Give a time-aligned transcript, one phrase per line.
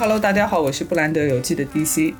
[0.00, 2.14] Hello，大家好，我是布兰德游记的 DC。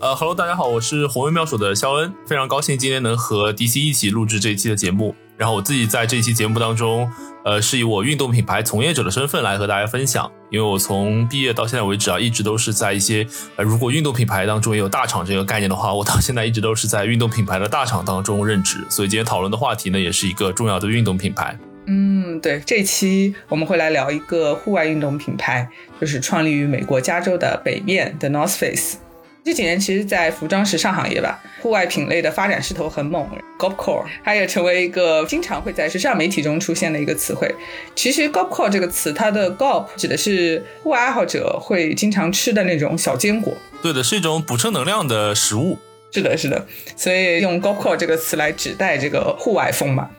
[0.00, 5.14] 呃，Hello，大家好，我是红卫妙手的肖恩，非常高兴今天能和 DC 一起录制这一期的节目。
[5.38, 7.10] 然后我自己在这期节目当中，
[7.42, 10.30] 呃，是以我运动品牌从业者的身份来和大家分享。
[10.50, 13.26] 因为我从毕业到现在为止啊，一直都是在一些
[13.56, 18.84] 呃，如果运动品牌当中也有大厂这个概念的话，我到现在一直都是在运动品牌的大厂当中任职。
[18.90, 21.58] 所以今天讨论的话题呢，也是一个重要的运动品牌。
[21.86, 25.68] 嗯，对，这期我们会来聊一个户外运动品牌，
[26.00, 28.96] 就是创立于美国加州的北面的 North Face。
[29.44, 33.24] 这几年，其实，在服装时尚行业吧，户外品类的发展势头很猛。
[33.56, 37.54] Golfcore 它也成为一个经常会在时尚媒体中出现的一个词汇。
[37.94, 43.56] 其实 Golfcore 这个词，它的 Golf 指的是户外爱好者会经常吃的那种小坚果。
[43.80, 45.78] 对的，是一种补充能量的食物。
[46.10, 46.66] 是的，是的。
[46.96, 50.10] 所以用 Golfcore 这个词来指代这个户外风嘛。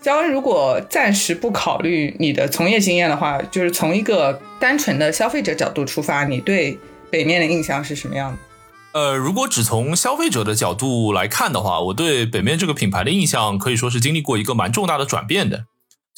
[0.00, 6.78] 肖恩，如果暂时不考虑你的从业经验的话，就是从一个单纯的消费者角度出发，你对
[7.10, 8.38] 北面的印象是什么样的？
[8.92, 15.64] 呃，如果只从消费者的角度来看的话，我对北面这个品牌的印象可以说是经历过一个蛮重大的转变的。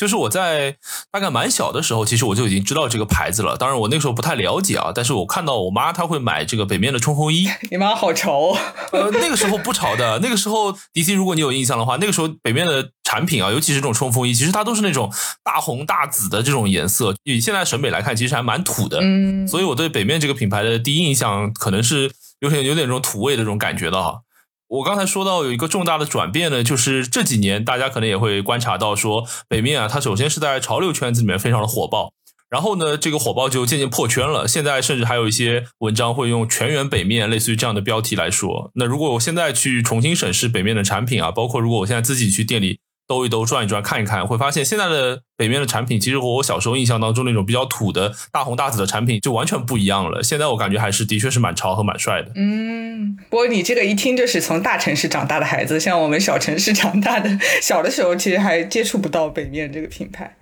[0.01, 0.79] 就是我在
[1.13, 3.55] 大概蛮小的时候，其实我就已经知道这个牌子了。
[3.59, 4.91] 当然，我那个时候不太了解啊。
[4.95, 7.47] 但是我看到我妈她会买这个北面的冲锋衣。
[7.71, 8.57] 你妈好潮！
[8.93, 10.19] 呃，那个时候不潮的。
[10.21, 15.13] 那个时候，DC，如果你有印象的话，那个时候北面的产品啊，尤其是这种冲锋衣，其实它都是那种
[15.45, 17.15] 大红大紫的这种颜色。
[17.25, 19.01] 以现在审美来看，其实还蛮土的。
[19.03, 19.47] 嗯。
[19.47, 24.21] 所以我对北面这个品牌的第一印象，可能是有点有点这种土味的这种感觉的哈。
[24.71, 32.13] 我刚才说到有一个重大的转变呢，就是这几年大家可能也会观察到，说北面啊，它首先是在潮流圈子里面非常的火爆，
[32.49, 34.47] 然后呢，这个火爆就渐渐破圈了。
[34.47, 38.71] 现在甚至还有一些文章会用“全员北面”类似于这样的标题来说。
[38.75, 42.79] 那如果我现在去重新审视北面的产品啊，包括如果我现在自己去店里。
[43.11, 50.23] 兜一兜，转一转，看一看，会发现现在的北面的产品，其实和我小时候印象当中那种比较土的大红大紫的产品就完全不一样了。
[50.23, 52.31] 现在我感觉还是的确是蛮潮和蛮帅的。
[52.37, 60.37] 嗯，不过你这个一听就是从大城市长大的孩子，像我们小城市长大的，小的时候其实还接触不到北面这个品牌。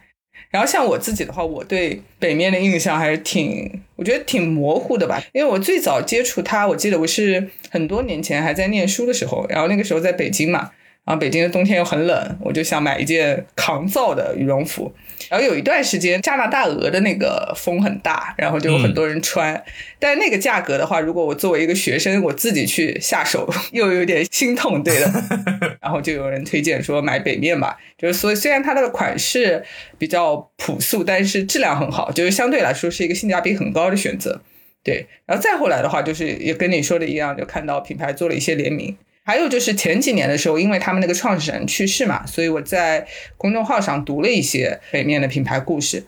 [0.51, 5.23] 然后像我自己的话，我对北面的印象还是挺，我觉得挺模糊的吧。
[5.33, 10.73] 因为我最早接触它，我记得我是很多年前还在念书的时候，然后那个时候在北京嘛。
[11.09, 14.93] 然后北京的冬天又很冷，我就想买一件抗造的羽绒服。
[15.31, 19.65] 然后有一段时间加拿大鹅的那个风很大，然后就有很多人穿。
[19.99, 25.11] 但是那个价格的话，如果我作为一个学生，我自己去下手又有点心痛，对的。
[25.81, 29.65] 然后就有人推荐说买北面吧，就是所以虽然它的款式
[29.97, 34.43] 比较朴素，但是质量很好，就是相对来说是一个性价比很高的选择。
[34.85, 38.95] 对，然后再后来的话，就是也跟你说的一样，就看到品牌做了一些联名。
[39.29, 43.07] 还有就是前几年的时候，因为他们那个创始人去世嘛，所以我在
[43.37, 46.03] 公众号上读了一些北面的品牌故事。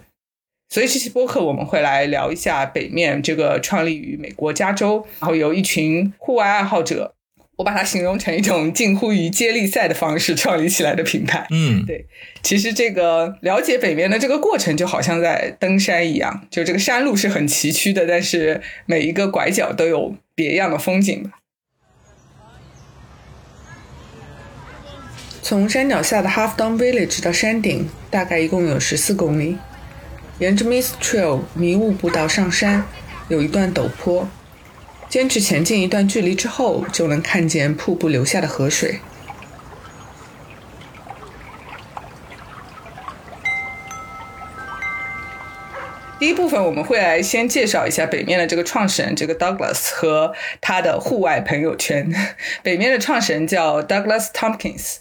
[0.70, 7.12] 所以这期播客我们会来聊一下北面这个创立于美国加州，然后由一群户外爱好者，
[7.58, 11.46] 我把它形容成一种近乎于接力赛的方式创立起来的品牌。
[11.50, 12.06] 嗯，对。
[12.42, 21.32] 其实这个了解北面的这个过程，就好像在登山一样，就这个山路是很崎岖的，但是每一个拐角都有别样的风景吧。
[25.50, 29.58] 从山脚下的 Half Dome Village 到山顶，大概一共有十四公里。
[30.38, 32.84] 沿着 Mist Trail 迷雾步道上山，
[33.26, 34.28] 有一段陡坡。
[35.08, 39.00] 坚持前进一段距离之后，就能看见瀑布流下的河水。
[46.20, 52.08] 第一部分我们会来先介绍一下北面的这个创始人，这个 Douglas 和他的户外朋友圈。
[52.62, 54.98] 北面的创始人叫 Douglas Tompkins。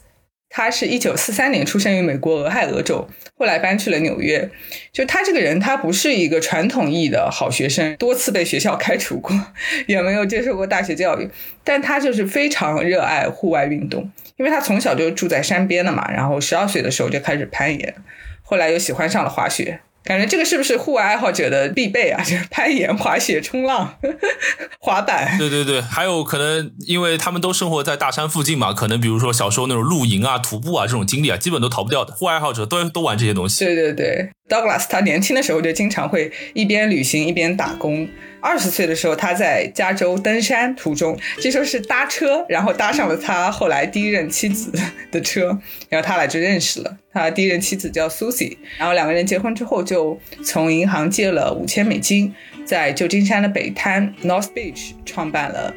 [0.49, 4.49] 他是一九四三年出生于美国俄亥俄州，后来搬去了纽约。
[4.91, 9.39] 就他这个人，他不是一个传统意义的好学生，多次被学校开除过，
[9.85, 11.29] 也没有接受过大学教育。
[11.63, 17.93] 但他就是非常热爱户外运动，因为他从小就住在山边的嘛，然后十二岁的时候就开始攀岩，
[18.41, 19.79] 后来又喜欢上了滑雪。
[20.09, 22.19] 感觉这个是不是户外爱好者的必备啊？
[22.25, 23.93] 就是攀岩、滑雪、冲浪、
[24.81, 25.37] 滑板。
[25.37, 32.11] 对对对，还有可能，因为他们都生活在大山附近嘛，可能比如说小时候那种露营啊、徒步啊这种经历啊，基本都逃不掉的。
[32.15, 33.63] 户外爱好者都都玩这些东西。
[33.63, 38.09] 对对对，Douglas 他年轻的时候就经常会一边旅行一边打工。
[38.41, 44.71] 二十岁的时候，他在加州登山途中，据说是搭车，然后搭上了他后来第一任妻子
[45.11, 45.59] 的车，
[45.89, 46.97] 然后他俩就认识了。
[47.11, 55.73] 他第一任妻子叫 Susie，然后两个人结婚之后，就从银行借了五千美金，在旧金山的北滩 North Beach 创办了，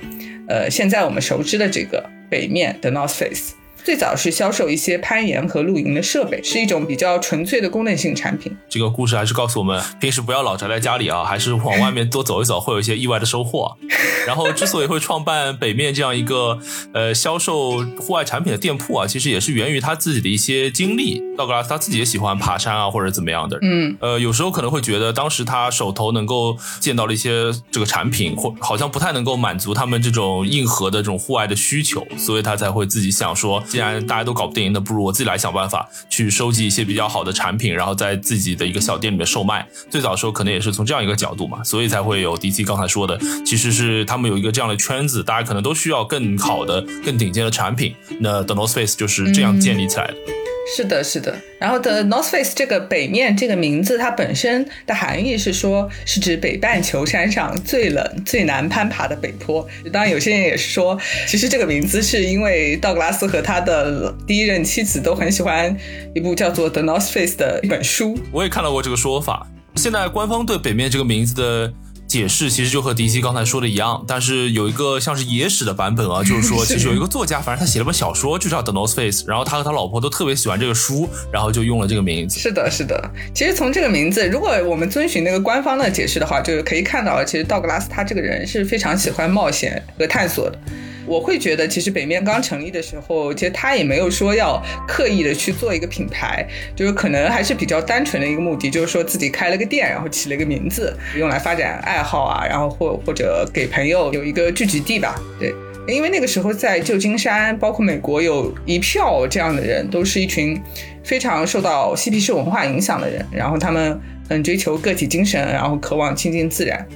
[0.48, 3.54] 呃，现在我们熟知的这个北面的 North Face。
[3.84, 8.56] 最早是销售一些攀岩和露营的设备，是一种比较纯粹的功能性产品。
[8.68, 13.76] 这个故事还是告诉我们，平时不要老宅在家里啊，还是往外面多走一走，会有一些意外的收获。
[14.24, 16.56] 然后之所以会创办北面这样一个
[16.92, 21.20] 呃销售户外产品的店铺啊，其实也是源于他自己的一些经历。
[21.36, 23.58] 道格拉斯他自己也喜欢爬山啊，或者怎么样的。
[23.62, 39.66] 嗯，呃，有时候可能会觉得当时他手头能够见到了一些这个产品，或好像不太能够满足他们这种硬核的这种户外的需求，所以他才会自己想说，既然大家都搞不定，那不如我自己来想办法去收集一些比较好的产品，然后在自己的一个小店里面售卖。
[39.88, 47.94] 最早的时候可能也是从这样一个角度嘛，所以才会有 DC 刚才说的，其实是他们有一个这样的圈子，大家可能都需要更好的、更顶尖的产品。
[48.20, 50.51] 那 The North Face 就是这样建立起来的。
[50.64, 51.36] 是的，是的。
[51.58, 59.66] 然后的 North Face 这个北面这个名字，它本身的含义是说，是指北半球山上最冷、最难攀爬的北坡。
[59.92, 65.76] 当然，有些人也是说，其实这个名字是因为道格拉斯和他的第一任妻子都很喜欢
[66.14, 68.18] 一部叫做 The North Face 的一本书。
[68.30, 69.46] 我也看到过这个说法。
[69.76, 71.72] 现在官方对北面这个名字的。
[72.12, 82.38] 解释其实就和迪西刚才说的一样，但是有一个像是野史的版本啊， 就是说其实有一个作家，反正他写了本小说，就叫《The North Face》，然后他和他老婆都特别喜欢这个书，然后就用了这个名字。
[82.38, 83.10] 是的，是的。
[83.34, 90.58] 其实从这个名字，如果我们遵循那个官方的解释的话，就是可以看到，其实道格拉斯他这个人是非常喜欢冒险和探索的。
[91.06, 96.46] 我会觉得，其实北面刚成立的时候，其实他也没有说要刻意的去做一个品牌，
[96.76, 105.20] 就是可能还是比较单纯的一个目的，就是说自己开了个店，然后起了一个名字，用来发展爱好啊，然后或或者给朋友有一个聚集地吧。
[105.40, 105.52] 对，
[105.88, 110.60] 因为那个时候在旧金山，包括美国，有一票这样的人，都是一群
[111.02, 116.86] 非常受到嬉皮士文化影响的人，然后他们很追求个体精神，然后渴望亲近自然。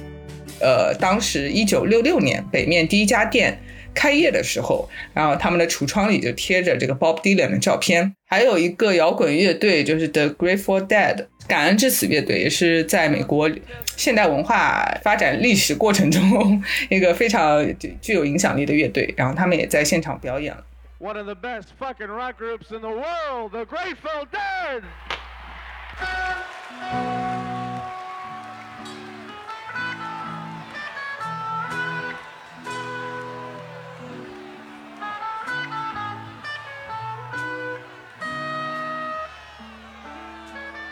[0.59, 3.59] 呃，当时一九六六年，北面第一家店。
[3.97, 13.49] 开业的时候，然后他们的橱窗里就贴着这个 Bob Dylan 的照片，还有一个摇滚乐队就是 The Grateful Dead，感恩之死乐队，也是在美国
[13.95, 17.65] 现代文化发展历史过程中一个非常
[17.99, 20.63] 具有影响力的乐队，然后他们也在现场表演了。
[20.99, 24.83] One of the best fucking rock groups in the world, The Grateful Dead.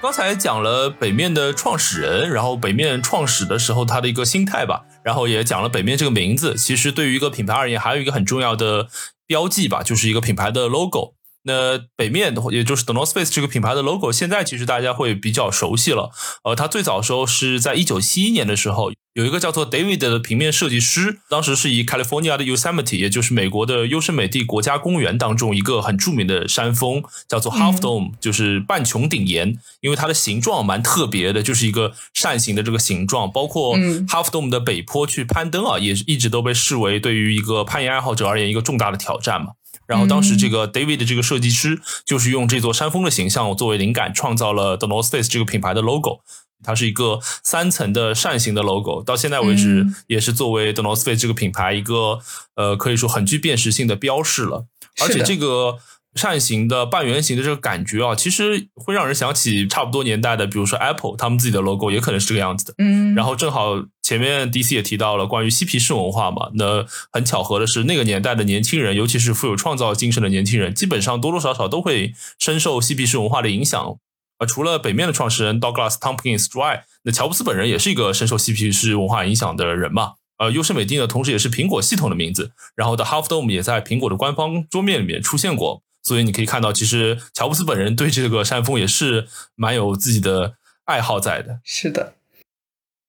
[0.06, 6.54] 刚才讲了北面的创始人，然后北面创始的时候他的一个心态吧，然后也讲了北面这个名字。
[6.54, 8.88] 其实对于一个品牌而言，还有一个很重要的
[9.25, 11.16] 标记吧，就是一个品牌的 logo。
[11.46, 16.12] 那北面的，也就是 The North Face 这个品牌的 logo，现在其实大家会比较熟悉了。
[16.44, 39.51] 呃，它最早的时候是在一九七一年的时候，有一个叫做 David 的平面设计师，当时是以 California 的 Yosemite，也就是美国的优胜美地国家公园当中一个很著名的山峰，叫做 Half Dome，就是半穹顶岩，因为它的形状蛮特别的，就是一个扇形的这个形状，包括 Half Dome 的北坡去攀登啊，也一直都被视为对于一个攀岩爱好者而言一个重大的挑战嘛。
[39.88, 46.19] 然后当时这个 David 的这个设计师就是用这座山峰的形象作为灵感，创造了 The North Face 这个品牌的 logo。
[46.63, 52.19] 它是一个三层的扇形的 logo，到现在为止也是作为 The North Face 这个品牌一个
[52.56, 54.66] 呃可以说很具辨识性的标识了。
[55.02, 55.80] 而且这个。
[56.16, 62.74] 扇形的、半圆形的这个感觉啊，其实会让人想起差不多年代的，比如说 Apple，他们自己的 logo 也可能是这个样子的。
[62.78, 73.97] 嗯，然后正好前面 DC 也提到了关于嬉皮士文化嘛，那很巧合的是，那个年代的年轻人，尤其是富有创造精神的年轻人，基本上多多少少都会深受嬉皮士文化的影响。
[74.37, 80.13] 而除了北面的创始人 Douglas Tompkins 之外，那乔布斯本人也是一个深受嬉皮士文化影响的人嘛。
[80.37, 85.81] 呃，优胜美地呢，同时也是苹果系统的名字，然后的 Half Dome 也在苹果的官方桌面里面出现过。
[86.04, 91.61] 所以你可以看到，其实乔布斯本人对这个山峰也是蛮有自己的爱好在的。
[91.63, 92.13] 是的，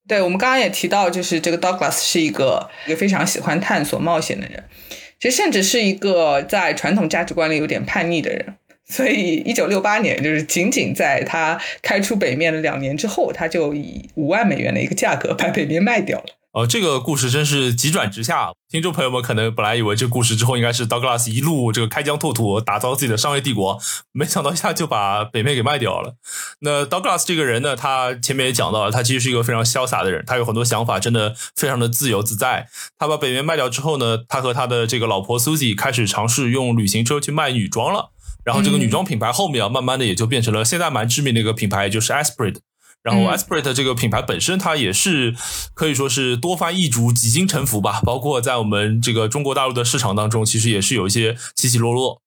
[0.09, 4.65] 对我们刚刚也提到，就是这个 Douglas 是一个一个非常喜欢探索冒险的人，
[5.21, 8.57] 其实甚至是一个在传统价值观里有点叛逆的人。
[8.89, 16.27] 所以，一九六八年，就是仅仅在他开出北面的两年之后，他就以五万美元的一个价格把北面卖掉了。
[16.53, 18.51] 哦，这个故事真是急转直下。
[18.71, 23.79] 听众朋友们可能本来以为这故事之后应该是 Douglas 一路这个开疆拓土，打造自己的商业帝国，
[24.13, 26.15] 没想到一下就把北面给卖掉了。
[26.61, 32.69] 那 Douglas 这个人呢，他前面也讲到了，他其实是一个非常潇洒的人，他有很多想法，真的非常的自由自在。
[32.99, 38.13] 他把北面卖掉之后呢，他和他的这个老婆 Susie 开始尝试用旅行车去卖女装了。
[38.47, 42.59] 然后这个女装品牌后面啊，慢慢的也就变成了现在蛮知名的一个品牌，就是 Esprit。
[43.03, 45.35] 然后 Esprit 这个品牌本身，它也是
[45.75, 48.01] 可以说是多番易主、几经沉浮吧。
[48.05, 52.23] 包括在我们这个中国大陆的市场当中，其实也是有一些起起落落。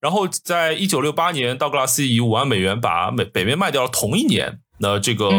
[0.00, 3.88] 然后在一九六八年，道格拉斯以五万美元把美北面卖掉了。
[3.88, 5.30] 同一年，那这个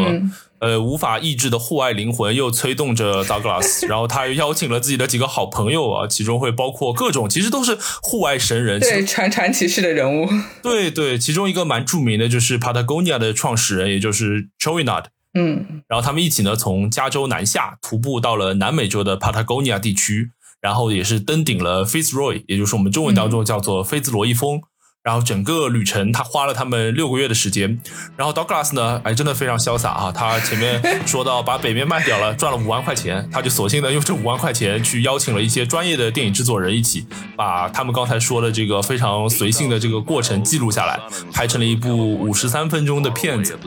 [0.58, 10.28] 呃无法抑制的户外灵魂又催动着 Douglas，， 然后他又邀请了自己的几个好朋友啊，其中会包括各种其实都是户外神人，对传传奇式的人物。
[10.62, 15.04] 对对，其中一个蛮著名的就是 Patagonia 的创始人，也就是 Chouinard。
[15.34, 20.30] 嗯，然后他们一起呢从加州南下徒步到了南美洲的 Patagonia 地区。
[20.60, 24.60] 然后也是登顶了 Fitzroy，也就是我们中文当中叫做菲兹罗伊峰。
[25.02, 27.80] 然后整个旅程他花了他们六个月的时间。
[28.16, 30.12] 然后 Douglas 呢，哎，真的非常潇洒啊！
[30.12, 41.00] 他前面说到把北面卖掉了，赚了五万块钱，他就索性呢用这五万块钱去邀请了一些专业的电影制作人一起，把他们刚才说的这个非常随性的这个过程记录下来，
[41.32, 43.58] 拍成了一部五十三分钟的片子。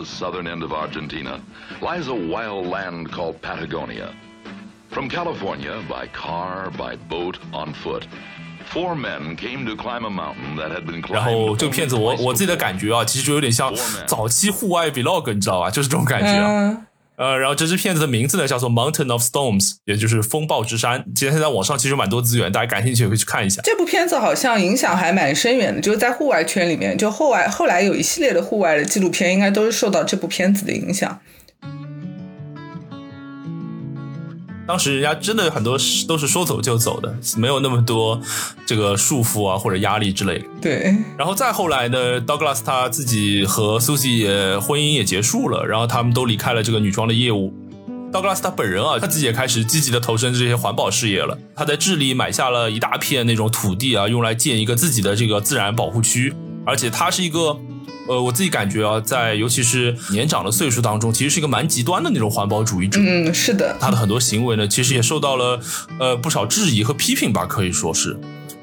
[4.94, 8.04] From California, by car, by boat, on foot,
[8.74, 11.13] four men came to climb a mountain that had been climbed.
[11.13, 13.74] 然后这个片子我我自己的感觉啊，其实就有点像
[14.08, 15.70] 早期户外 vlog，你知道吧？
[15.72, 16.77] 就是这种感觉啊。
[17.15, 21.06] 呃，然后这支片子的名字呢叫做 Mountain of Storms，也就是风暴之山。
[21.13, 23.62] 今天在网上其实有蛮多资源，大家感兴趣也可以去看一下。
[23.63, 31.20] 这部片子好像影响还蛮深远的，就是在户外圈里面，就后外后来有一系列的户外的纪录片，应该都是受到这部片子的影响。
[34.65, 35.77] 当时人家真的很多
[36.08, 38.20] 都是说走就走的，没有那么多
[38.65, 40.46] 这个束缚啊或者压力之类的。
[40.62, 40.96] 对。
[41.17, 47.53] 然后再后来呢，Douglas 他自己和 Susie 也婚姻也结束了，然后他们都离开了这个女装的业务。
[48.12, 51.38] Douglas 他本人啊，他自己也开始积极的投身这些环保事业了。
[51.55, 56.34] 他在智利买下了一大片那种土地啊，用来建一个自己的这个自然保护区，
[56.65, 57.60] 而且他是一个。
[58.07, 63.00] 呃，我自己感觉啊，在尤其是年长的岁数当中，其实是一个蛮极端的那种环保主义者。
[63.01, 65.60] 嗯，是的，他的很多行为呢，其实也受到了
[66.00, 68.19] 呃不少质疑和批评吧，可以说是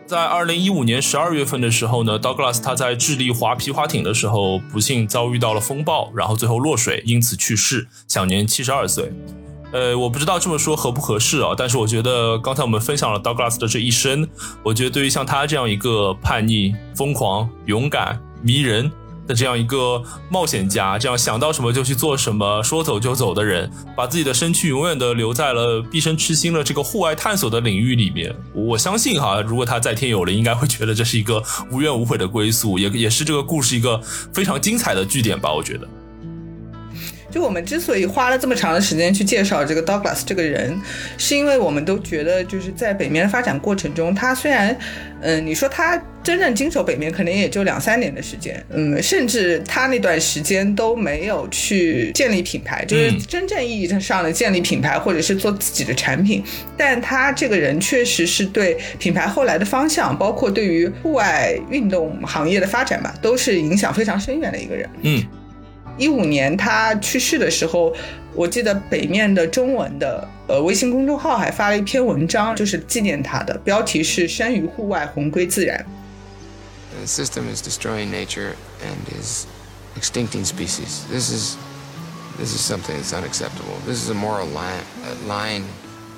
[0.06, 9.10] 在二零一五年十二月份的时候呢，Douglas 他在智利划皮划艇的时候，不幸遭遇到了风暴，然后最后落水，因此去世，享年七十二岁。
[9.72, 14.28] 呃，我不知道这么说合不合适啊，但是我觉得刚才我们分享了 Douglas 的这一生，
[14.64, 18.90] 我觉得对于像他这样一个叛逆、疯狂、勇敢、迷人。
[19.30, 28.34] 的这样一个冒险家，这样想到什么就去做什么，说走就走的人，把自己的身躯永远的留在了毕生痴心的这个户外探索的领域里面。
[28.52, 34.00] 我相信哈，如果他在天有灵，应该会觉得这是一个无怨无悔的归宿，也也是这个故事一个
[34.34, 35.52] 非常精彩的据点吧。
[35.54, 35.86] 我觉得。
[37.30, 40.78] 就我们之所以花了这么长的时间去介绍这个 Douglas 这个人，
[41.16, 44.76] 是因为我们都觉得，就是在北面的发展过程中，他虽然，
[45.20, 56.42] 嗯，你说他真正经手北面，可能也就两三年的时间，嗯，甚至他那段时间都没有去建立品牌，就是真正意义上的建立品牌，或者是做自己的产品，
[56.76, 65.22] 但他这个人确实是对品牌后来的方向，包括对于户外运动行业的发展吧，都是影响非常深远的一个人，嗯。
[65.98, 67.94] 一五年他去世的时候，
[68.34, 75.84] 我记得北面的中文的呃微信公众号还发了一篇文章，就是纪念他的，标题是“生于户外，魂归自然”。
[76.98, 79.46] The system is destroying nature and is
[79.96, 81.02] extincting species.
[81.10, 81.56] This is
[82.38, 83.78] this is something that's unacceptable.
[83.86, 84.82] This is a moral line
[85.28, 85.62] line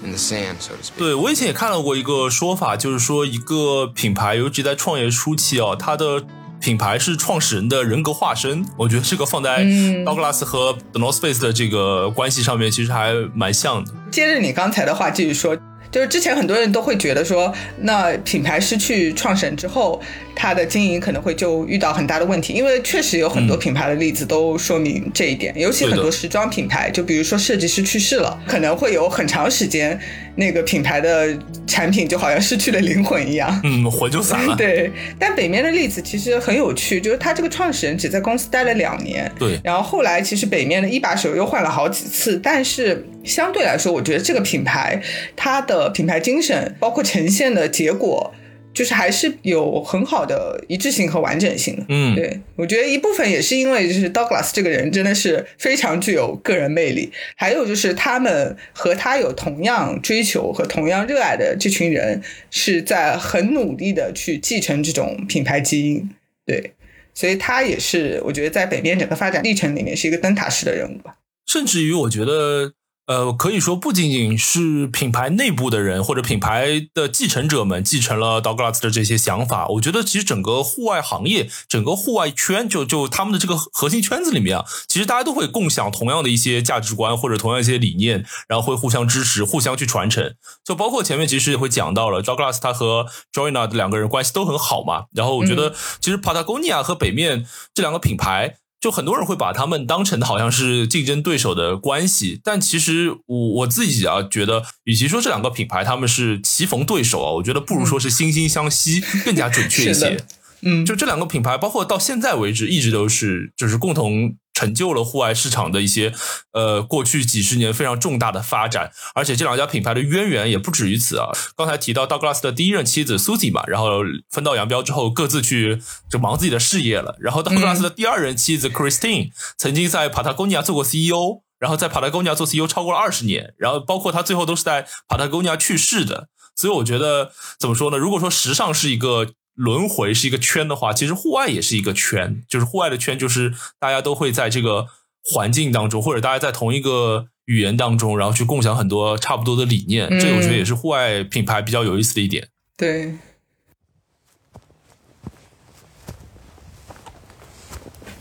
[0.02, 0.98] in the sand, so to speak.
[0.98, 6.24] 对我以前也看到过一个说法，就是说一个品牌，尤其在创业初期啊，它的
[6.62, 13.92] 品牌是创始人的人格化身，我觉得这个放在 Douglas 和 The North Face 的这个关系上面，其实还蛮像的。
[14.12, 15.58] 接着你刚才的话继续说。
[15.90, 20.00] 就是之前很多人都会觉得说，那品牌失去创始人之后，
[20.34, 25.52] 它的经营可能会就遇到很大的问题，因为确实有很多品牌的例子都说明这一点。
[25.54, 30.00] 尤其很多时装品牌，就比如说设计师去世了，可能会有很长时间，
[30.36, 31.36] 那个品牌的
[31.66, 34.54] 产品就好像失去了灵魂一样，嗯，魂就散了。
[34.58, 45.00] 对，但北面的例子其实很有趣，就是他这个创始人只在公司待了两年，对，然后后来其实北面的一把手又换了好几次，但是相对来说，我觉得这个品牌
[45.36, 45.92] 它的。
[45.92, 48.32] 品牌精神包括呈现的结果，
[48.74, 51.84] 就是还是有很好的一致性和完整性的。
[51.88, 66.10] 嗯，对我觉得一部分也是因为就是 Douglas 这个人真的是非常具有个人魅力，还有就是他们和他有同样追求和同样热爱的这群人是在很努力的去继承这种品牌基因。
[66.46, 66.72] 对，
[67.14, 71.16] 所以他也是我觉得在北边整个发展历程里面是一个灯塔式的人物吧。
[71.46, 72.74] 甚至于我觉得。
[73.12, 90.34] 呃，可以说不仅仅是品牌内部的人或者品牌的继承者们继承了 Douglas 的这些想法，我觉得其实整个户外行业、整个户外圈，就就他们的这个核心圈子里面啊，其实大家都会共享同样的一些价值观或者同样一些理念，然后会互相支持、互相去传承。
[90.64, 95.04] 就包括前面其实也会讲到了，Douglas 他和 Joanna 两个人关系都很好嘛。
[95.12, 98.56] 然后我觉得其实 Patagonia 和北面这两个品牌。
[98.82, 110.18] 就很多人会把他们当成的好像是竞争对手的关系，但其实我我自己啊觉得，与其说这两个品牌他们是棋逢对手啊，我觉得不如说是惺惺相惜更加准确一些。
[110.62, 114.34] 嗯，就这两个品牌，包括到现在为止，一直都是就是共同。
[114.62, 116.14] 成就了户外市场的一些，
[116.52, 121.32] 呃，过去几十年非常重大的发展，而且这两家品牌的渊源也不止于此啊。
[121.56, 127.16] 刚才提到道格拉斯的第一任妻子 Susie 嘛，然后分道扬镳之后，各自去就忙自己的事业了。
[127.18, 136.28] 然后道格拉斯的第二任妻子 Christine 曾经在 Patagonia 做过 CEO，然后在 Patagonia 做 CEO 超过了二十年，然后包括他最后都是在 Patagonia 去世的。
[136.54, 137.98] 所以我觉得怎么说呢？
[137.98, 139.26] 如果说时尚是一个。
[139.54, 144.86] 轮回是一个圈的话，其实户外也是一个圈，就是户外的圈，就是大家都会在这个
[145.22, 150.08] 环境当中，或者大家在同一个语言当中，然后去共享很多差不多的理念。
[150.18, 152.48] 这我觉得也是户外品牌比较有意思的一点。
[152.76, 153.14] 对。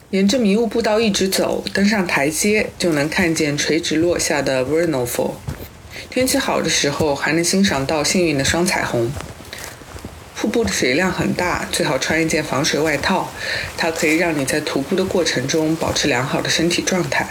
[0.10, 5.36] 沿着迷雾步道一直走，登上台阶就能看见垂直落下的 Vernal Fall。
[6.10, 9.10] 天气好的时候，还能欣赏到幸运的双彩虹。
[10.42, 13.30] 瀑布的水量很大，最好穿一件防水外套，
[13.78, 17.28] 它可以让你在徒步的过程中保持良好的身体状态。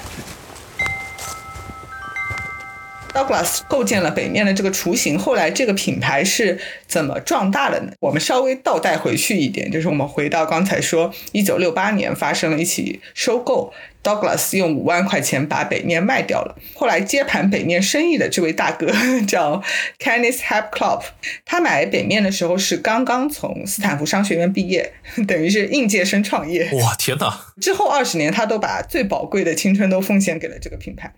[3.13, 7.91] Douglas 构建了北面的这个雏形，后来这个品牌是怎么壮大的呢？
[7.99, 13.73] 我们稍微倒带回去一点，就是我们回到刚才说，一九六八年发生了一起收购。
[14.03, 16.57] Douglas 用五万块钱把北面卖掉了。
[16.75, 18.91] 后来接盘北面生意的这位大哥
[19.27, 19.63] 叫
[19.99, 21.03] Kenneth Hapclop，
[21.45, 24.93] 他买北面的时候是刚刚从斯坦福商学院毕业，
[25.27, 26.71] 等于是应届生创业。
[26.73, 27.53] 哇，天哪！
[27.61, 31.13] 之后二十年，他都把最宝贵的青春都奉献给了这个品牌。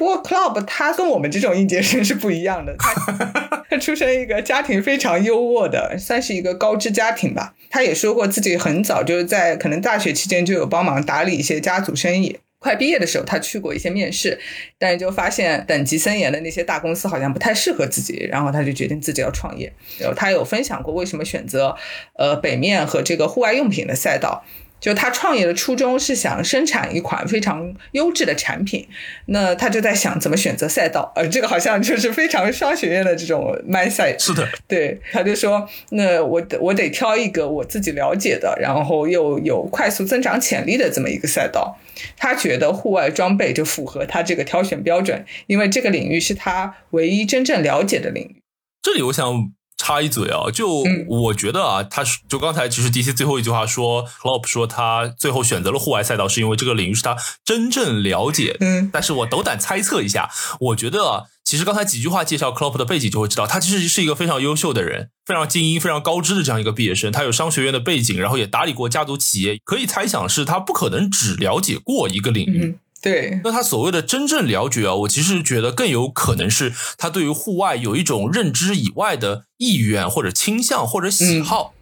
[0.00, 7.52] 不过 Club 他跟我们这种应届生是不一样的，他他 出生一个家庭非常优渥的，算是一个高知家庭吧。
[7.68, 12.38] 他也说过自己很早就是在可能大学期间就有帮忙打理一些家族生意。
[12.58, 14.40] 快毕业的时候，他去过一些面试，
[14.78, 19.70] 但是就发现等级森严的那些大公司好像不太适合自己，然后他就决定自己要创业。
[19.98, 21.76] 然后他有分享过为什么选择
[22.14, 24.42] 呃北面和这个户外用品的赛道。
[24.80, 28.88] 就他创业的初衷是想生产一款非常优质的产品，
[29.26, 34.18] 那他就在想怎么选择赛道，呃，这个好像就是非常商学院的这种 mindset。
[34.18, 41.76] 是的，对，他就说，那我我得挑一个我自己了解的，然后又有快速增长潜力的这么一个赛道。
[42.16, 48.36] 他觉得户外装备就符合他这个挑选标准，因为这个领域是他唯一真正了解的领域。
[48.80, 49.52] 这里我想。
[49.82, 58.58] 插一嘴啊，就我觉得啊，他就刚才其实 DC 最后一句话说，Klopp 说他最后选择了户外赛道，是因为这个领域是他真正了解。
[58.60, 60.28] 嗯，但是我斗胆猜测一下，
[60.60, 67.10] 我觉得啊，其实刚才几句话介绍 Klopp 的背景，就会知道他其实是一个非常优秀的人，非常精英、非常高知的这样一个毕业生。
[67.10, 72.76] 他有商学院的背景，然后也打理过家族企业，可以猜想是他不可能只了解过一个领域。
[73.02, 81.72] 对，那他所谓的真正了解啊，我其实觉得更有可能是他对于户外有一种认知以外的意愿或者倾向或者喜好。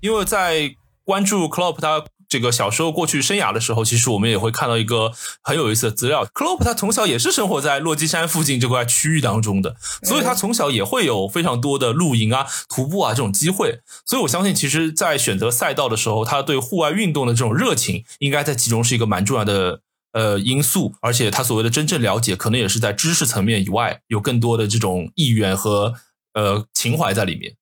[0.00, 5.10] 因为在关注 Klopp 他这个小时候过去生涯的时候，其实我们也会看到一个
[5.42, 6.24] 很有意思的资料。
[6.26, 13.80] Klopp 他从小也是生活在落基山附近这块区域当中的，所以他从小也会有非常多的露营啊、徒步啊这种机会。
[14.06, 19.80] 所以我相信，其实，在选择赛道的时候，他对户外运动的这种热情，应该在其中是一个蛮重要的。
[20.12, 25.94] 呃，因素，而且他所谓的真正了解，可能也是在知识层面以外，有更多的这种意愿和
[26.34, 27.54] 呃情怀在里面。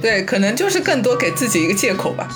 [0.00, 2.28] 对，可能就是更多给自己一个借口吧。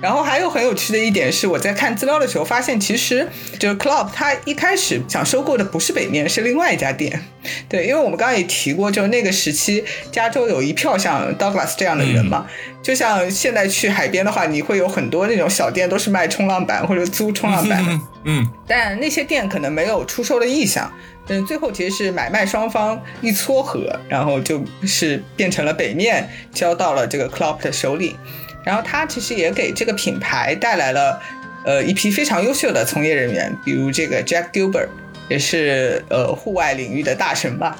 [0.00, 7.20] 然后还有很有趣的一点是，我在看资料的时候发现，其实就是 Club 他一开始想收购的不是北面，是另外一家店。
[7.68, 12.46] 对，因为我们刚刚也提过，就那个时期，加州有一票像 Douglas 这样的人嘛。
[12.80, 18.00] 就像现在去海边的话，你会有很多那种小店，都是卖冲浪板或者租冲浪板。
[18.24, 18.46] 嗯。
[18.66, 20.90] 但那些店可能没有出售的意向。
[21.26, 28.16] 嗯，最后其实是买卖双方一撮合，然后就是变成了北面交到了这个 Club 的手里。
[28.64, 31.20] 然后他其实也给这个品牌带来了，
[31.64, 34.88] 呃，一批非常优秀的从业人员，比如这个 Jack Gilbert，
[35.28, 37.76] 也是呃户外领域的大神吧。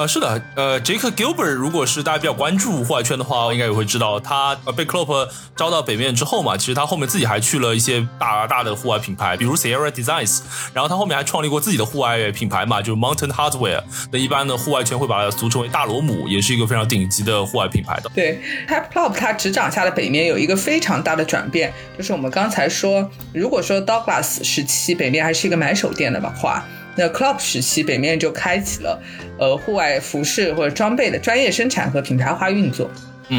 [0.00, 10.40] 啊，是的，呃，Jake Gilbert，如果是大家比较关注户外圈的话，应该也会知道，他呃被 Klopp 招到北面之后嘛，其实他后面自己还去了一些大大的户外品牌，比如 Sierra Designs，
[10.72, 13.82] 然后他后面还创立过自己的户外品牌嘛，就是 Mountain Hardware。
[14.10, 18.10] 那一般的户外圈会把它俗称为大罗姆，也是一个非常顶级的户外品牌的。
[18.14, 26.64] 对 h a p Klopp 他执掌下的北面有一个非常大的转变，就是我们刚才说，如果说 Douglas 时期北面还是一个买手店的话。
[26.96, 29.00] 那 Club 时期，北面就开启了
[29.38, 32.90] 呃户外服饰或者装备的专业生产和品牌化运作。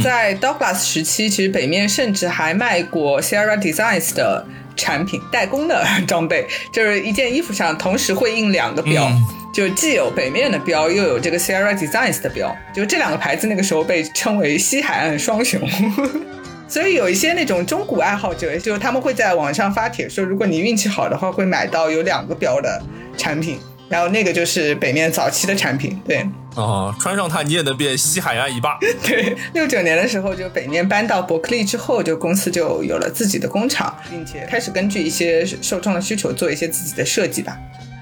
[0.01, 4.45] 在 Douglas 时期，其实北面甚至还卖过 Sierra Designs 的
[4.77, 9.11] 产品代工的 装备，就是一件衣服上同时会印两个标，
[9.53, 15.59] 就既有北面的标，又有这个 Sierra Designs 的标，就这两个牌子那个时候被称为西海岸双雄。
[16.71, 22.81] 所以有一些那种中古爱好者，就他们会在网上发帖说，如果你运气好的话，会买到有两个标的
[23.17, 23.59] 产品。
[23.89, 26.25] 然后那个就是北面早期的产品，对。
[26.55, 28.77] 哦，穿上它你也能变西海岸一霸。
[29.03, 37.57] 对， 六九年的时候，就北面搬到伯克利之后，就公司就有了自己的工厂，并且开始根据一些受众的需求做一些自己的设计吧。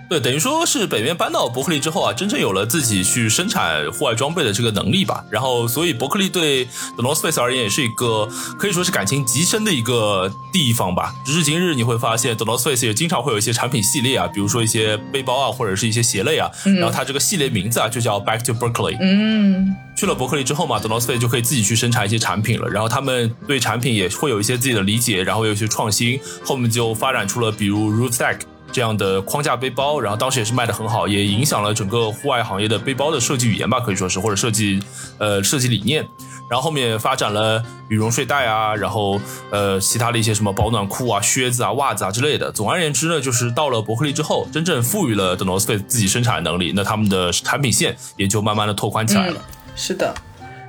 [0.09, 5.23] 对，等于说是北面搬到伯克利之后啊，真正有了自己去生产户外装备的这个能力吧。
[5.29, 11.13] 然后，所以伯克利对 The North Face 而言也是一个可以说是感情极深的一个地方吧。
[11.23, 16.49] 直至今日，你会发现 The North Face 也经常会有一些产品系列啊，比如说一些背包啊，或者是一些鞋类啊。
[16.65, 18.97] 然后它这个系列名字啊，就叫 Back to Berkeley。
[18.99, 22.67] 嗯，去了伯克利之后嘛，The North Face 就可以自己去生产一些产品了。
[22.67, 26.19] 然后他们对产品也会有一些自己的理解，然后有一些创新。
[26.43, 34.81] 后面就发展出了比如 r o o t s a c k 这样的框架背包，然后当时也是卖的很好，也影响了整个户外行业的背包的设计语言吧，可以说是或者设计
[35.17, 36.07] 呃设计理念。
[36.49, 42.51] 然后后面发展了羽绒睡袋啊，然后呃其他的一些什么保暖裤啊、靴子啊、袜子啊之类的。
[42.51, 49.39] 总而言之呢，就是到了伯克利之后，真正赋予了 The North Face 自己生产能力，那他们的产品线也就慢慢的拓宽起来了。
[49.75, 50.11] 是的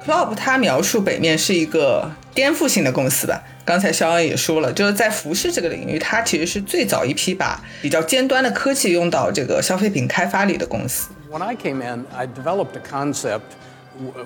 [0.05, 3.43] ，Club 他描述北面是一个颠覆性的公司吧。
[3.71, 11.11] 刚才肖恩也说了，就是在服饰这个领域，它其实是最早一批把比较尖端的科技用到这个消费品开发里的公司。
[11.31, 13.43] When I came in, I developed a concept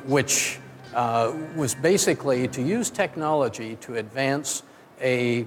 [0.08, 0.54] which
[0.94, 4.60] uh, was basically to use technology to advance
[5.02, 5.44] a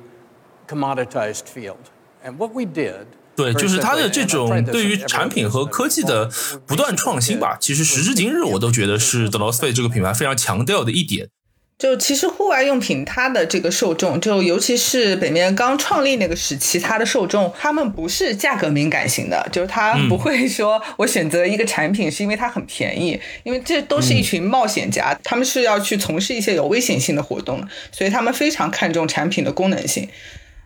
[0.68, 1.90] commoditized field.
[2.24, 6.30] And what we did 对，就是它的这种对于产品和科技的
[6.68, 7.58] 不断创新吧。
[7.60, 11.30] 其实时至今日，我都觉得是 The North Face 这个品牌非常强调的一点。
[11.78, 30.10] 就其实户外用品它的这个受众，就尤其是北面刚创立那个时期，它的受众他们不是价格敏感型的，就是他不会说我选择一个产品是因为它很便宜，因为这都是一群冒险家，他们是要去从事一些有危险性的活动，所以他们非常看重产品的功能性。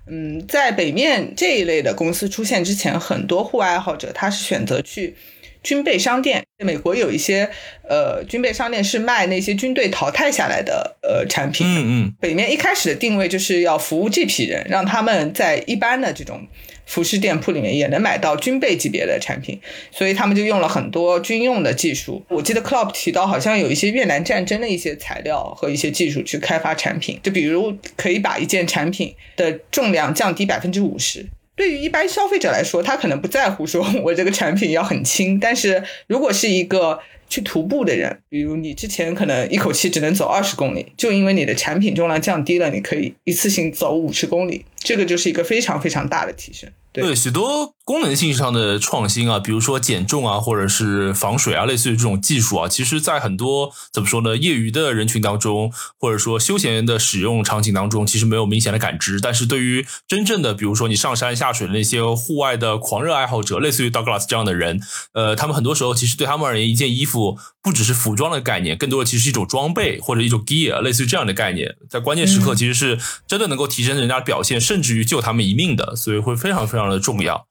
[0.08, 5.15] 嗯，在北面这一类的公司出现之前，很多户外爱好者他是选择去。
[5.63, 7.50] 军备商店，美国有一些
[7.88, 11.65] 呃军备商店是卖那些军队淘汰下来的呃产品。
[11.67, 12.13] 嗯嗯。
[12.19, 16.47] 北面一开始的定位就是要服务这批人，让他们在一般的这种
[16.86, 19.60] 服饰店铺里面也能买到军备级别的产品，
[19.91, 22.24] 所以他们就用了很多军用的技术。
[22.30, 31.28] 我记得 Club 提到，好像有一些越南战争的一些材料和一些技术去开发产品，就比如可以把一件产品的重量降低百分之五十。
[31.62, 46.67] 对于一般消费者来说，他可能不在乎说我这个产品要很轻，但是如果是一个去徒步的人，比如你之前可能一口气只能走二十公里，就因为你的产品重量降低了，你可以一次性走五十公里，这个就是一个非常非常大的提升。
[46.91, 59.19] 对许多功能性上的创新啊，比如说减重啊，或者是防水啊，类似于这种技术啊，其实，在很多怎么说呢，业余的人群当中，或者说休闲的使用场景当中，其实没有明显的感知。
[59.19, 64.80] 但是对于真正的，比如说你上山下水的那些户外的狂热爱好者，类似于 Douglas 这样的人，
[65.13, 76.82] 呃，他们很多时候其实对他们而言，一件衣服不只是服装的概念，更多的其实是一种装备或者一种 gear，类似于这样的概念，在关键时刻其实是真的能够提升人家的表现，甚至于救他们一命的，所以会非常非常。
[76.82, 77.45] 非常的重要。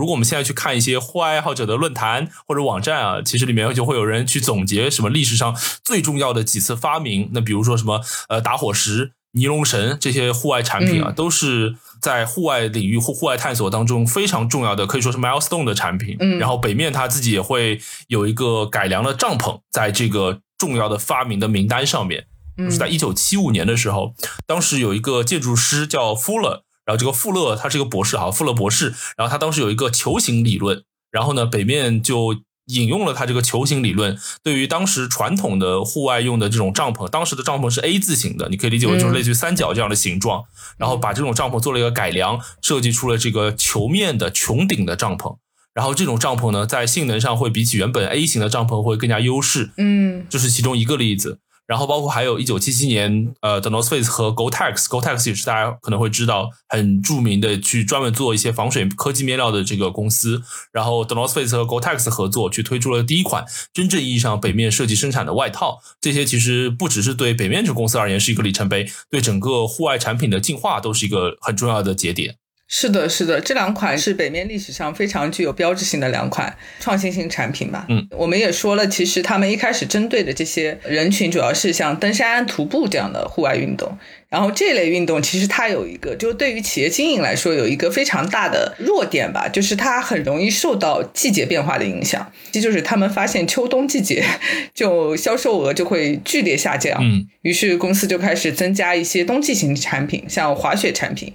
[0.00, 7.28] 如果我们现在去看一些户外爱好者的论坛或者网站啊，其实里面就会有人去总结什么历史上最重要的几次发明。
[7.34, 16.16] 那比如说什么呃打火石、尼龙绳这些户外产品啊，都是在户外领域或户外探索当中非常重要的，可以说是 milestone 的产品。
[16.18, 22.24] 嗯，然后北面他自己也会有一个改良的帐篷，在这个重要的发明的名单上面。
[22.56, 24.14] 就是在一九七五年的时候，
[24.46, 26.62] 当时有一个建筑师叫 Fuller。
[26.84, 28.94] 然后这个富勒他是一个博士哈，富勒博士。
[29.16, 34.18] 然后他当时有一个球形理论，然后呢，北面就引用了他这个球形理论。
[34.42, 40.44] 对于当时传统的户外用的这种帐篷，当时的帐篷是 A 字形的，你可以理解为就是类似于三角这样的形状。
[40.78, 45.36] 然后把这种帐篷做了一个改良，设计出了这个球面的穹顶的帐篷。
[45.72, 49.70] 然后这种帐篷呢，在性能上会比起原本 A 型的帐篷会更加优势。
[49.76, 51.38] 嗯，这是其中一个例子。
[51.70, 60.42] 然后包括还有一九七七年，呃，The North Face 和 Gore-Tex，Gore-Tex 也是大家可能会知道很著名的，去专门做一些防水科技面料的这个公司。
[60.72, 65.78] 然后 The North Face 和 Gore-Tex 合作，去推出了第一款真正意义上北面设计生产的外套。
[66.00, 72.34] 这些其实不只是对北面这个公司而言是一个里程碑，对整个户外产品的进化都是一个很重要的节点。
[72.72, 77.84] 是的，是的，这两款是北面历史上非常具有标志性的两款创新型产品吧。
[77.88, 83.98] 嗯，我们也说了，其实他们一开始针对的这些人群，主要是像登山、徒步这样的户外运动。
[84.30, 92.32] 然后这类运动其实它有一个，就对于企业经营来说有一个非常大的弱点吧，就是它很容易受到季节变化的影响。
[92.52, 94.24] 这就是他们发现秋冬季节
[94.72, 96.96] 就销售额就会剧烈下降。
[97.02, 101.34] 嗯，于是公司就开始增加一些冬季型产品，像滑雪产品，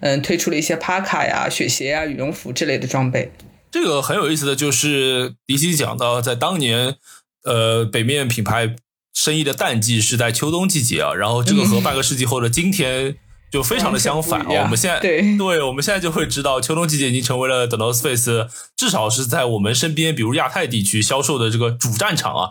[0.00, 3.32] 嗯，推出了一些帕卡呀、雪鞋呀、羽绒服之类的装备。
[3.70, 6.94] 这个很有意思的就是迪西讲到，在当年，
[7.44, 8.76] 呃，北面品牌。
[9.14, 13.16] 生意的淡季是在秋冬季节啊，然后这个和半个世纪后的今天
[13.50, 14.62] 就非常的相反啊。
[14.64, 22.50] 我们现在对对，我们现在就会知道，秋冬季节已经成为了 The North Face 至少是在我们身边，比如亚太地区销售的这个主战场啊。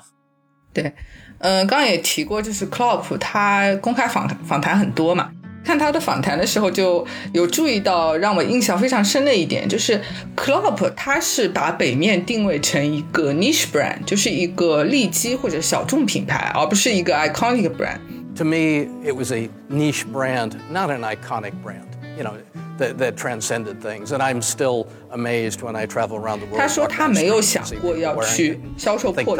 [0.73, 0.95] 对，
[1.39, 5.29] 嗯，刚刚也提过，就是 Klopp 他公开访访谈很多嘛。
[5.63, 9.99] 看他的访谈的时候，就有注意到让我印象非常深的一点，就是
[10.35, 17.99] Klopp 他是把北面定位成一个 niche brand，就是一个利基或者小众品牌，而不是一个 iconic brand。
[18.35, 21.85] To me, it was a niche brand, not an iconic brand.
[22.17, 22.33] You know,
[22.77, 26.57] that that transcended things, and I'm still amazed when I travel around the world.
[26.57, 29.39] 他说他没有想过要去销售破亿，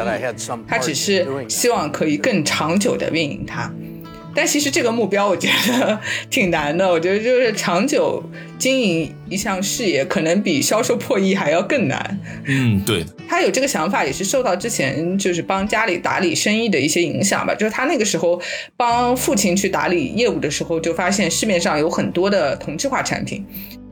[0.67, 3.71] 他只是希望可以更长久的运营它。
[4.35, 8.23] 但其实这个目标我觉得 挺难的，我觉得就是长久
[8.57, 12.19] 经营一项事业，可能比销售破亿还要更难。
[12.45, 13.05] 嗯，对。
[13.29, 17.55] 他有这个想法，也是受到之前就是帮家里打理生意的一些影响吧。
[17.55, 18.39] 就是他那个时候
[18.77, 23.45] 帮父亲去打理业务的时候，就发现市面上有很多的同质化产品。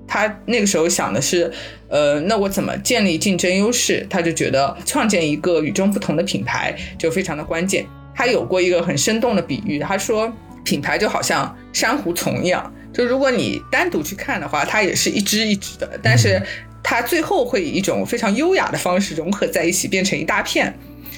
[0.08, 1.50] 他那个时候想的是，
[1.88, 4.06] 呃，那我怎么建立竞争优势？
[4.10, 7.86] 他就觉得创建一个与众不同的品牌就非常的关键。
[8.22, 10.32] 他有过一个很生动的比喻，他说
[10.64, 16.40] 品牌就好像珊瑚丛一样，就如果你单独去看的话，它也是一只一只的，但是
[16.84, 20.72] 它最后会以一种非常优雅的方式融合在一起，变成一大片。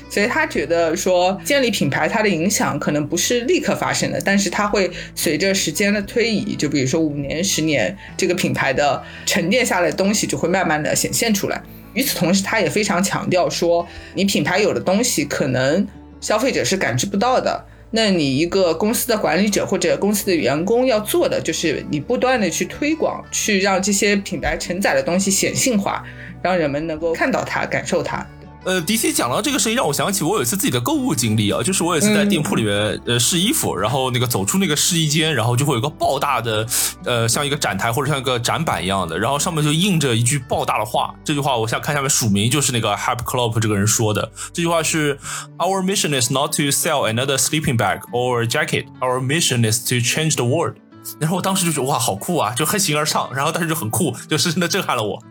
[0.10, 11.62] 所以他觉得说建立品牌，它的影响可能不是立刻发生的，但是它会随着时间的推移，就比如说五年、十年，这个品牌的沉淀下来的东西就会慢慢的显现出来。
[11.96, 15.86] 与此同时，他也非常强调说，你品牌有的东西可能。
[16.24, 17.66] 消费者是感知不到的。
[17.92, 26.04] 那你一个公司的管理者或者公司的员工要做的，就是你不断的去推广，去让这些品牌承载的东西显性化，
[26.42, 28.26] 让人们能够看到它、感受它。
[28.66, 36.66] 呃，迪西讲到这个事情，让我想起我有一次自己的购物经历啊，就是我有一次在店铺里面呃试衣服，然后那个走出那个试衣间，然后就会有个爆大的
[37.04, 45.18] 呃像一个展台或者像一个展板一样的，然后上面就印着一句爆大的话，这句话我想看下面署名就是那个 h a p Klopp 这个人说的，这句话是
[45.58, 49.96] Our mission is not to sell another sleeping bag or jacket, our mission is to
[49.96, 50.76] change the world。
[51.20, 55.22] 然后我当时就觉得哇好酷啊，就很形而上，然后但是就很酷，就深深的震撼了我。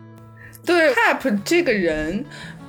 [0.65, 2.23] 对 h a p 这个人。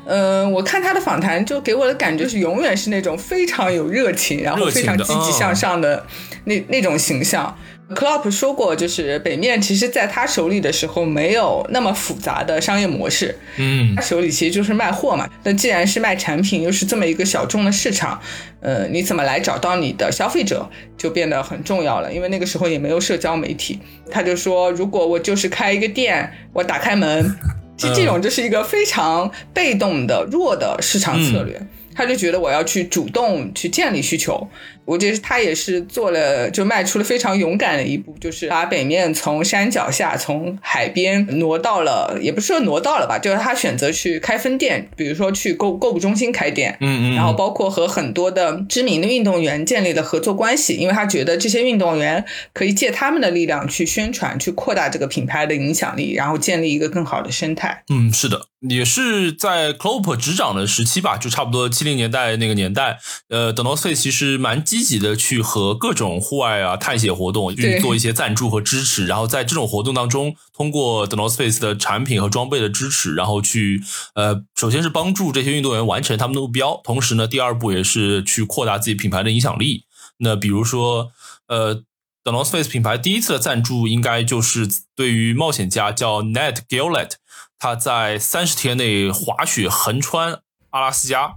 [0.07, 6.07] 嗯，我看他的访谈，就给我的感觉是永远是那种非常有热情，然后非常积极向上的
[6.45, 7.57] 那那种形象。
[7.95, 15.29] Klopp 说过，就是北面其实在他手里的时候没有那么复杂的商业模式，嗯，他手里其实就是卖货嘛。
[15.43, 18.19] 那既然是卖产品，又是这么一个小众的市场，
[18.61, 22.11] 呃，你怎么来找到你的消费者就变得很重要了。
[22.11, 23.79] 因为那个时候也没有社交媒体，
[24.11, 27.37] 他就说，如果我就是开一个店，我打开门。
[27.77, 31.61] 其实这种就是一个非常被动的弱的市场策略，
[31.95, 34.49] 他就觉得我要去主动去建立需求。
[34.85, 57.85] 我觉得他也是做了，就迈出了非常勇敢的一步，就是把北面从山脚下、从海边挪到了，也不是说挪到了吧，就是他选择去开分店，比如说去购购物中心开店，嗯嗯，然后包括和很多的知名的运动员建立了合作关系，因为他觉得这些运动员可以借他们的力量去宣传、去扩大这个品牌的影响力，然后建立一个更好的生态。
[57.89, 62.99] 嗯，是的，也是在 Klopp 执掌的时期吧，就差不多七零年代那个年代，
[63.31, 64.63] 呃 d o n o e 其实蛮。
[64.75, 73.81] 积极的去和各种户外啊探险活动去做一些赞助和支持，然后在这种活动当中，通过 The North Face 的产品和装备的支持，然后去
[74.17, 79.85] 呃，首先是帮助这些运动员完成他们的目标，同时呢，第二步也是去扩大自己品牌的影响力。
[80.19, 81.13] 那比如说，
[81.47, 81.85] 呃。
[82.27, 87.11] The North Face 品牌第一次的赞助应该就是对于冒险家叫 Ned Gillett，
[87.59, 91.35] 他在三十天内滑雪横穿阿拉斯加。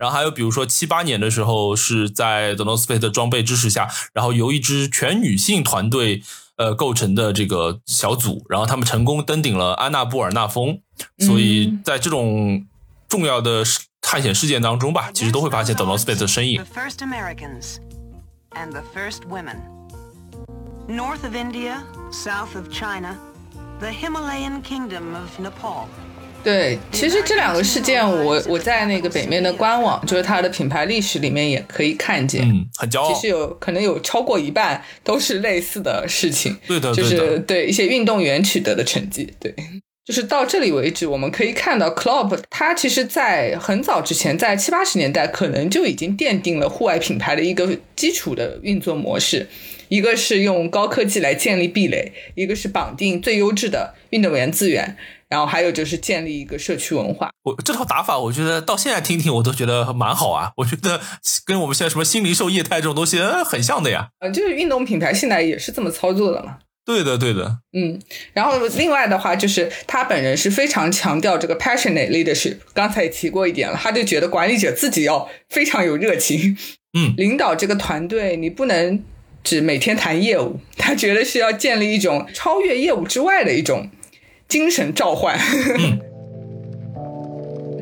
[0.00, 6.22] 然后还有比如说七八年的时候是在 The North Face 的装备支持下，然后由一支全女性团队
[6.56, 10.80] 呃构成的这个小组，然后他们成功登顶了安娜布尔纳峰。
[11.18, 12.66] 所以在这种
[13.10, 13.62] 重要的
[14.00, 16.64] 探险事件当中吧，其实都会发现 The North Face 的身影。
[20.88, 23.16] North of India, south of China,
[23.78, 25.86] the Himalayan kingdom of Nepal.
[26.42, 33.12] 对，其实这两个事件，我我在那个北面的官网，就是它的品牌历史里面也可以看见，嗯，很骄傲。
[33.12, 39.54] 其实有可能有超过一半都是类似的事情，对的，就是对一些运动员取得的成绩，对。
[40.02, 49.46] 就是到这里为止，我们可以看到，Club 它其实，在很早之前，在七八十年代，可能就已经奠定了户外品牌的一个基础的运作模式。
[49.88, 54.96] 一个是用高科技来建立壁垒，一个是绑定最优质的运动员资源，
[55.30, 57.30] 然后还有就是建立一个社区文化。
[57.44, 60.52] 我这套打法，我觉得到现在听听，我都觉得蛮好啊。
[60.56, 61.00] 我觉得
[61.46, 64.10] 跟我们现在什么新零售业态这种东西，很像的呀。
[64.18, 66.58] 嗯，就是运动品牌现在也是这么操作的嘛。
[66.84, 68.00] 对的，对的，嗯，
[68.32, 76.56] 然后另外的话就是他本人是非常强调这个 passionate leadership，刚才也提过一点了，他就觉得管理者自己要非常有热情，
[76.98, 79.04] 嗯，领导这个团队你不能
[79.44, 83.88] 只每天谈业务，他觉得是要建立一种超越业务之外的一种
[84.50, 85.38] 精神召唤。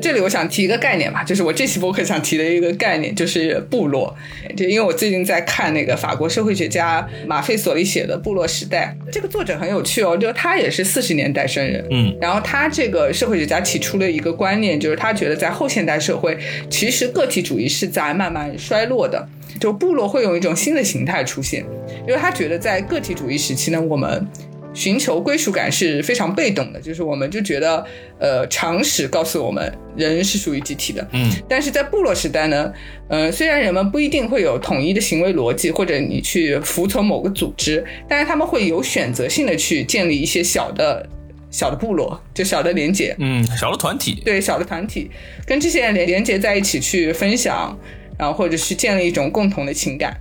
[0.01, 4.15] 这里我想提一个概念吧，就是我这期博客想提的一个概念，就是部落。
[4.55, 16.37] 就因为我最近在看那个法国社会学家马费索里写的《部落时代》，这个作者很有趣哦，就他也是四十年代生人，嗯，然后他这个社会学家提出了一个观念，就是他觉得在后现代社会，
[16.69, 19.27] 其实个体主义是在慢慢衰落的，
[19.59, 21.65] 就部落会有一种新的形态出现，
[22.07, 24.25] 因为他觉得在个体主义时期呢，我们。
[24.73, 27.83] 寻求归属感是非常被动的，就是我们就觉得，
[28.19, 32.71] 呃，常识告诉我们人是属于集体的，嗯，但是在部落时代呢，
[33.07, 41.07] 呃，虽然人们不一定会有统一的行为逻辑，或者你去服从某个组织，但是他们会有选择性的去建立一些小的、
[41.49, 45.09] 小的部落，就小的连接，嗯，小的团体，对，小的团体
[45.45, 47.75] 跟这些人连连接在一起去分享，
[48.17, 50.15] 然后或者去建立一种共同的情感。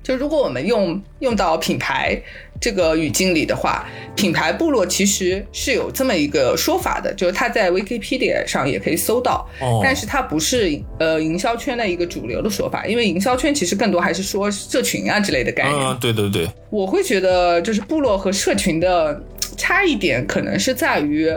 [0.00, 2.18] 就如果我们用用到品牌
[2.60, 9.48] 这个语境里的话，品牌部落其实是有这么一个说法的，就是它在 Wikipedia 上也可以搜到，
[9.82, 15.86] 但是它不是呃营销圈的一个主流的说法，因为营销圈其实更多还是说社群啊之类的概念。
[15.86, 19.22] 嗯，对对对，我会觉得就是部落和社群的
[19.56, 21.32] 差异点可能是在于。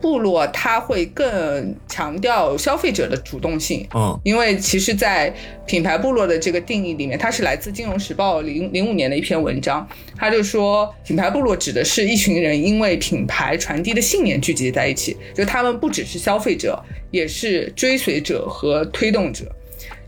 [0.00, 5.34] 部落它会更强调消费者的主动性，嗯，因为其实，在
[5.66, 16.80] 品牌部落的这个定义里面，它是来自《金融时报》零零五年的一篇文章，他就说，品牌部落指的是一群人因为品牌传递的信念聚集在一起，就他们不只是消费者，
[17.10, 19.44] 也是追随者和推动者。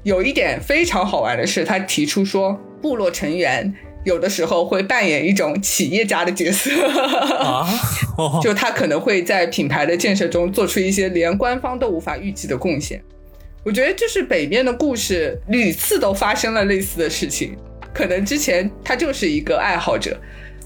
[0.03, 3.75] 有一点非常好玩的是，他提出说，部落成员。
[4.05, 6.71] 有的时候会扮演一种企业家的角色，
[8.43, 13.03] 就他可能会在品牌的建设中做出一些连官方都无法预计的贡献。
[13.63, 17.55] 我觉得就是北面的故事屡次都发生了类似的事情，
[17.93, 20.19] 可能之前他就是一个爱好者，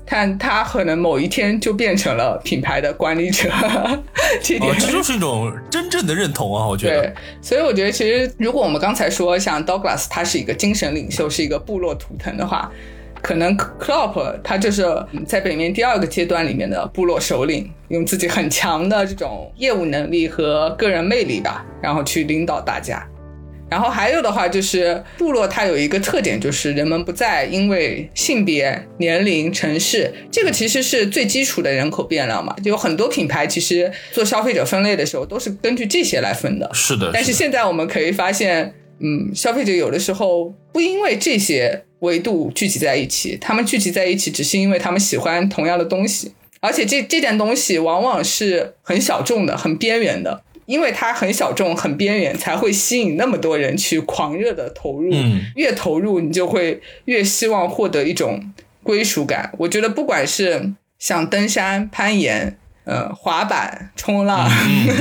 [0.07, 3.51] 但他可能某一天就变成了品牌的管理者。
[4.41, 6.69] 这点这就是一种真正的认同啊！
[6.69, 12.71] 我觉得，对，所以我觉得其实如果我们刚才说像 Douglas 他是一个精神领袖，是一个部落图腾的话。
[13.25, 14.85] 可能 Klopp 他就是
[15.27, 23.03] 在北面第二个阶段里面的部落首领，用自己很强的这种业务能力和个人魅力吧，然后去领导大家。
[23.71, 32.55] 然后还有的话就是部落它有一个特点，就是人们不再因为性别、年龄、城市，这个其实是最基础的人口变量嘛。
[32.63, 36.71] 就有很多品牌其实做消费者分类的时候都是根据这些来分的。
[36.75, 37.11] 是的。
[37.15, 41.87] 但是现在我们可以发现，嗯，消费者有的时候不因为这些。
[42.05, 55.11] 维度聚集在一起，他们聚集在一起，只是因为他们喜欢同样的东西，而且这这件东西往往是很小众的、很边缘的，因为它很小众、很边缘，才会吸引那么多人去狂热的投入。
[55.13, 59.53] 嗯，越投入，你就会越希望获得一种归属感。
[59.59, 62.59] 我觉得，不管是像登山、攀岩。
[62.85, 64.47] 呃，滑板、冲浪，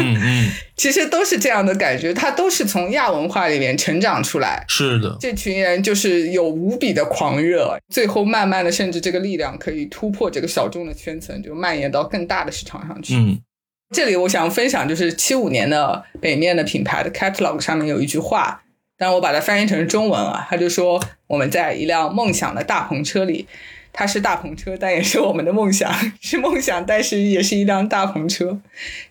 [0.77, 2.13] 其实都是这样的感觉。
[2.13, 4.63] 它都是从亚文化里面成长出来。
[4.69, 13.15] 是的，这群人就是有无比的狂热，最后慢慢的，甚至这个力量可以突破这个小众的圈层，就蔓延到更大的市场上去。
[13.15, 13.37] 嗯，
[13.93, 18.63] 这里我想分享，就是七五年的北面的品牌的 catalog 上面有一句话，
[18.97, 23.45] 但我把它翻译成中文啊，他就说我们在一辆梦想的大篷车里。
[23.93, 28.59] 它是大篷车，但也是我们的梦想， 是梦想，但是也是一辆大篷车。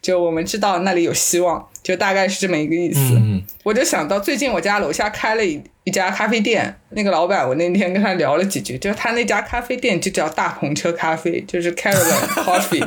[0.03, 3.21] 就我们知道那里有希望，就大概是这么一个意思。
[3.65, 5.61] 我就想到最近我家楼下开了一。
[5.85, 12.87] 一家咖啡店，那个老板，我那天跟他聊了几句，就是他那家咖啡店就叫大篷车咖啡，就是 Caravan Coffee，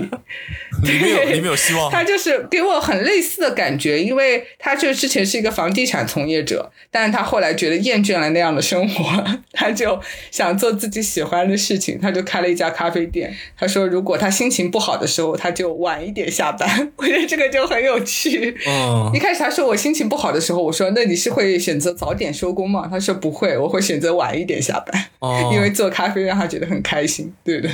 [0.82, 1.92] 里面有里面有希望。
[1.92, 9.22] 他就是给我很类似的感觉，因为他就之前是一个房地产从业者，但是他后来觉得厌倦了那样的生活，
[9.52, 10.00] 他就
[10.32, 13.36] 想做自己喜欢的事情，他就开了一家咖啡店。
[13.58, 16.66] 他说，如果他心情不好的时候，他就晚一点下班。
[16.96, 18.56] 我觉得这个就很有趣。
[18.66, 22.88] 嗯，一开始他说我心情不好的时候，我说那你是会选择早点收工吗？
[22.90, 25.10] 他说不会，我会选择晚一点下班，
[25.54, 27.70] 因为做咖啡让他觉得很开心，对的。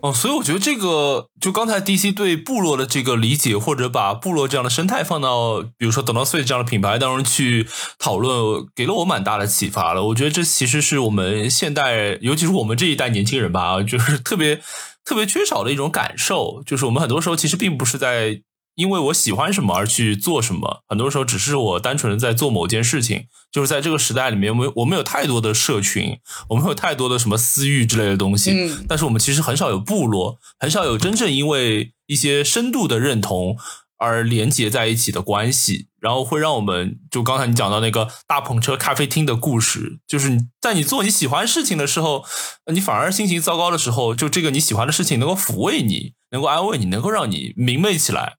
[0.00, 7.66] 哦，所以我觉得这个，就刚才 DC 对部落的这个理解，或者把部落这样的生态放到，比如说等到碎这样的品牌当中去
[7.98, 10.04] 讨论，给了我蛮大的启发了。
[10.06, 14.60] 我觉得这其实是我们现代，尤其是我们这一代年轻人吧，就是特别
[15.04, 18.40] 特别缺少的一种感受，就是我们很多时候其实并不是在。
[18.74, 23.26] 因为我喜欢什么而去做什么，很多时候只是我单纯的在做某件事情。
[23.52, 26.18] 就是在这个时代里面，我们我们有太多的社群，
[26.48, 28.50] 我们有太多的什么私域之类的东西。
[28.50, 33.56] 嗯，但是我们其实很少有部落，很少有真正因为一些深度的认同
[33.96, 35.86] 而连接在一起的关系。
[36.00, 42.24] 然后会让我们就刚才你讲到那个大篷车咖啡厅的故事，就是在你做你喜欢事情的时候，
[42.72, 48.34] 你反而心情糟糕的时候，就这个你喜欢的事情能够抚慰你，能够安慰你，能够让你明媚起来。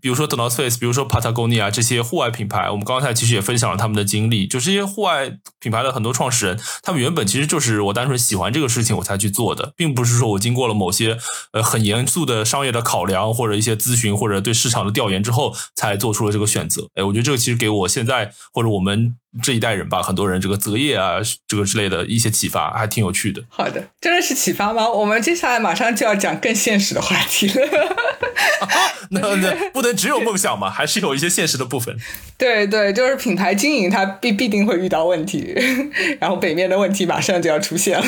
[0.00, 4.46] 比如说 The North Face，比如说 Patagonia 这些户外品牌，我们刚才其实也分享了他们的经历。
[4.46, 11.18] 就这些户外品牌的很多创始人，他们原本其实就是我单纯喜欢这个事情我才去做的，并不是说我经过了某些
[11.52, 16.88] 呃很严肃的商业的考量或者一些咨询或者对市场的调研之后才做出了这个选择。
[16.94, 19.16] 哎，我觉得这个其实给我现在或者我们。
[19.42, 23.42] 这一代人吧，很多人这个择业啊，这个之类的一些启发，还挺有趣的。
[23.48, 24.88] 好的，真的是启发吗？
[24.88, 27.66] 我们接下来马上就要讲更现实的话题了。
[29.10, 31.96] 那那不能只有梦想嘛，还是有一些现实的部分。
[32.36, 35.54] 对对，就是品牌经营，它必必定会遇到问题，
[36.20, 38.06] 然后北面的问题马上就要出现了。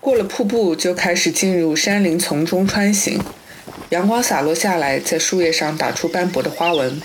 [0.00, 3.20] 过了瀑布，就开始进入山林丛中穿行。
[3.90, 7.02] 阳光洒落下来，在树叶上打出斑驳的花纹。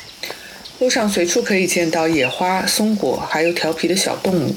[0.79, 4.55] 路上随处可以见到野花、松果，还有调皮的小动物，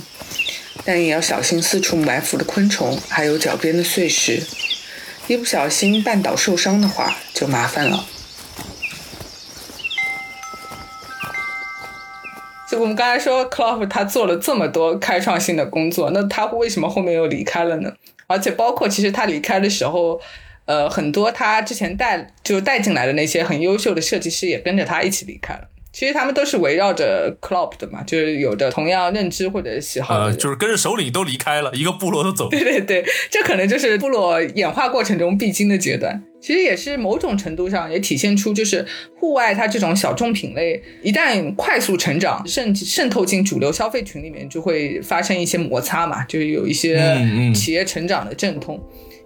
[0.84, 4.42] 但也要小心四处埋伏的昆虫，还有脚边的碎石。
[5.28, 8.06] 一不小心绊倒受伤的话，就麻烦了。
[12.68, 17.92] 就我们刚才说 c l o v 他做了这么多开创性的工作，那他为什么后面又离开了呢？
[18.26, 20.20] 而且包括其实他离开的时候。
[20.66, 25.68] 呃，很多他之前带就带进来的那些很优秀的设计师也跟着他一起离开了。
[25.96, 32.50] 其实他们都是围绕着 Club 的嘛，就是有着同样认知或者喜好的，就是跟着首领都离开了，一个部落都走。
[32.50, 36.22] 对 对对，这可能就是部落演化过程中必经的阶段。
[36.38, 38.84] 其实也是某种程度上也体现出，就是
[39.18, 47.16] 户外它这种小众品类一旦快速成长，渗渗透进主流消费群里面，就会发生一些摩擦嘛，就是有一些
[47.54, 48.78] 企业成长的阵痛。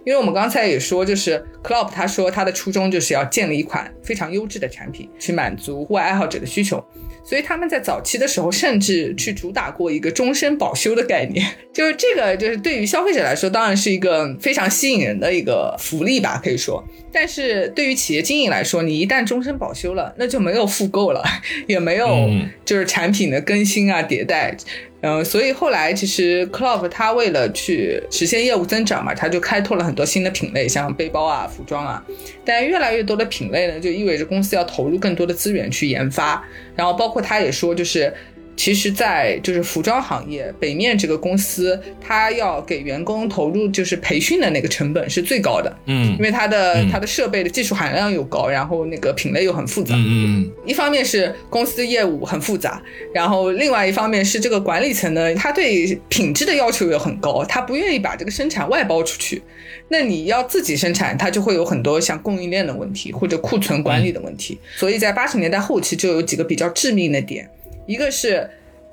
[0.03, 6.83] 因为我们刚才也说，就是 Club 他说他的初衷就是要建立一款非常优质的产品，去满足户外爱好者的需求，
[7.23, 21.23] 所以他们在早期的时候甚至去主打过一个终身保修的概念，就是这个就是对于消费者来说当然是一个非常吸引人的一个福利吧，可以说，但是对于企业经营来说，你一旦终身保修了，那就没有复购了，
[21.67, 22.29] 也没有
[22.63, 24.55] 就是产品的更新啊迭代。
[25.01, 32.03] 嗯，所以后来其实 Club 它为了去实现业务增长嘛，它就开拓了很多新的品类，像背包啊、服装啊。
[32.45, 36.43] 但越来越多的品类呢，就意味着公司要投入更多的资源去研发。
[36.75, 38.13] 然后包括他也说，就是。
[38.61, 52.79] 其实，在就是服装行业，北面这个公司，它要给员工投入就是培训的那个成本是最高的，嗯，因为它的它的设备的技术含量又高，然后那个品类又很复杂，嗯嗯，一方面是公司业务很复杂，
[53.11, 59.41] 然后另外一方面是这个管理层呢，他对品质的要求也很高，他不愿意把这个生产外包出去，
[59.87, 67.49] 那你要自己生产，它就会有很多像供应链的问题或者库存管理的问题，所以在八十年代后期就有几个比较致命的点。
[67.85, 68.49] 一个是，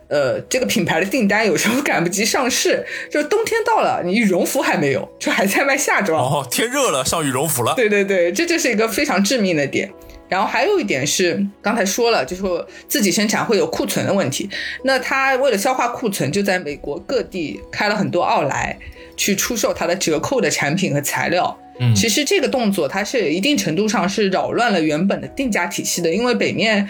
[0.09, 6.21] 呃，这个品牌的订单有时候赶不及上市，就是冬天到了，你羽绒服还没有，就还在卖夏装。
[6.21, 7.75] 哦，天热了，上羽绒服了。
[7.75, 9.91] 对对对，这就是一个非常致命的点。
[10.29, 12.43] 然后还有一点是，刚才说了，就是
[12.87, 14.49] 自己生产会有库存的问题。
[14.85, 18.79] 那他为了消化库存，就在美国各地开了很多奥莱，
[19.17, 21.59] 去出售它的折扣的产品和材料。
[21.81, 26.89] 嗯，其实这个动作它是一定程度上是扰乱了原本的定价体系的，因为北面。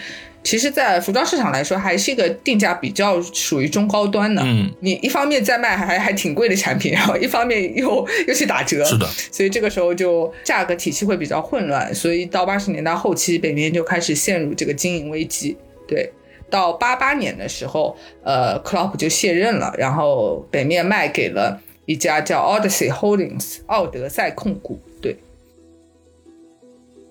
[0.48, 4.40] 其实，在服装市场来说，还是一个定价比较属于中高端的。
[4.42, 11.94] 嗯，你一方面在卖还还挺贵的产品，然后一方面又又去打折，是的，所以这个时候就价格体系会比较混乱。
[11.94, 15.54] 所以到八十年代后期，北面就开始陷入这个经营危机。
[15.86, 16.10] 对，
[16.48, 17.94] 到八八年的时候，
[18.24, 24.80] 呃，克劳普就卸任了，然后北面卖给了一家叫 Odyssey Holdings 奥德赛控股。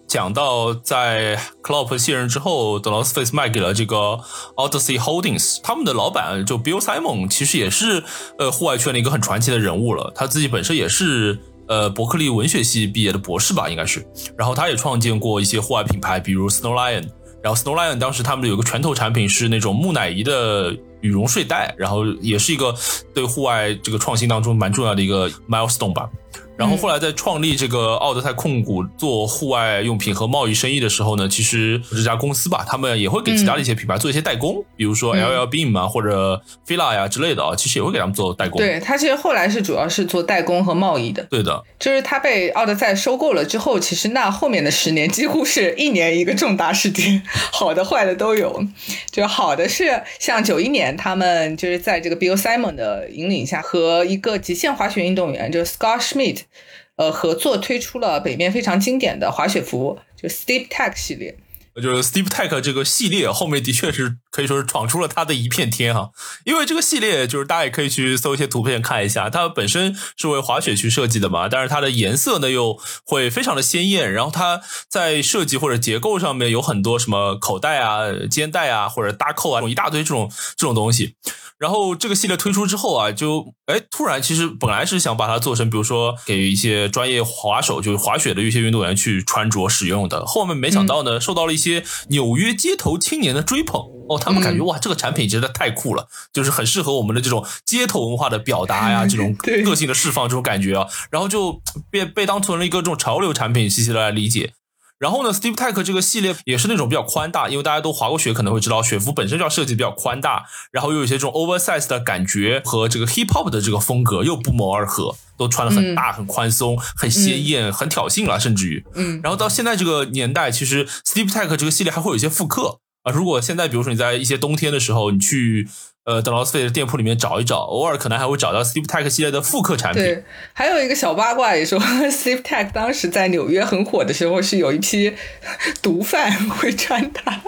[0.08, 4.20] 讲到在 Klopp 卸任之后，The North Face 卖给了这个
[4.56, 8.02] Odyssey Holdings，他们的老板就 Bill Simon，其实也是
[8.40, 10.12] 呃户外圈的一个很传奇的人物了。
[10.16, 11.38] 他自己本身也是
[11.68, 14.08] 呃伯克利文学系毕业的博士吧，应该是。
[14.38, 17.04] 然后他也创建过一些户外品牌，比如 Snow Lion。
[17.44, 22.74] 然后 Snow Lion 当时他们有个拳头产品是那种木乃伊的羽绒睡袋，然后也是一个
[23.14, 26.10] 对户外这个创新当中蛮重要的一个 milestone 吧。
[26.58, 38.58] 然后后来在创立这个奥德赛控股做户外用品和贸易生意的时候呢，其实这家公司吧，他们也会给其他的一些品牌做一些代工，比如说 L L Beam 啊或者 Fila 呀之类的啊，其实也会给他们做代工。
[38.58, 41.24] 对他其实后来是主要是做代工和贸易的。
[41.30, 47.22] 对的，就是他被奥德赛收购了之后，其实那后面的十年几乎是一年一个重大事件，
[47.54, 48.66] 好的坏的都有。
[49.12, 56.47] 就好的是像九一年，他们就是在这个 Bill Simon 的引领下，和一个极限滑雪运动员就是 Scott Schmidt。
[56.96, 61.38] 呃，合作推出了北面非常经典的滑雪服，就 Steep Tech 系列。
[61.80, 66.10] 就是 Steep Tech 这个系列后面的确是可以说是闯出了它的一片天哈，
[66.44, 81.14] 因为这个系列就是大家也可以去搜一些图片看一下，它本身是为滑雪去设计的嘛，但是它的颜色呢又会非常的鲜艳，然后它在设计或者结构上面有很多什么口袋啊、肩带啊或者搭扣啊，一大堆这种这种东西。
[81.60, 90.26] 然后这个系列推出之后啊，就哎突然其实本来是想把它做成，比如说给一些专业滑手，就是滑雪的一些运动员去穿着使用的。
[90.26, 99.34] 后面没想到呢，受到了一些纽约街头青年的追捧哦，他们感觉哇，这个产品真的太酷了，就是很适合我们的这种街头文化的表达呀，这种
[99.66, 104.54] 个性的释放这种感觉啊，然后就被被当成了一个这种潮流产品，细细的来理解。
[105.00, 123.12] 然后呢，Steve Tech 这个系列也是那种比较宽大，因为大家都滑过雪，可能会知道雪服本身就要设计比较宽大，然后又有一些这种 oversize 的感觉和这个 hip hop 的这个风格又不谋而合，都穿的很大、很宽松、很鲜艳、很挑衅了，甚至于，嗯，然后到现在这个年代，其实 Steve Tech 这个系列还会有一些复刻啊。
[123.12, 125.68] 如果现在比如说你在一些冬天的时候，你去。
[126.08, 130.02] 呃，在劳斯费的店铺里面找一找，偶尔可能还会找到 Steve Tech 系列的复刻产品。
[130.02, 131.78] 对，还有一个小八卦也说，
[132.10, 135.14] Steve Tech 当时在纽约很火的时候，是有一批
[135.84, 137.42] 毒贩会穿它，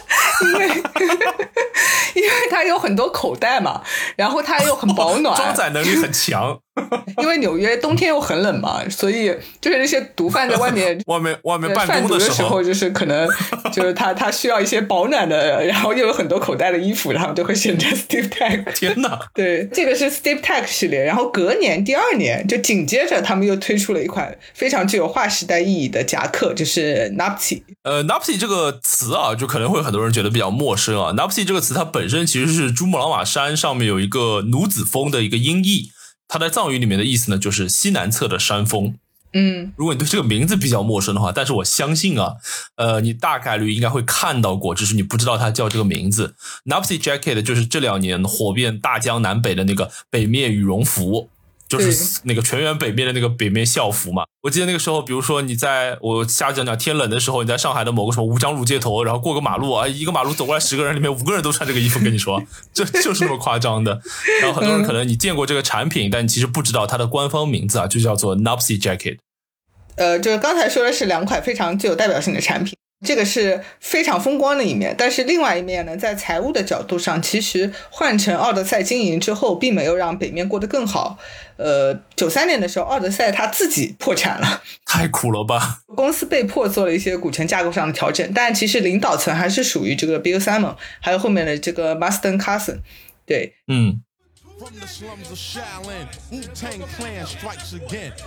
[0.46, 0.68] 因为
[2.16, 3.82] 因为它有很多口袋嘛，
[4.18, 6.60] 然后它又很保暖，装载能力很强。
[7.22, 9.28] 因为纽约冬天又很冷嘛，所以
[9.62, 13.28] 就是那些毒贩在外面 外面外面办公的时候，就是可能
[13.74, 18.64] 就是他他需要一些保暖的，然后又有很多口袋的衣服，然后就会选择 Steve Tag。
[18.74, 19.20] 天哪！
[19.34, 27.62] 对，这个是 Steve Tag 系列，然后隔年第二年就紧接着他们又推出了一款非常具有划时代意义的夹克，就是 Nupti。
[27.84, 31.14] 呃，Nupti 这个词啊，就可能会很多人觉得比较陌生啊。
[31.14, 35.92] Nupti 这个词它本身其实是珠穆朗玛山上面有一个奴子峰的一个音译。
[36.30, 38.96] 它在藏语里面的意思呢，就是西南侧的山峰。
[39.34, 42.38] 嗯，如果你对这个名字比较陌生的话，但是我相信啊，
[42.78, 46.36] 呃，你大概率应该会看到过，只是你不知道它叫这个名字。
[46.66, 51.30] Nupsi Jacket 就是这两年火遍大江南北的那个北面羽绒服。
[51.70, 62.44] 就是那个全员北面的那个北面校服嘛，我记得那个时候，比如说你在我瞎讲讲天冷的时候，你在上海的某个什么吴江路街头，然后过个马路啊，一个马路走过来十个人里面五个人都穿这个衣服，跟你说，
[62.74, 64.02] 这就是那么夸张的。
[64.42, 69.20] 然后很多人可能你见过这个产品，但你其实不知道它的官方名字啊，就叫做 Nupsy Jacket。
[69.96, 72.74] 呃，就是刚才说的是两款非常具有代表性的产品。
[73.06, 81.18] 这个是非常风光的一面，但是另外一面呢，在财务的角度上，其实换成奥德赛经营之后，并没有让北面过得更好。
[81.60, 85.82] 呃，九三年的时候，奥德赛他自己破产了，太苦了吧？
[85.94, 92.80] 公司被迫做了一些股权架构上的调整，但其实领导层还是属于这个 Bill Simon，还有后面的这个 Marston Carson。
[93.26, 94.02] 对，嗯。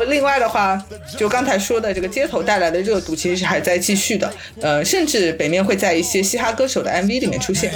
[0.07, 0.83] 另外的话，
[1.19, 4.33] 就刚才说的这个街头带来的热度，其实是还在继续的。
[4.61, 7.73] 呃，甚至北面会在一些嘻哈歌手的 MV 里面出现。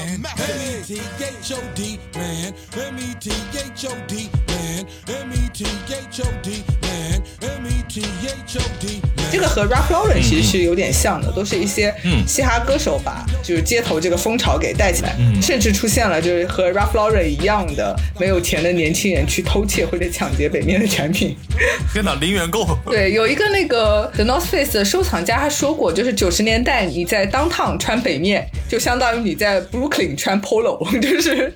[9.30, 11.92] 这个和 Ralph Lauren 其实是有点像的，都是一些
[12.26, 21.36] 嘻哈歌手把就是街头这个风潮给带起来，甚至出现了就是和 Ralph Lauren 一样的没有钱的年轻人去偷窃或者抢劫北面的产品。
[21.92, 22.66] 天哪，零元购！
[22.86, 31.52] 对，有一个那个 The North Face 的收藏家他说过，就是九十年代你在 Downtown 穿北面，就相当于你在 Brooklyn 穿 Polo， 就是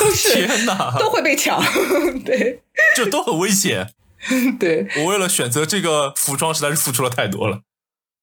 [0.00, 1.62] 都是天哪，都会被抢。
[2.24, 2.41] 对，
[2.96, 3.92] 这都很危险。
[4.58, 7.60] 对我为了选择这个服装，实在是付出了太多了。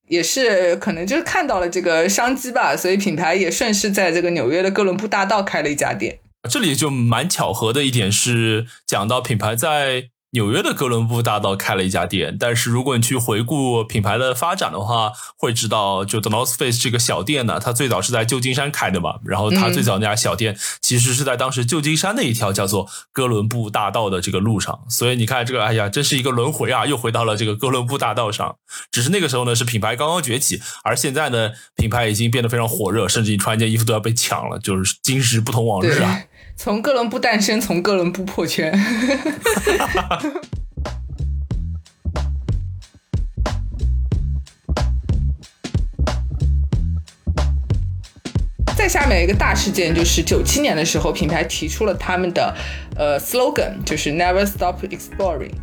[0.08, 6.20] 也是可能就是看到了这个商机吧，所以品牌也顺势在这个纽约的哥伦布大道开了一家店。
[6.50, 10.10] 这里就蛮巧合的一点是，讲到品牌在。
[10.32, 28.56] 纽约的哥伦布大道开了一家店，但是如果你去回顾品牌的发展的话，会知道就 The North Face 这个小店呢，它最早是在旧金山开的嘛，然后它最早那家小店其实是在当时旧金山的一条叫做哥伦布大道的这个路上，所以你看这个，哎呀，真是一个轮回啊，又回到了这个哥伦布大道上。
[28.92, 36.22] 只是那个时候呢，是品牌刚刚崛起，而现在呢，品牌已经变得非常火热，甚至你穿一件衣服都要被抢了，就是今时不同往日啊。
[36.62, 38.70] 从哥伦布诞生，从哥伦布破圈。
[48.76, 52.54] 再下面一个大事件就是九七年的时候，品牌提出了他们的
[52.98, 55.54] 呃 slogan，就是 Never Stop Exploring，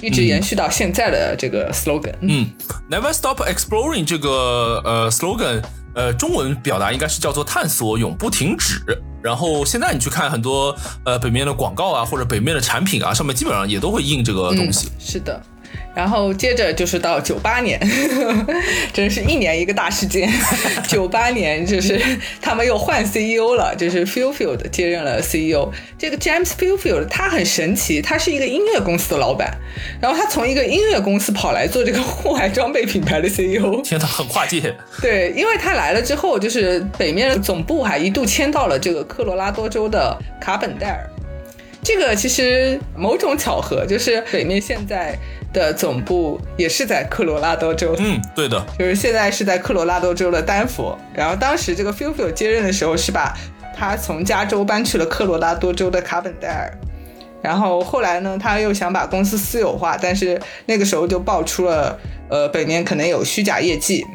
[0.00, 2.16] 一直延续到现在的这个 slogan。
[2.22, 2.50] 嗯
[2.90, 5.62] ，Never Stop Exploring 这个呃 slogan。
[5.92, 8.80] 呃，中文表达应该是叫做探索永不停止。
[9.22, 14.90] 然后现在你去看很多呃北面的广告啊，或者北面的产品啊，上面基本上也都会印这个东西。
[14.98, 15.40] 是的。
[15.94, 17.80] 然后接着就是到九八年，
[18.94, 20.30] 真是一年一个大事件。
[20.88, 22.00] 九八年就是
[22.40, 25.70] 他们又换 CEO 了，就是 Fulfield 接任了 CEO。
[25.98, 29.52] 这个 James Fulfield 他很神奇，他是一个音乐公司的老板，
[30.00, 33.82] 然后他从一个音乐公司跑来做这个户外装备品牌的 CEO。
[33.82, 34.72] 天呐，很跨界。
[35.02, 41.10] 对，因为他来了之后，就是北面的总部还一度迁到了这个科罗拉多州的卡本戴尔。
[41.82, 45.18] 这个其实某种巧合，就是北面现在。
[45.52, 50.96] 的总部也是在科罗拉多州，嗯，对的，就是现在是在科罗拉多州的丹佛。
[51.14, 53.36] 然后当时这个 Fulfill 接任的时候，是把
[53.76, 56.72] 他从加州搬去了科罗拉多州的卡本戴尔。
[57.42, 61.98] 然后后来呢，他又想把公司私有化，但是那个时候就爆出了，
[62.28, 64.06] 呃，北面可能有虚假业绩。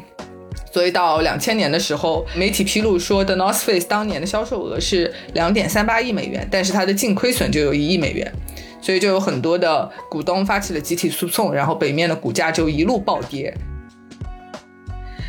[0.72, 8.32] 所以到两千年的时候，媒体披露说，The North Face 当年的销售额是两点三八亿美元，但是它的净亏损就有一亿美元。
[8.86, 13.52] 所以就有很多的股东发起了集体诉讼，然后北面的股价就一路暴跌。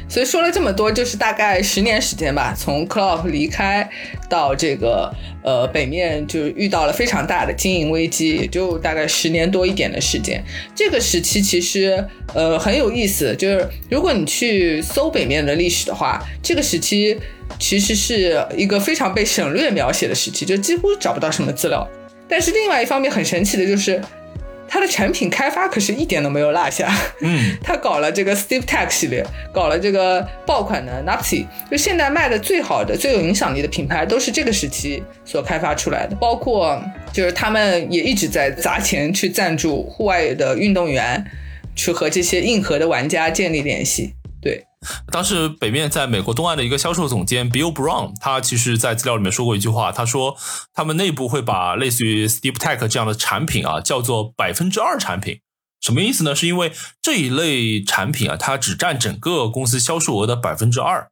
[0.08, 3.90] 所以说了这么多，就是大概十年时间吧，从 Club 离开
[4.30, 5.12] 到这个
[5.44, 10.40] 呃北面，就遇到了非常大的经营危机，也就大概十年多一点的时间。
[10.76, 17.18] 这个时期其实呃很有意思，就是如果你去搜北面的历史的话，这个时期
[17.58, 21.90] 其实是一个非常被省略描写的时期，就几乎找不到什么资料。
[22.28, 24.02] 但是另外一方面很神奇的就是，
[24.68, 26.94] 它的产品开发可是一点都没有落下。
[27.22, 36.16] 嗯， 他搞了这个 Steve Tech 系列，搞了这个爆款的 Napsi，就现在卖的最好的、最有影响力的品牌都是这个时期所开发出来的。
[36.18, 41.26] 包括就是他们也一直在砸钱去赞助户外的运动员，
[41.76, 44.14] 去和这些硬核的玩家建立联系。
[44.48, 44.66] 对。
[45.12, 50.38] 当时北面在美国东岸的一个销售总监 Bill Brown，他其实在资料里面说过一句话，他说
[50.74, 55.40] 他们内部会把类似于 Steve Tech 这样的产品啊叫做百分之二产品，
[55.82, 56.36] 什么意思呢？
[56.36, 56.72] 是因为
[57.02, 61.10] 这一类产品啊，它只占整个公司销售额的百分之二，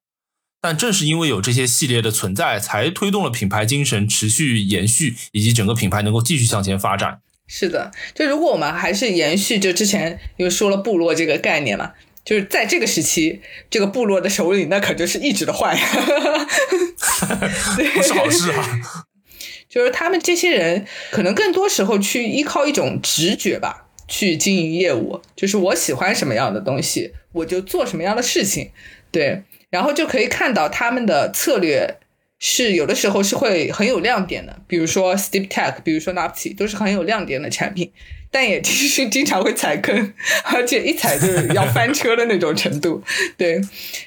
[0.61, 7.21] 但正是因为有这些系列的存在，才推动了品牌精神持续延续，以及整个品牌能够继续向前发展。
[7.47, 11.93] 是的，就如果我们还是延续，就之前因为说了部落这个概念嘛。
[12.25, 15.77] 就是在这个时期，这个部落的首领那可就是一直的坏，
[17.93, 18.81] 不是好事啊。
[19.69, 25.21] 就是他们这些人可能更多时候去依靠一种直觉吧，去经营业务。
[25.35, 28.71] 就是我喜欢什么样的东西，我就做什么样的事情，
[29.11, 29.43] 对。
[29.69, 31.97] 然后就可以看到他们的策略
[32.39, 37.91] 是有的时候是会很有亮点的，比如说 Steep Tech，比如说 Napti，都是很有亮点的产品。
[38.35, 40.13] 但也其实经常会踩坑，
[40.43, 43.01] 而且一踩就是要翻车的那种程度。
[43.37, 43.61] 对，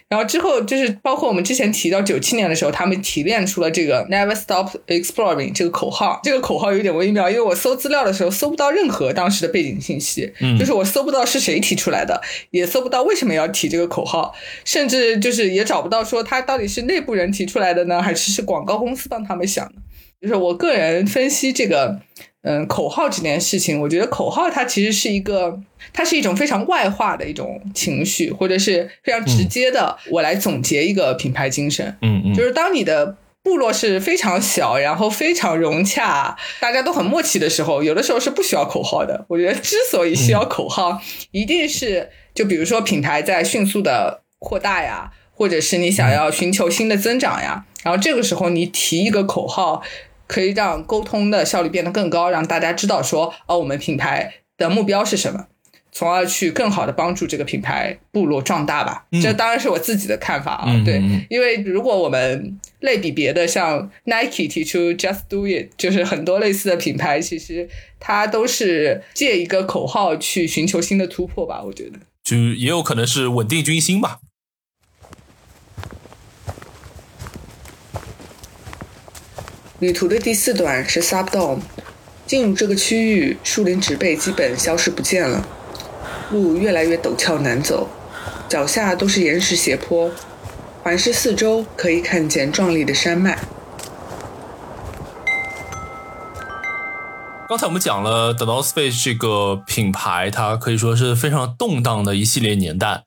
[0.06, 6.20] 然后之后就是包括我们之前提到九七年的时候，他们提炼出了这个 Never Stop Exploring 这个口号。
[6.22, 12.20] 这个口号有点微妙，因为我搜资料的时候搜不到任何当时的背景信息，就是我搜不到是谁提出来的，
[12.50, 19.76] 也搜不到为什么要提这个口号，甚至就是也找不到说他到底是内部人提出来的呢，还是是广告公司帮他们想的。
[20.20, 22.02] 就是我个人分析这个。
[22.48, 25.60] 嗯，口号这件事情，我觉得口号它其实是一个，
[25.92, 29.98] 它是一种非常外化的一种情绪，或者是非常直接的。
[30.10, 39.26] 我来总结一个品牌精神，嗯嗯，就是当你的部落是非常小，然后非常融洽，大家都很默契的时候，有的时候是不需要口号的。
[39.28, 45.12] 我觉得之所以需要口号，一定是就比如说品牌在迅速的扩大呀。
[45.38, 49.80] 或者是你想要寻求新的增长呀，然后这个时候你提一个口号，
[50.28, 55.46] 可以让沟通的效率变得更高，让大家知道说，哦，我们品牌的目标是什么，
[55.90, 59.06] 从而去更好的帮助这个品牌部落壮大吧。
[59.22, 67.68] 这当然是我自己的看法啊，对，因为如果我们类比别的，像 Nike 提出 Just Do It，就是很多类似的品牌，其实
[67.98, 71.62] 它都是借一个口号去寻求新的突破吧。
[71.64, 74.20] 我觉得，就也有可能是稳定军心吧。
[79.80, 81.60] 旅途的第四段是 Subdome，
[82.26, 85.46] 进入这个区域，树林植被基本消失不见了，
[86.32, 87.88] 路越来越陡峭难走，
[88.48, 90.10] 脚下都是岩石斜坡，
[90.82, 93.38] 环视四周可以看见壮丽的山脉。
[97.48, 103.04] 刚才我们讲了 The North Face 这个品牌，它可以说是非常动荡的一系列年代。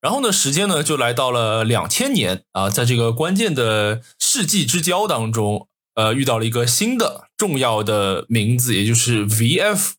[0.00, 5.68] 然后呢，时间呢就来到了两千年啊，在这个关键的世纪之交当中。
[5.94, 9.92] 呃，遇到了一个新的重要的名字，也就是 VF。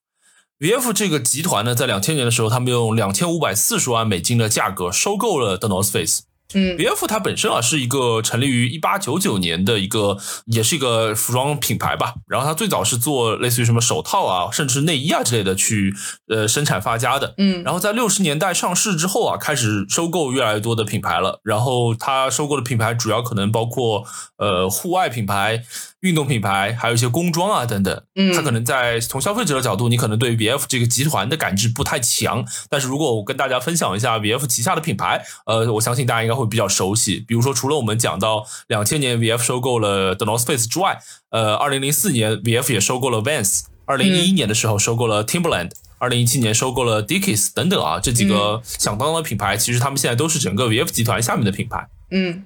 [0.60, 6.24] VF 这个集团呢，在两千年的时候，他们用两千五百四十万美金的价格收购了 The North Face。
[6.54, 7.08] 嗯，B.F.
[7.08, 12.14] 它本身啊是一个成立于一八九九年的一个，也是一个服装品牌吧。
[12.28, 15.94] 然后它最早是做类似于什么手套啊，甚至内衣啊之类的去
[16.28, 17.34] 呃生产发家的。
[17.38, 21.40] 嗯，然后在六十年代上市之后啊，开始收购越来越多的品牌了。
[21.44, 24.06] 然后它收购的品牌主要可能包括
[24.38, 25.64] 呃户外品牌。
[26.06, 32.46] 运动品牌，还有一些工装啊等等，嗯，它可能在从消费者的角度，你可能对 VF 这个集团的感知不太强。
[32.70, 37.26] 但是如果我跟大家分享一下 VF 旗下的品牌，呃，我相信大家应该会比较熟悉。
[37.28, 41.00] 比如说，除了我们讲到两千年 VF 收购了 The North Face 之外，
[41.32, 51.88] 呃，二零零四年 VF 也收购了 Vans，二零一一年的时候收购了 Timberland，二零一七年收购了 Dickies 等等啊，这几个响当当的品牌，其实他们现在都是整个 VF 集团下面的品牌。
[52.12, 52.46] 嗯。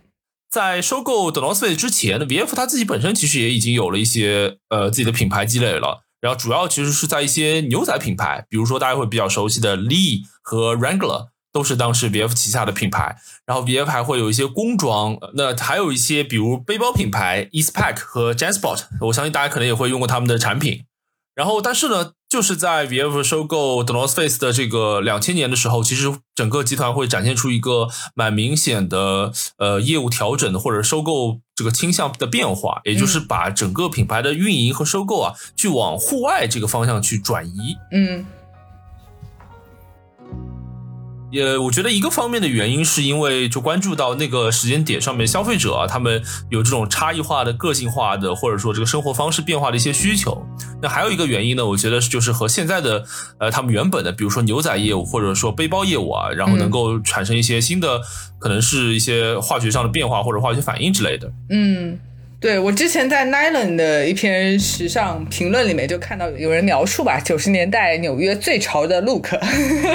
[0.49, 6.03] 在收购 The North Face 之前，VF 它自己本身其实也已经有了一些呃自己的品牌积累了。
[6.21, 13.15] 然后主要其实是在一些牛仔品牌，比如说大家会比较熟悉的 Lee 和 Wrangler，都是当时 VF 旗下的品牌。
[13.45, 20.83] 然后 VF 还会有一些工装，那还有一些比如背包品牌 Eastpak 和 Jansport，我相信大家可能也会用过他们的产品。
[21.35, 37.75] 然后，但是呢，就是在 VF 收购 The North Face 的这个两千年的时候，其实整个集团会展现出一个蛮明显的呃业务调整的或者收购这个倾向的变化，也就是把整个品牌的运营和收购啊，去往户外这个方向去转移。
[37.91, 38.25] 嗯。
[41.31, 50.43] 也，我觉得一个方面的原因是因为就关注到那个时间点上面，消费者啊，他们有这种差异化的、个性化的，或者说这个生活方式变化的一些需求。
[50.81, 53.05] 那还有一个原因呢，我觉得就是和现在的
[53.37, 58.01] 呃他们原本的，比如说牛仔业务或者说背包业务啊，然后能够产生一些新的，
[58.39, 61.31] 可能是一些化学上的变化或者化学反应之类的。
[61.49, 61.99] 嗯。
[62.41, 69.27] 对我之前在 Nylon 的一篇时尚评论里面就看到有人描述吧，九十年代纽约最潮的 look，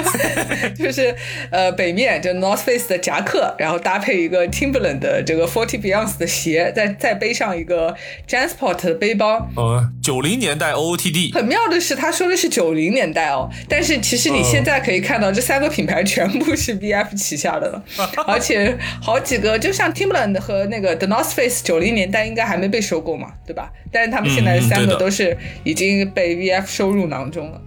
[0.77, 1.15] 就是
[1.49, 7.95] 呃北面就 North Face 的夹克，然后搭配一个 Timberland 的这个 Forty Beyond 的鞋，再再背上一个
[8.29, 9.49] Jansport 的背包。
[9.55, 11.33] 呃，九零年代 OOTD。
[11.33, 17.83] 很妙的是，他说的是九零年代哦，但是其实你现在可以看到这三个品牌全部是 VF 旗下的了，
[18.27, 22.37] 而且好几个就像 Timberland 和那个 The North Face，九零年代应。
[22.37, 23.71] 该还没被收购嘛，对吧？
[23.93, 27.61] 但是他们现在三个都是已经被 VF 收入囊中了，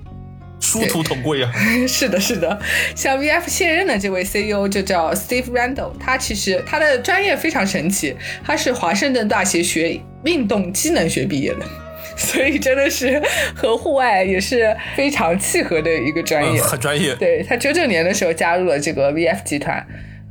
[0.61, 1.51] 殊途同归啊！
[1.89, 2.61] 是的，是的。
[2.95, 8.15] 像 VF 现任的这位 CEO 就叫 Steve Randall，他其实他的专业非常神奇，
[8.45, 11.65] 他是华盛顿大学学运动机能学毕业的，
[12.15, 13.23] 所以真的是
[13.57, 17.15] 和户外也是非常契合的一个专业，很专业。
[17.15, 19.83] 对他九九年的时候加入了这个 VF 集团，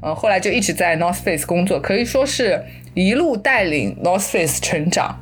[0.04, 2.62] 嗯，后来就一直在 North Face 工作，可以说是。
[3.04, 5.16] 一路带领 North Face 成长，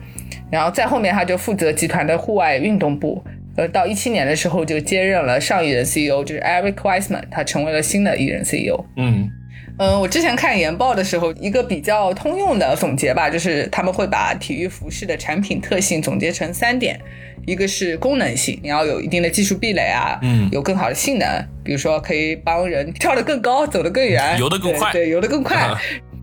[0.49, 3.21] 然后在后面他就负责集团的户外运动部。
[3.57, 8.83] 呃，到一七年的时候就接任了上一任 CEO，就是 Eric Wiseman，他成为了新的艺人 CEO。
[8.95, 9.29] 嗯，
[9.77, 16.99] 嗯，我之前看研报的时候，一个比较通用的总结吧，就是他们会把体育服饰的产品特性总结成三点：
[17.45, 21.25] 一个是功能性，你要有一定的技术壁垒啊，嗯，有更好的性能，
[21.63, 25.73] 比如说可以帮人跳得更高、走得更远、游得更快，对，游得更快。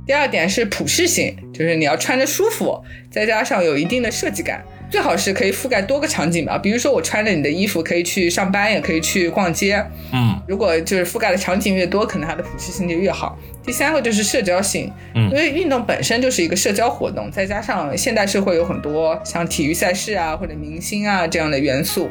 [0.07, 4.63] 第二点是普适性，就是你要穿着舒服，再加上有一定的设计感。
[4.91, 9.83] 最好是可以覆盖多个场景吧，比如说我穿着你的衣服可以去上班，也可以去逛街。
[10.13, 13.39] 嗯，如果就是覆盖的场景越多，可能它的普适性就越好。
[13.65, 22.11] 第三个就是社交性，嗯，因为运动本身就是一个社交活动，再加上现代社会有很多像体育赛事啊或者明星啊这样的元素，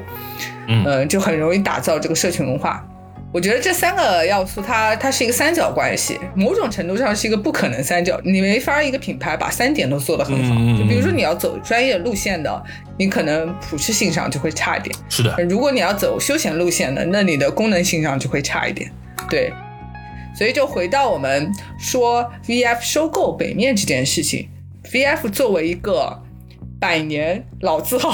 [0.68, 2.84] 嗯，就很容易打造这个社群文化。
[3.34, 8.20] 我觉得这三个要素，它它是一个三角关系，某种程度上是一个不可能三角。
[8.26, 10.54] 你没法一个品牌把三点都做得很好。
[10.78, 12.64] 就比如说你要走专业路线的，
[12.98, 14.94] 你可能普适性上就会差一点。
[15.08, 15.34] 是的。
[15.46, 18.92] 如果你要走休闲路线的，那你的功能性上就会差一点。
[19.30, 19.54] 对。
[20.36, 24.50] 所以就回到我们说 VF 收购北面这件事情
[24.92, 26.22] ，VF 作为一个。
[26.82, 28.12] 百年老字号，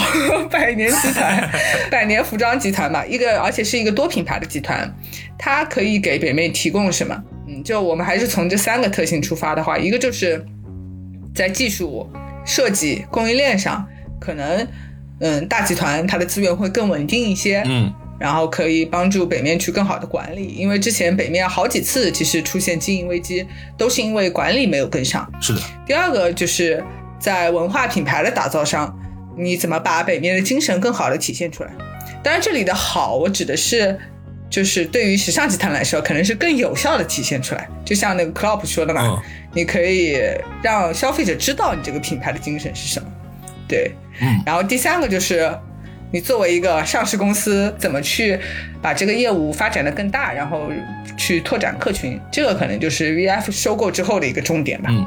[0.51, 1.49] 百年集团，
[1.89, 4.93] 百年服装集团吧，一个而且是一个多品牌的集团，
[5.39, 7.23] 它可以给北妹提供什么？
[7.47, 10.45] 嗯，就我们还是从这三个特性出发的话，一个就是
[11.33, 12.09] 在技术
[12.45, 13.87] 设计、供应链上，
[14.19, 14.67] 可能
[15.21, 17.89] 嗯大集团它的资源会更稳定一些，嗯，
[18.19, 23.47] 然后可以帮助北面去更好的管理，因为之前北面好几次其实出现经营危机，
[23.77, 25.25] 都是因为管理没有跟上。
[25.39, 25.61] 是的。
[25.85, 26.83] 第二个就是。
[27.19, 28.97] 在文化品牌的打造上，
[29.37, 31.71] 你怎么把北面的精神更好的体现出来？
[32.23, 33.97] 当然，这里的好，我指的是，
[34.49, 37.67] 就是对于时尚集团来说，可能是更有效的体现出来。
[37.85, 39.21] 就像那个 Klopp 说的嘛，
[39.53, 40.19] 你可以
[40.61, 43.07] 让消费者知道你这个品牌的精神是什么。
[43.67, 43.91] 对，
[44.21, 44.41] 嗯。
[44.45, 45.49] 然后第三个就是，
[46.11, 48.39] 你作为一个上市公司，怎么去
[48.81, 50.69] 把这个业务发展的更大，然后
[51.17, 54.89] 去拓展客群，这个可能就是 VF 收购之后的一个重点吧。
[54.91, 55.05] 嗯。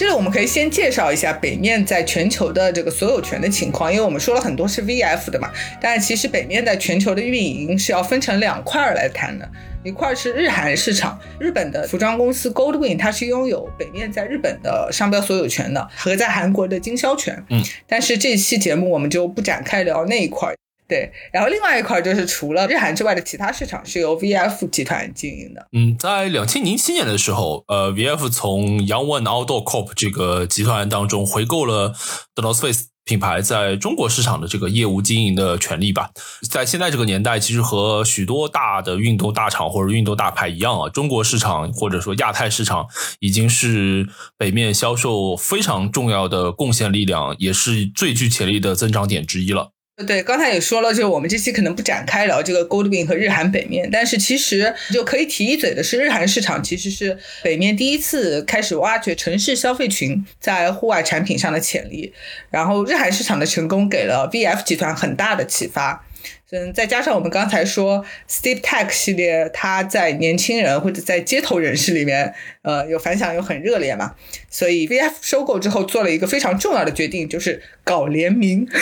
[0.00, 9.46] 这里我们可以先介绍一下北面在全球的这个所有权的情况，因为我们说了很多是 VF 的嘛，但是其实北面在全球的运营是要分成两块来谈的，
[9.84, 20.54] 一块是日韩市场，日本的服装公司 Goldwin 它是拥有北面在日本的商标所有权的和在韩国的经销权，嗯，但是这期节目我们就不展开聊那一块。
[20.90, 25.68] 对，然后另外一块就是除了日韩之外的其他市场是由 VF 集团经营的。
[25.70, 31.94] 嗯，在两千零七年的时候，呃，VF 从 Young One Outdoor Corp 这个集团当中回购了
[32.34, 36.10] The North Face 品牌在中国市场的这个业务经营的权利吧。
[36.50, 42.86] 在现在这个年代，其实和许多大的运动大厂或者运动大牌一样啊，中国市场或者说亚太市场
[43.20, 49.70] 已经是北面销售非常重要的贡献力量，也是最具潜力的增长点之一了。
[50.06, 62.12] 对，刚才也说了，就是我们这期可能不展开聊这个 Goldwin 和日韩北面，但是其实就可以提一嘴的是，日韩市场其实是北面第一次开始挖掘城市消费群在户外产品上的潜力，
[62.50, 66.04] 然后日韩市场的成功给了 VF 集团很大的启发。
[66.52, 74.12] 嗯，再加上我们刚才说 Steve Tech 系列，它在年轻人或者在街头人士里面，呃，有反响，又很热烈嘛，
[74.50, 78.66] 所以 VF 收购之后做了一个非常重要的决定，就是搞联名。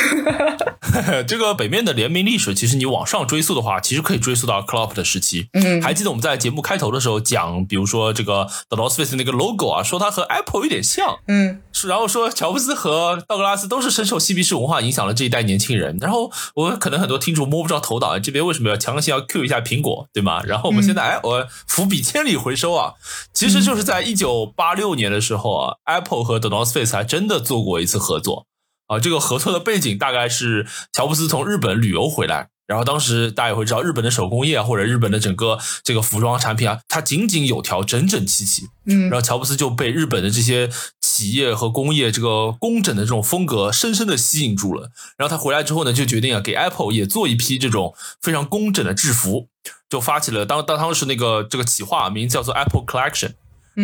[1.27, 5.49] 这个北面的联名历史，其实你往上追溯的话，其实可以追溯到 Klopp 的时期。
[5.53, 11.19] 嗯，还记得我们在节目开头的时候讲，比如说这个 The North Face 那个 logo 啊，说它和 Apple 有点像。
[11.29, 15.99] 嗯，然后说乔布斯和道格拉斯都是深受嬉皮士文化影响了这一代年轻人。
[16.01, 20.43] 然后我可能很多听众摸不着头脑，这边为什么要强行要 Q 一下苹果，对吗？
[20.45, 22.95] 然后我们现在哎，我伏笔千里回收啊，
[23.33, 28.47] 其实就是在一九八六年的时候啊，Apple 和 The North Face 还真的做过一次合作。
[28.87, 38.69] 啊，这个合作的背景大概是乔布斯从日本旅游回来，然后当时大家也会知道，日本的手工业啊，或者日本的整个这个服装产品啊，它井井有条，整整齐齐。
[38.87, 40.71] 嗯，然后乔布斯就被日本的这些
[41.03, 44.91] 企业和工业这个工整的这种风格深深的吸引住了。
[45.19, 49.49] 然后他回来之后呢，就决定啊，给 Apple 也做一批这种非常工整的制服，
[49.91, 53.33] 就发起了当当当时那个这个企划，名字叫做 Apple Collection。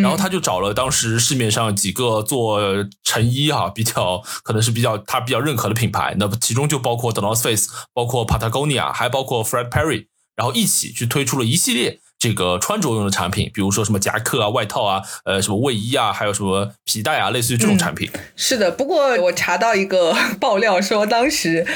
[0.03, 2.61] 然后他就找了当时市面上几个做
[3.03, 18.11] 成衣哈 比较可能是比较他比较认可的品牌，那其中就包括 The North Face，包括 Patagonia，还包括 Fred Perry，然后一起去推出了一系列这个穿着用的产品，比如说什么夹克啊、外套啊、呃什么卫衣啊，还有什么皮带啊，类似于这种产品。
[18.37, 21.67] 是的，不过我查到一个爆料说当时。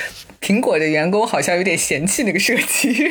[0.40, 3.10] 苹果的员工好像有点嫌弃那个设计，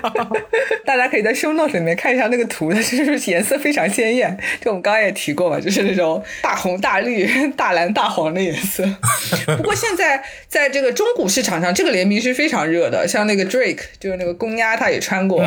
[0.84, 4.36] 大家可以在 show notes 里面看一下那个图，它是不是颜色非常鲜艳？
[4.60, 8.84] 就我们刚刚也提过嘛，就是那种大红大绿、大蓝大黄的颜色。
[9.56, 15.44] 不过现在在这个中古市场上，这个联名是非常热的，像那个 Drake 就是那个公鸭，他也穿过，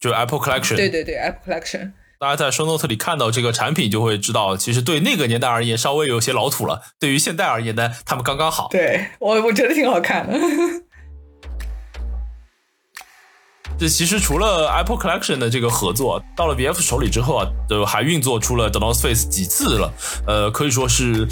[0.00, 0.76] 就 Apple Collection。
[0.76, 1.92] 对对对，Apple Collection。
[2.18, 6.80] 大家在 show notes 里看到这个产品，就会知道，其实对那个年代而言稍微有些老土了。
[6.98, 8.68] 对于现代而言呢，他们刚刚好。
[8.70, 10.38] 对我，我觉得挺好看的。
[13.78, 19.92] 这其实除了 Apple Collection 的这个合作，到了 VF 手里之后啊，就还运作出了 The North Face 几次了。
[20.26, 21.28] 呃，可以说是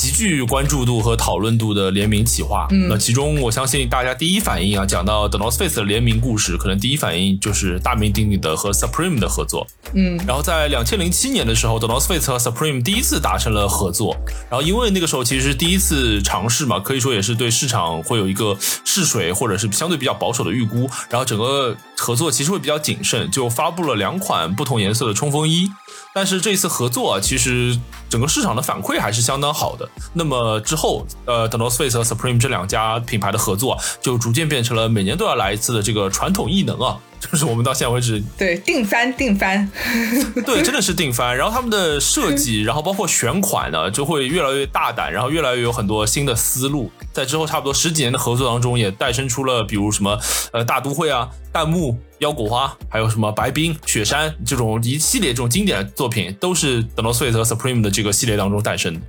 [0.00, 2.66] 极具关注度和讨论度的联名企划。
[2.70, 9.66] 嗯，那其中我相信大家第一反应啊，讲到 The North Face 的联名故事，可能第一反应就是大名鼎鼎的和 Supreme 的合作。
[9.92, 14.16] 嗯，然后在两千零七年的时候，The North Face 和 Supreme 第一次达成了合作。
[14.48, 20.88] 然后因为那个时候其实是第一次尝试嘛，可以说也是对市场会有一个试水或者是相对比较保守的预估。
[21.10, 25.68] 然后整个合作其实会比较谨慎，就发布了两款不同颜色的冲锋衣。
[26.14, 27.78] 但是这次合作啊，其实
[28.08, 29.88] 整个市场的反馈还是相当好的。
[30.12, 36.98] 那么之后，呃，The North Face 和 Supreme 这两家品牌的合作，就逐渐变成了每年都要来一次的这个传统异能啊。
[37.20, 39.70] 就是我们到现在为止，对定番定番，
[40.46, 41.36] 对，真的是定番。
[41.36, 46.90] 然后他们的设计，然后包括选款呢，就会越来越大胆，然后越来越有很多新的思路。
[47.12, 50.18] 在之后差不多十几年的合作当中，也诞生出了比如什么
[50.54, 59.00] 呃大都会啊、弹幕、腰果花，还有什么白冰、雪山这种一系列这种经典作品，都是 The North Face 和 Supreme 的这个系列当中诞生的。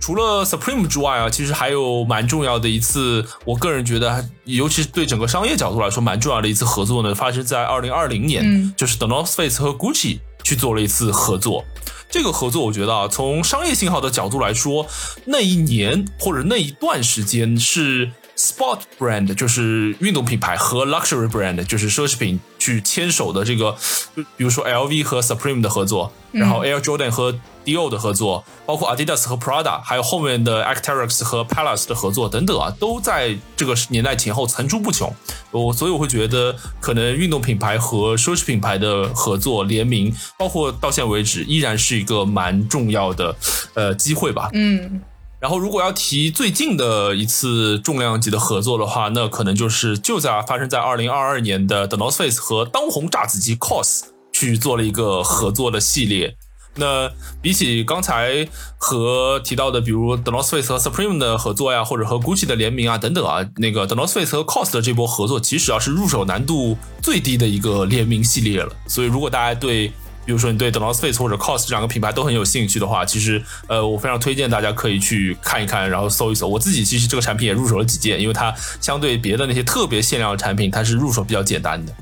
[0.00, 11.64] 除了 Supreme 之外啊，其实还有蛮重要的一次，我个人觉得，尤其是对整个商业角度来说蛮重要的一次合作呢，发生在二零二零年，就是 The North Face 和 Gucci 去做了一次合作。
[12.08, 14.84] 这个合作，我觉得啊，从商业信号的角度来说，
[15.26, 18.10] 那一年或者那一段时间是
[18.40, 23.76] Sport Brand，就是运动品牌和 Luxury Brand，就是奢侈品去牵手的这个，
[24.14, 31.86] 比如说 LV 和 Supreme 的合作，然后 Air Jordan 和 Dior 的合作，包括 Adidas 和 Prada，还有后面的 Arc'teryx 和 Palace
[31.86, 35.14] 的合作等等啊，都在这个年代前后层出不穷。
[35.50, 43.36] 我所以我会觉得，可能运动品牌和奢侈品牌的合作联名，包括到现在为止，依然是一个蛮重要的
[43.74, 44.48] 呃机会吧。
[44.54, 45.02] 嗯。
[45.40, 54.02] 然后，如果要提最近的一次重量级的合作的话，那可能就是就在发生在二零二二年的 The North Face 和当红炸子鸡 COS
[54.34, 56.36] 去做了一个合作的系列。
[56.76, 57.10] 那
[57.40, 68.70] 比起刚才和提到的，比如 The North Face 和 Supreme 的合作呀，或者和 Gucci 的联名啊等等啊，那个 The North Face 和 COS 的这波合作，其实啊是入手难度最低的一个联名系列了。
[68.86, 69.90] 所以，如果大家对
[70.26, 76.46] 比如说你对 The North Face 或者 COS 这两个品牌都很有兴趣的话，其实呃，我非常推荐大家可以去看一看，然后搜一搜。
[76.46, 81.92] 我自己其实这个产品也入手了几件，因为它相对别的那些特别限量的产品，它是入手比较简单的。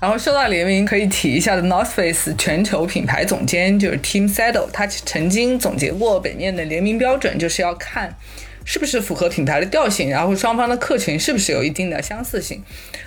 [0.00, 8.16] 然后说到联名，可以提一下的 North Face 全球品牌总监就是 Tim Saddle，他曾经总结过北面的联名标准，就是要看
[8.64, 12.64] 是不是符合品牌的调性，然后双方的客群是不是有一定的相似性。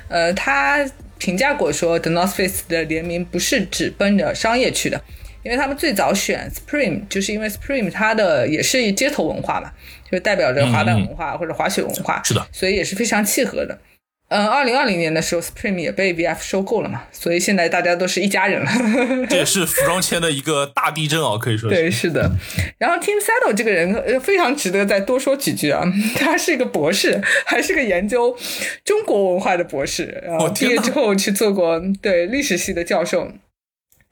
[0.07, 0.85] 呃，他。
[1.21, 4.99] 评价过说，The North Face 的联名不是只奔着商业去的，
[5.43, 9.71] 因为他们最早选 Supreme，就是因为 Supreme 它的也是街头文化嘛，
[10.11, 13.77] 就代表着滑板文化或者滑雪文化，是的，所以也是非常契合的。
[14.31, 18.71] 嗯，二零二零年的时候，Supreme 也被 VF 收购了嘛，所以现在大家都是一家人了。
[19.29, 21.75] 这也是服装圈的一个大地震啊，可以说是。
[21.75, 22.31] 对，是的。
[22.77, 25.83] 然后 Tim Saddle 这个人非常值得再多说几句啊，
[26.15, 28.37] 他是一个博士，还是个研究
[28.85, 30.23] 中国文化的博士。
[30.25, 33.33] 然后毕业之后去做过对历史系的教授。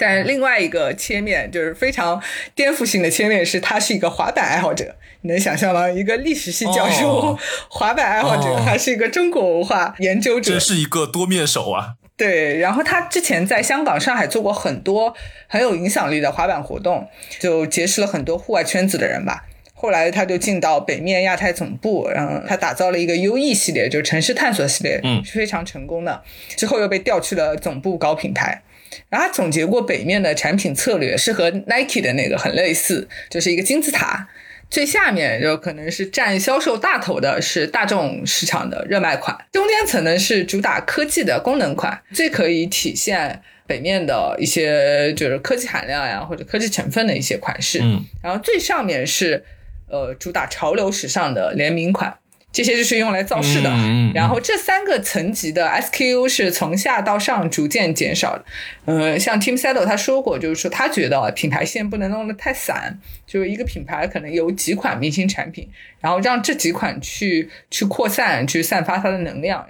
[0.01, 2.21] 但另外一个切面就是非常
[2.55, 4.95] 颠覆性的切面，是他是一个滑板爱好者。
[5.21, 5.89] 你能想象吗？
[5.89, 7.37] 一个历史系教授，
[7.69, 11.95] 滑板爱好者，还是一个中国文化研究者，真是一个多面手啊！
[12.15, 15.13] 对，然后他之前在香港、上海做过很多
[15.47, 17.07] 很有影响力的滑板活动，
[17.39, 19.45] 就结识了很多户外圈子的人吧。
[19.73, 26.21] 后来他就进到北面亚太总部，然后他打造了一个 U E 系列，就是城市探索系列，嗯，是非常成功的。
[26.57, 28.61] 之后又被调去了总部搞品牌。
[29.07, 34.27] 然后他总结过北面的产品策略是和 Nike 的那个很类似，就是一个金字塔，
[34.69, 49.43] 最下面就可能是占销售大头的是大众市场的热卖款，中间层呢是主打科技的功能款，最可以体现北面的一些就是科技含量呀或者科技成分的一些款式，嗯，然后最上面是
[49.87, 52.17] 呃主打潮流时尚的联名款。
[52.51, 58.45] 这些就是用来造势的，嗯然后这三个层级的 SKU 是从下到上逐渐减少的。
[58.85, 65.69] 呃，像 Tim Saddle 他说过，就是说他觉得品牌线不能弄得太散，就是一个品牌可能有几款明星产品，
[66.01, 69.67] 然后让这几款去去扩散，去散发它的能量。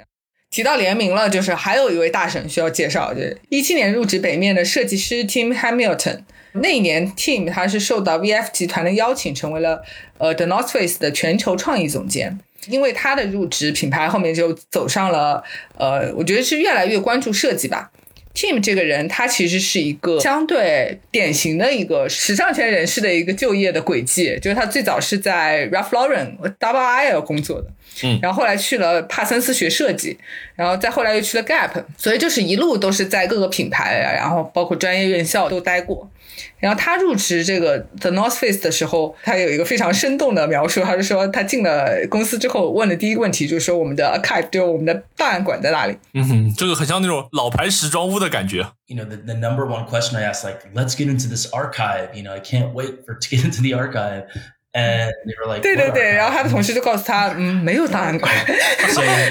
[0.50, 6.22] 提到联名了，就是还有一位大神需要介绍，就是一七年入职北面的设计师 Tim Hamilton。
[6.54, 9.84] 那一年，Tim 他是受到 VF 集团的邀请，成为了
[10.18, 12.40] 呃 The North Face 的全球创意总监。
[12.68, 15.44] 因为他的入职，品牌后面就走上了，
[15.78, 17.92] 呃，我觉得是越来越关注设计吧。
[18.36, 27.68] Tim 这个人，他其实是一个相对典型的一个时尚圈人士的一个就业的轨迹，就是他最早是在 Ralph Lauren、Double I L 工作的，
[28.04, 30.18] 嗯，然后后来去了帕森斯学设计，
[30.56, 36.10] 然后再后来又去了 Gap，所以就是一路都是在各个品牌，然后包括专业院校都待过。
[36.58, 45.98] 然后他入职这个 The North Face 的时候，他有一个非常生动的描述，他是说他进了公司之后问的第一个问题就是说我们的 archive 就是我们的档案馆在哪里？
[46.14, 48.66] 嗯哼，这个很像那种老牌时装屋的感觉。
[48.88, 52.14] You know, the, the number one question I asked, like, let's get into this archive.
[52.14, 54.24] You know, I can't wait for to get into the archive.
[54.72, 58.32] And they were like, 对对对，然后他的同事就告诉他，嗯，没有档案馆，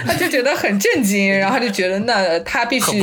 [0.05, 2.99] 他 就觉得很震惊，然后他就觉得那他必须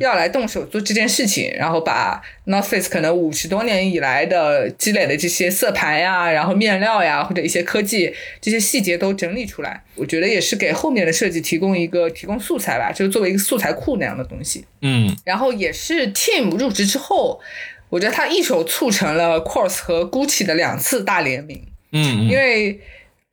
[0.00, 14.64] 要来动手做这件事情，然后把 North Face 可能五十多年以来的积累的这些色盘呀，然后面料呀，或者一些科技这些细节都整理出来，我觉得也是给后面的设计提供一个提供素材吧，就是作为一个素材库那样的东西。
[14.82, 17.40] 嗯，然后也是 Team 入职之后，
[17.90, 21.62] 我觉得他一手促成了 Course 和 Gucci 的两次大联名。
[21.92, 22.80] 嗯，因为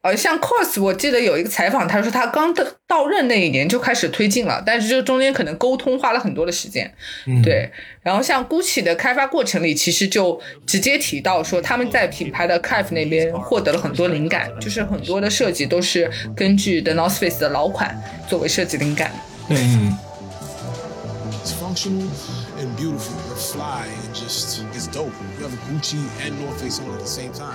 [0.02, 6.94] 呃，像 Cos，我记得有一个采访，他说他刚到到任那一年就开始推进了，但是这中间可能沟通花了很多的时间。
[7.42, 17.98] 对，然后像 Gucci 的开发过程里，其实就直接提到说他们在品牌的 c a f 那边获得了很多灵感，就是很多的设计都是根据 The North Face 的老款
[18.28, 19.12] 作为设计灵感。
[19.48, 19.98] 嗯。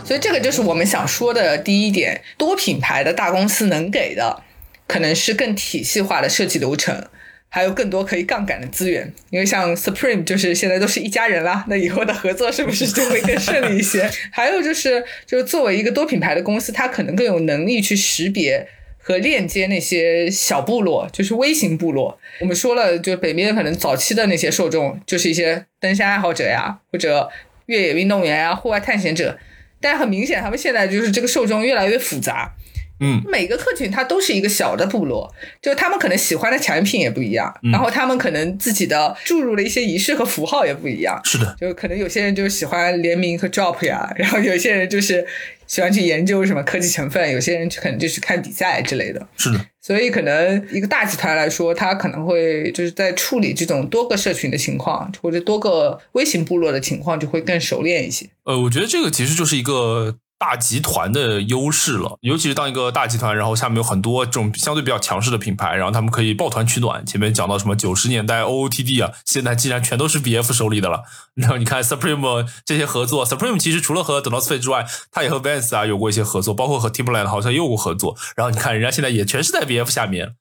[0.04, 4.42] 所以这个就是我们想说的第一点，多品牌的大公司能给的，
[4.86, 7.06] 可能是更体系化的设计流程，
[7.48, 9.12] 还有更多可以杠杆的资源。
[9.30, 14.10] 因为像 Supreme 就是现在都是一家人啦，那以后的合作是不是就会更顺利一些？
[14.32, 18.68] 还有就是，就是作为一个多品牌的公司，它可能更有能力去识别。
[19.08, 22.20] 和链接那些小部落，就是微型部落。
[22.40, 27.26] 我们说了，就北边可能早期的那些受众，就是一些登山爱好者呀，或者
[27.64, 29.38] 越野运动员呀，户外探险者。
[29.80, 32.52] 但很明显，他们现在就是这个受众越来越复杂。
[33.00, 35.32] 嗯，每个客群它都是一个小的部落，
[35.62, 41.18] 就他们可能喜欢的产品也不一样，然后他们可能自己的注入的一些仪式和符号也不一样。
[41.24, 45.24] 是的，就可能有些人就喜欢联名和 drop 呀，然后有些人就是
[45.68, 49.24] 喜欢去研究什么科技成分，有些人可能就去看比赛之类的。
[49.36, 58.26] 是的，所以可能一个大集团来说，他可能会就是在处理这种多个社群的情况，或者多个微型部落的情况，就会更熟练一些。
[58.42, 60.18] 呃，我觉得这个其实就是一个。
[60.38, 67.04] 大集团的优势了，尤其是当一个大集团，然后下面有很多这种相对比较强势的品牌，然后他们可以抱团取暖。
[67.04, 71.02] 前面讲到什么九十年代 OOTD 啊，现在竟然全都是 BF 手里的了。
[71.34, 78.16] 然后你看 Supreme 这些合作，Supreme 其实除了和 The North Face 之外，他也和 Vans 啊有过一些合作，包括和 Timberland 好像也有过合作。
[78.36, 80.36] 然后你看人家现在也全是在 BF 下面。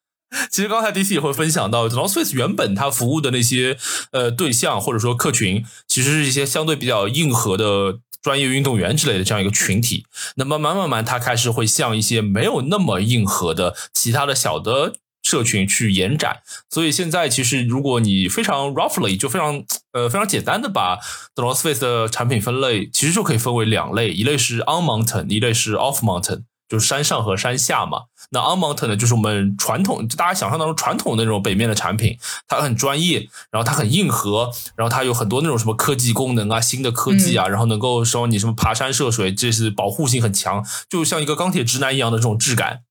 [0.51, 3.77] 其实刚才 DC 也会分享到，The North Face 原本它服务的那些
[4.11, 7.99] 呃对象或者说客群，其实是一些相对比较硬核的。
[8.21, 10.05] 专业运动员之类的这样一个群体，
[10.35, 14.93] 那慢慢慢慢，它开始会向一些没有那么硬核的其他的小的
[15.23, 16.41] 社群去延展。
[16.69, 19.63] 所以现在其实，如果你非常 roughly 就非常
[19.93, 20.97] 呃非常简单的把
[21.35, 26.43] The North Face 的产品分类，其实就可以分为两类，一类是 on mountain，一类是 off mountain。
[26.67, 42.81] 就是山上和山下嘛，那 on mountain 呢，就是我们传统，就大家想象当中传统的那种北面的产品，它很专业，然后它很硬核，然后它有很多那种什么科技功能啊，新的科技啊，然后能够说你什么爬山涉水，这是保护性很强，就像一个钢铁直男一样的这种质感。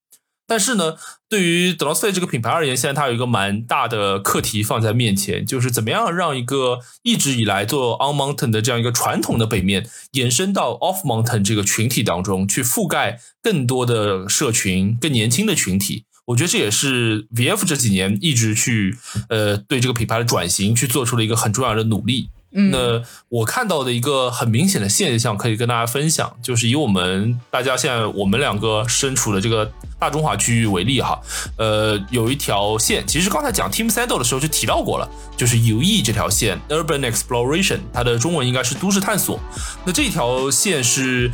[0.46, 0.94] 但是呢，
[1.28, 16.04] 对于 The North Face 这个品牌而言，现在它有一个蛮大的课题放在面前，就是怎么样让一个一直以来做 On Mountain 的这样一个传统的北面，延伸到 Off Mountain 这个群体当中去，覆盖更多的社群、更年轻的群体。
[16.26, 18.96] 我觉得这也是 VF 这几年一直去
[19.28, 22.30] 呃对这个品牌的转型去做出了一个很重要的努力。
[22.70, 31.20] 那我看到的一个很明显的现象，可以跟大家分享，就是以我们大家现在我们两个身处的这个大中华区域为例哈，
[31.58, 39.38] 呃，有一条线，其实刚才讲 Team Sandal 的时候就提到过了，就是 UE 这条线，Urban Exploration，它的中文应该是都市探索。
[39.84, 41.30] 那这条线是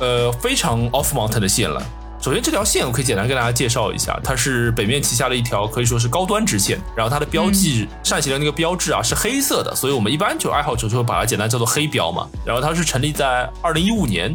[0.00, 1.80] 呃非常 Off Mountain 的线了。
[2.24, 6.80] 首先，这条线我可以简单跟大家介绍一下，它是北面旗下的一条可以说是高端直线。
[6.96, 12.26] 然后它的标记扇形的那个标志啊是黑色的，所以我们一般就爱好者就会把它简单叫做黑标嘛。
[12.42, 14.34] 然后它是成立在二零一五年。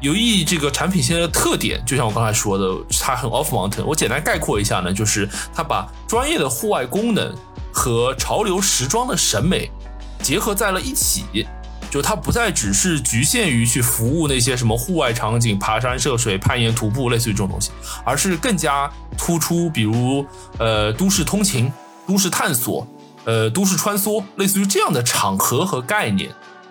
[0.00, 2.64] 有意这个产品现在的特点，就像我刚才说的，
[2.98, 3.84] 它很 off mountain。
[3.84, 7.30] 我简单概括一下呢，就是它把专业的户外功能
[7.74, 9.70] 和潮流时装的审美
[10.22, 11.46] 结合在了一起。
[11.92, 17.70] 就它不再只是局限于去服务那些什么户外场景、爬山涉水、攀岩徒步，类似于这种东西，
[18.02, 20.24] 而是更加突出，比如
[20.58, 21.70] 呃都市通勤、
[22.06, 22.86] 都市探索、
[23.24, 26.30] 呃都市穿梭，类似于这样的场合和概念。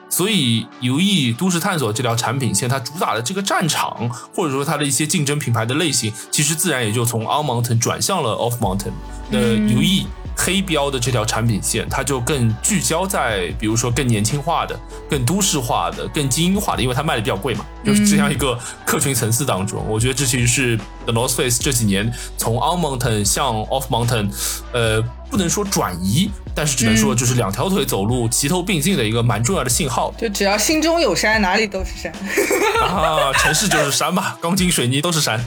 [0.09, 8.91] 所以游艺都市探索这条产品线，它主打的这个战场，或者说它的一些竞争品牌的类型，其实自然也就从 On Mountain 转向了 Off Mountain
[9.31, 10.07] 的游艺。
[10.35, 14.79] 黑标的这条产品线，它就更聚焦在，比如说更年轻化的、
[15.09, 24.29] 更都市化的、更精英化的，因为它卖的比较贵嘛，就是这样一个客群层次当中，我觉得这其实是 The North Face 这几年从 On Mountain 向 Off Mountain，
[24.73, 30.13] 呃，不能说转移，但是只能说就是两条腿走路齐头并进的一个蛮重要的信号。
[30.17, 32.11] 就只要心中有山，哪里都是山。
[32.81, 35.39] 啊，城市就是山嘛，钢筋水泥都是山。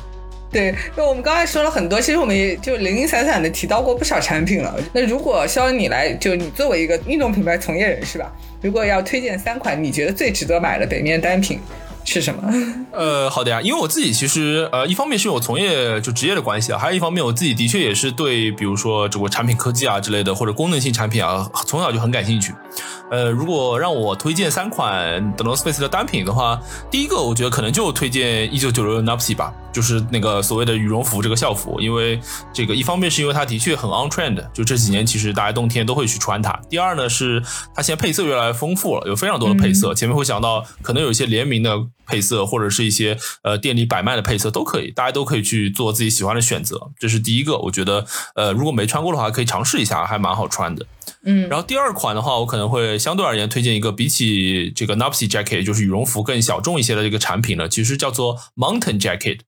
[0.54, 4.74] 对，那我们刚才说了很多，其实我们也就零零散散的提到过不少产品了。
[4.92, 8.32] 那如果肖恩你来，就你作为一个运动品牌从业人士吧，
[8.62, 11.58] 如果要推荐三款你觉得最值得买的北面单品。
[12.06, 12.42] 是什么？
[12.92, 22.52] 呃，好的呀，因为我自己其实呃，一方面是我从业就职业的关系啊，还有一方面我自己的确也是对，比如说这个产品科技啊之类的，或者功能性产品啊，从小就很感兴趣。
[23.10, 26.60] 呃，如果让我推荐三款 The North Face 的单品的话，
[26.90, 32.18] 第一个我觉得可能就推荐一九九六 Nupsy 吧，就是那个所谓的羽绒服这个校服，因为
[32.52, 36.58] 这个一方面是因为它的确很 on trend，就这几年其实大家冬天都会去穿它。
[36.70, 37.42] 第二呢是
[37.74, 41.86] 它现在配色越来越丰富了，有非常多的配色，前面会讲到可能有一些联名的。
[42.06, 46.90] 配色或者是一些呃店里摆卖的配色都可以，大家都可以去做自己喜欢的选择。
[46.98, 50.84] 这是第一个，我觉得呃如果没穿过的话，可以尝试一下，还蛮好穿的。
[51.24, 59.38] 嗯，然后第二款的话，我可能会相对而言推荐一个比起这个 Nupsy Jacket 就是羽绒服更小众一些的这个产品呢，其实叫做 Mountain Jacket。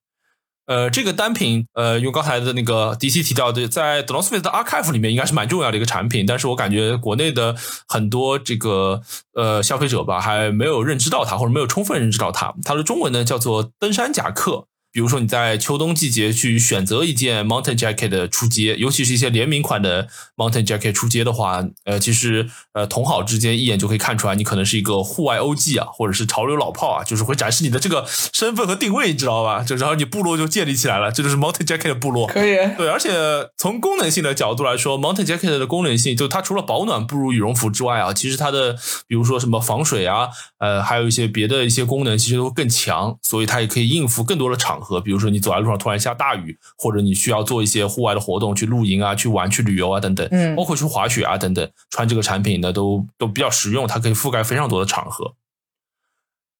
[0.67, 7.55] 呃，这个单品，呃，用刚才的那个 DC 提到的，在 The North Face 的 Archive 里面应该是蛮重要的一个产品，但是我感觉国内的
[7.87, 9.01] 很多这个
[9.33, 12.53] 呃消费者吧，还没有认知到它，或者没有充分认知到它。
[12.63, 14.67] 它的中文呢叫做登山夹克。
[14.97, 29.61] 比如说你在秋冬季节去选择一件 mountain jacket 的出街，尤其是一些联名款的 mountain jacket 出街的话，呃，其实呃同好之间一眼就可以看出来，你可能是一个户外 OG 啊，或者是潮流老炮啊，就是会展示你的这个身份和定位，你知道吧？
[29.63, 32.25] 就然后你部落就建立起来了，这 就是 mountain jacket 的部落。
[32.25, 32.55] 可以。
[32.75, 33.11] 对，而且
[33.55, 38.73] 从功能性的角度来说，mountain jacket 的功能性，就它除了保暖不如羽绒服之外啊，其实它的
[39.07, 44.86] 比如说什么防水啊，呃，还有一些别的一些功能，其实都更强，所以它也可以应付更多的场合。
[44.87, 55.33] 和比如说你走在路上突然下大雨，或者你需要做一些户外的活动，去露营啊、去玩、去旅游啊等等，嗯，包括去滑雪啊等等，穿这个产品呢都都比较实用，它可以覆盖非常多的场合。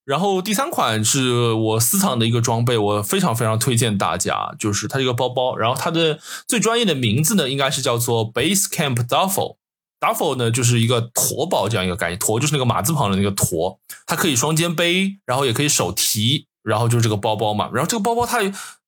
[0.04, 5.58] 然后第三款是我私藏的一个装备，我非常非常推荐大家，就是它这个包包。
[5.58, 9.58] 然后它的最专业的名字呢，应该是叫做 Base Camp Duffel。
[10.00, 16.46] Duffel 呢就是一个驼包这样一个概念，驼就是那个马字旁的那个驼，它可以双肩背，然后也可以手提。
[16.68, 18.40] 然后就是这个包包嘛，然后这个包包它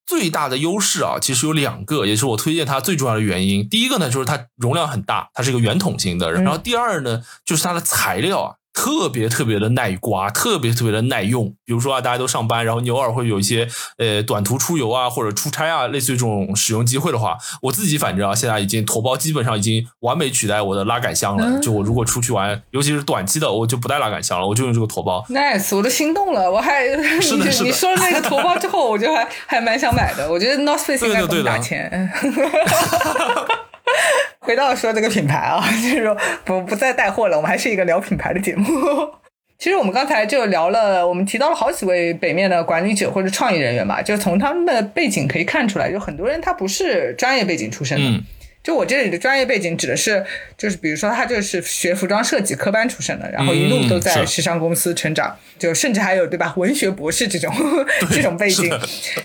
[0.06, 3.68] 最大的优势啊，其实有两个，也是我推荐它最重要的原因。
[3.70, 6.32] 第一个呢，就是它容量很大，它是一个圆筒型的。
[6.32, 8.56] 然后第二呢，就是它的材料啊。
[8.74, 11.54] 特别特别的耐刮，特别特别的耐用。
[11.66, 13.68] 比如说啊，大家都上班，然后你偶尔会有一些
[13.98, 21.60] 呃短途出游啊，或者出差啊，类似于这种使用机会的话，我自己反正啊，现在已经驮包基本上已经完美取代我的拉杆箱了。
[21.60, 25.26] 就我如果出去玩，尤其是短期的，我就不带拉杆箱了，我就用这个驮包。
[25.30, 26.50] Nice，我都心动了。
[26.50, 26.86] 我还
[27.20, 27.66] 是的， 是的。
[27.66, 30.32] 你说那个驮包之后，我就还还蛮想买的。
[30.32, 32.10] 我觉得 North Face 应该不打钱。
[34.40, 38.68] 回到说这个品牌啊， 就是说不不再带货了，我们还是一个聊品牌的节目。
[39.60, 48.24] 其实我们刚才就聊了，我们提到了好几位北面的管理者或者创意人员吧，就从他们的背景可以看出来，就很多人他不是专业背景出身的。
[48.62, 50.24] 就我这里的专业背景指的是，
[50.58, 57.54] 就是比如说他就是学服装设计科班出身的，然后一路都在时尚公司成长，就甚至还有对吧，文学博士这种
[58.12, 58.70] 这种背景。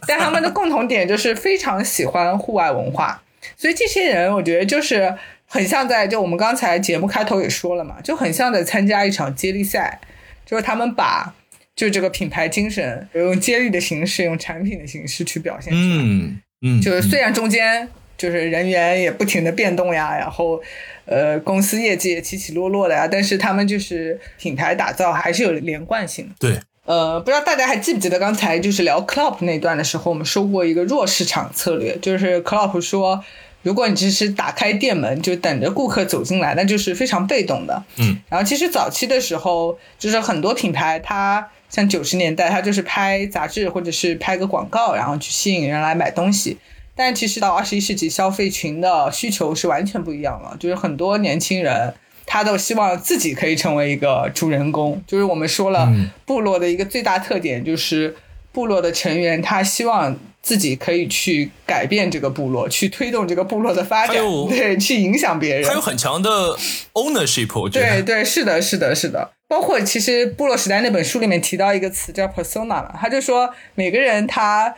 [0.07, 3.23] 但他们的共同点就是非常喜欢户外文化。
[3.57, 5.15] 所以这些人，我觉得就是
[5.47, 10.01] 很像在就我们刚才节目开头也说了嘛，就很像在参加一场接力赛，
[10.45, 11.35] 就是他们把
[11.77, 16.03] 就这个品牌精神用接力的形式，用产品的形式去表现出来。
[16.03, 20.63] 嗯嗯，就是虽然中间就是人员也不停的变动呀，然后
[21.05, 26.31] 呃公司业绩也起起落落的呀，但是他们就是品牌打造还是有连贯性。
[26.39, 26.59] 对。
[26.85, 33.25] 呃，不知道大家还记不记得刚才就是聊 Club 那段的时候，我们说过一个弱市场策略，就是 Club 说，
[33.63, 37.83] 如果你只是打开店门就等着顾客走进来，那就是非常被动的。
[37.97, 46.59] 嗯，然后其实早期的时候，就是很多品牌，它像九十年代，它就是拍杂志或者是拍个广告，然后去吸引人来买东西。
[46.95, 51.95] 但其实到二十一世纪，消费群的需求是完全不一样了，就是很多年轻人。
[52.27, 55.93] 他都希望自己可以成为一个主人公，就是我们说了，
[56.25, 58.17] 部落的一个最大特点就是
[58.53, 64.17] 部落的成员他希望自己可以去改变这个部落，去推动这个部落的发展，
[64.49, 65.65] 对，去影响别人。
[65.65, 66.57] 他有很强的
[66.93, 69.31] ownership，对对，是的，是的，是的。
[69.47, 74.75] 包括其实部落时代那本书里面提到一个词叫 persona 嘛，他就说每个人他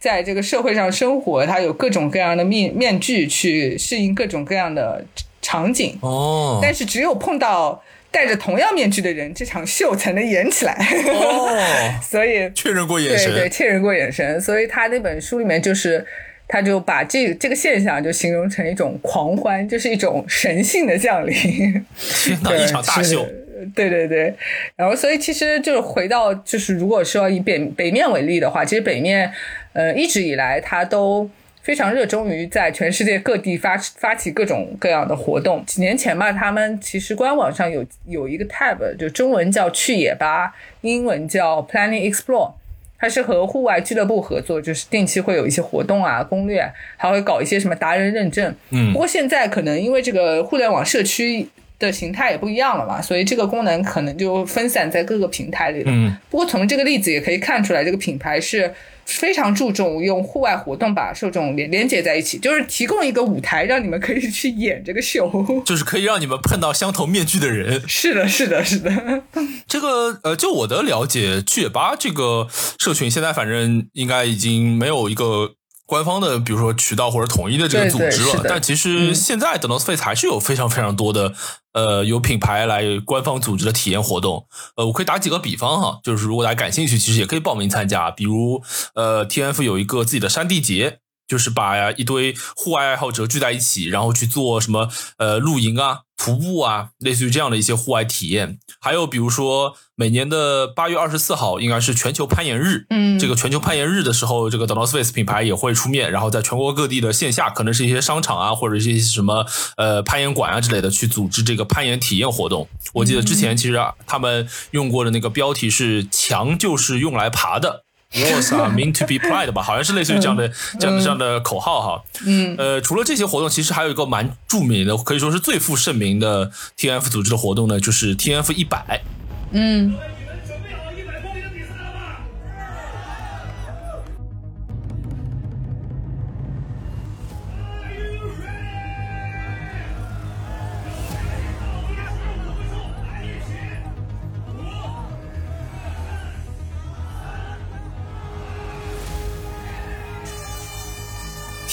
[0.00, 5.04] 在这个社会上生活，他有各种各样的面面具去适应各种各样的
[5.46, 10.74] 场景哦，但是只有碰到戴着同样面具的人，这场秀才能演起来
[11.06, 11.56] 哦。
[12.02, 16.04] 所以确认过眼神，对对，确认过眼神，所以他那本书里面就是。
[16.48, 21.34] 他就把这这个现象就形容成一种狂欢，就是一种神性的降临。
[21.34, 23.26] 天哪， 一场大秀！
[23.74, 24.32] 对对对，
[24.76, 29.28] 然后所以其实就是回到就是如果说以北北面为例的话，其实北面
[29.72, 31.28] 呃一直以来它都
[31.66, 35.64] 非常热衷于在全世界各地发发起各种各样的活动。
[35.66, 42.52] 几年前吧，他们其实官网上有有一个 tab，就中文叫去野吧，英文叫 Planning Explore。
[42.96, 48.54] 它是和户外俱乐部合作，就是定期会有一些活动啊、攻略，还会搞一些什么达人认证。
[48.70, 51.48] 嗯，不过现在可能因为这个互联网社区
[51.80, 55.90] 的形态也不一样了嘛，所以这个功能可能就分散在各个平台里了。
[55.92, 58.72] 嗯，不过从这个例子也可以看出来，这个品牌是。
[59.06, 65.30] 非常注重用户外活动把受众连连接在一起，就是提供一个舞台，让你们可以去演这个秀，
[65.64, 67.82] 就是可以让你们碰到相同面具的人。
[67.88, 69.22] 是的，是的，是的。
[69.66, 75.54] 这个呃，就我的了解，去野吧这个社群现在反正应该已经没有一个。
[75.86, 81.32] 官方的，比如说渠道或者统一的这个组织了，但其实现在 The North Face 还是有非常非常多的，
[81.72, 84.46] 呃，有品牌来官方组织的体验活动。
[84.76, 88.10] 呃，我可以打几个比方哈，就是如果大家感兴趣，其实也可以报名参加。
[88.10, 88.62] 比如，
[88.94, 90.98] 呃，TF 有一个自己的山地节。
[91.28, 94.88] 就是把一堆户外爱好者聚在一起，然后去做什么
[95.18, 98.58] 呃露营啊、徒步啊，类似于这样的一些户外体验。
[98.80, 112.68] 还有比如说每年的八月二十四号应该是全球攀岩日，嗯，这个全球攀岩日的时候，这个 North Face 品牌也会出面，然后在全国各地的线下，可能是一些商场啊，或者一些什么呃攀岩馆啊之类的，去组织这个攀岩体验活动。
[112.94, 117.84] 我记得之前其实他们用过的那个标题是“墙就是用来爬的”。
[118.14, 122.04] Was are meant to be pride 吧，好像是类似于这样的、这样的、这样的口号哈。
[122.24, 129.02] 嗯，呃，除了这些活动，其实还有一个蛮著名的，可以说是最负盛名的 T F 组织的活动呢，就是 T F 一百。
[129.50, 129.94] 嗯。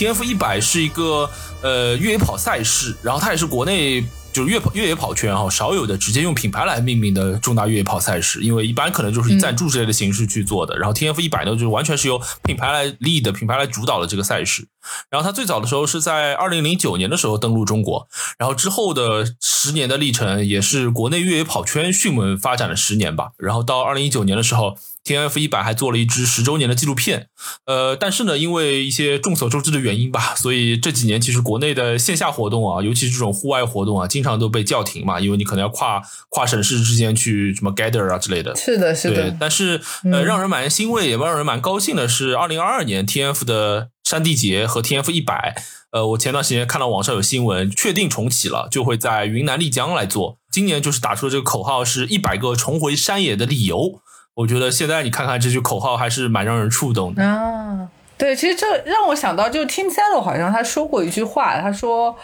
[0.04, 1.30] T F 一百是一个
[1.62, 4.04] 呃越野跑赛事，然后它也是国内
[4.34, 10.78] 就是越跑越野跑圈哈少有的直接用品牌来命名的重大越野跑赛事，因为一般可能就是以赞助之类的形式去做的。
[10.78, 14.68] 然后 T F 一百呢，就是完全是由品牌来立的，品牌来主导的这个赛事。
[15.10, 23.30] 然后它最早的时候是在二零零九年的时候登陆中国，然后之后的十年的历程也是国内越野跑圈迅猛发展了十年吧。
[23.38, 24.76] 然后到二零一九年的时候。
[25.04, 27.28] T F 一百还做了一支十周年的纪录片，
[27.66, 38.56] 呃，但是呢，因为一些众所周知的原因吧，所以这几年其实国内的线下活动啊，尤其是这种户外活动啊，经常都被叫停嘛，因为你可能要跨跨省市之间去什么 gather 啊之类的。
[38.56, 39.36] 是的，是的。
[39.38, 45.56] 但是呃，让人蛮欣慰，也让人蛮高兴的是，二零二二年 T F 的山地节和 T F 一百，
[45.92, 50.38] 呃，我前段时间看到网上有新闻，确定重启了，就会在云南丽江来做。
[50.50, 54.00] 今年就是打出的这个口号是一百个重回山野的理由。
[54.36, 57.88] 我觉得现在你看看这句口号还是蛮让人触动的啊！
[58.18, 62.16] 对，其实这让我想到，就 Tim Salo 好像他说过一句话，他说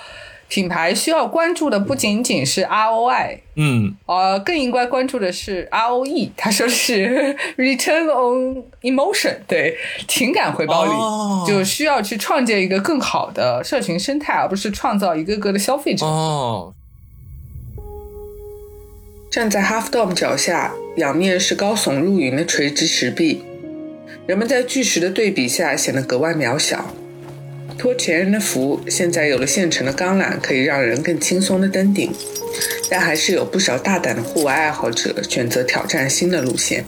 [0.47, 6.31] 品牌需要关注的不仅仅是 ROI，嗯，呃，更应该关注的是 ROE。
[6.35, 9.77] 他说是 Return on Emotion，对，
[10.07, 16.07] 情感回报率，就需要去创建一个更好的社群生态，而不是创造一个个的消费者。
[16.07, 16.73] 哦。
[19.29, 23.43] 站在 Half Dome 脚下，仰面是高耸入云的垂直石壁，
[24.25, 26.95] 人们在巨石的对比下显得格外渺小。
[27.77, 32.11] 托前人的福，现在有了现成的钢缆，可以让人更轻松地登顶，
[32.89, 36.83] 但还是有不少大胆的户外爱好者选择挑战新的路线。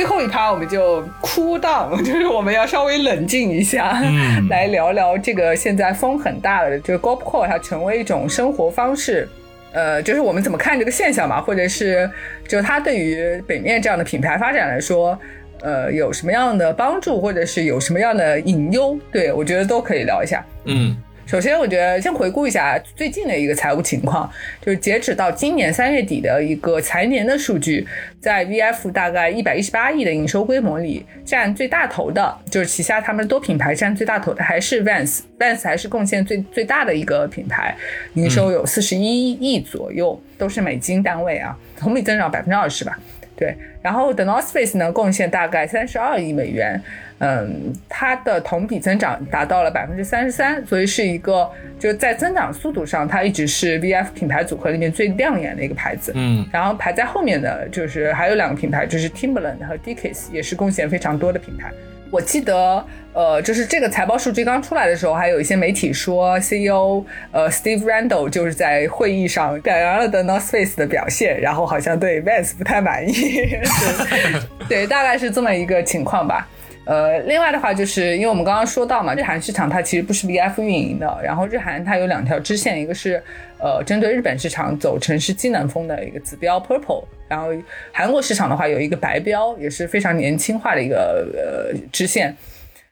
[0.00, 4.00] 最后一趴我们就哭荡，就是我们要稍微冷静一下，
[4.48, 9.28] 来聊聊这个现在风很大的，就是 Go Pro 它成为一种生活方式，
[9.72, 12.10] 呃，就是我们怎么看这个现象嘛，或者是
[12.48, 15.18] 就它对于北面这样的品牌发展来说，
[15.60, 18.98] 呃，有什么样的帮助，或者是有什么样的隐忧？
[19.12, 20.42] 对我觉得都可以聊一下。
[20.64, 20.96] 嗯。
[21.30, 24.28] 首先，我觉得先回顾一下最近的一个财务情况，
[24.60, 27.86] 就是截止到今年三月底的一个财年的数据，
[28.18, 37.76] 在 VF 大概一百一十八亿的营收规模里，占最大头的，就是旗下他们多品牌占最大头的还是 Vans，Vans 还是贡献最最大的一个品牌，
[38.14, 42.98] 营收有四十一亿左右，都是美金单位啊，同比增长百分之二十吧。
[43.36, 46.82] 对，然后 The North Face 呢，贡献大概三十二亿美元，
[47.20, 51.48] 嗯，它的同比增长达到了百分之三十三，所以是一个
[51.78, 56.12] 就在增长速度上，它一直是 VF 品牌组合里面最亮眼的一个牌子。
[56.14, 61.70] 嗯，然后排在后面的就是还有两个品牌，就是 Timberland 和 Dickies，也是贡献非常多的品牌。
[62.10, 73.58] 我记得，呃，就是这个财报数据刚出来的时候，还有一些媒体说，CEO 呃 Steve Randall 就是在会议上表扬了 The North Face 的表现，然后好像对 Vans 不太满意，
[74.68, 76.48] 对，大概是这么一个情况吧。
[76.86, 83.22] 呃，另外的话，就是因为我们刚刚说到嘛，日韩市场它其实不是 VF 运营的，然后日韩它有两条支线，一个是
[83.58, 87.48] 呃针对日本市场走城市机能风的一个紫标 Purple，然后
[87.92, 92.36] 韩国市场的话有一个白标，也是非常年轻化的一个呃支线。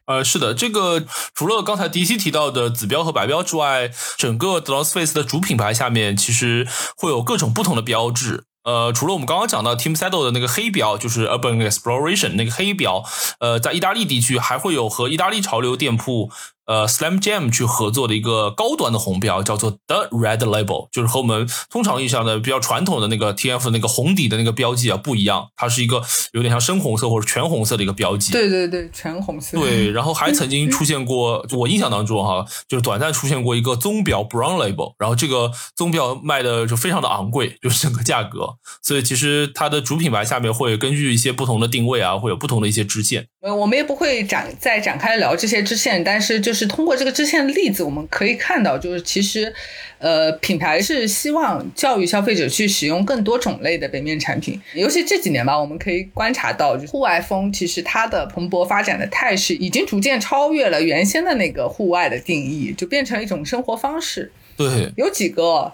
[0.05, 1.03] 呃，是的，这个
[1.35, 8.45] 除了刚才 DC 提到的紫标和白标之外，整个 The North Face 的主品牌下面其实会有各种不同的标志。
[8.69, 13.03] 呃，除了我们刚刚讲到 Team Saddle 的那个黑标，就是 Urban Exploration 那个黑标，
[13.39, 16.29] 呃，在意大利地区还会有和意大利潮流店铺。
[16.69, 28.31] 呃，Slam Jam 去合作的一个高端的红标叫做 The Red Label，就是和我们通常意义上的比较传统的那个 TF 那个红底的那个标记啊不一样，它是一个有点像深红色或者全红色的一个标记。
[28.31, 29.59] 对对对，全红色。
[29.59, 38.47] 对，然后还曾经出现过， 我印象当中哈，就是短暂出现过一个棕标 Brown Label，然后这个棕标卖的就非常的昂贵，就是整个价格。
[38.83, 43.27] 所以其实它的主品牌下面会根据一些不同的定位啊，会有不同的一些支线。
[43.41, 49.53] 呃，我们也不会展再展开聊这些支线，但是就是通过这个支线的例子，我们可以看到，就是其实，
[49.97, 54.61] 呃，品牌是希望教育消费者去使用更多种类的北面产品。
[54.73, 64.29] 尤其这几年吧，我们可以观察到，户外风其实它的蓬勃发展的态势，已经逐渐超越了原先的那个户外的定义，就变成一种生活方式。
[64.57, 65.71] 对，有几个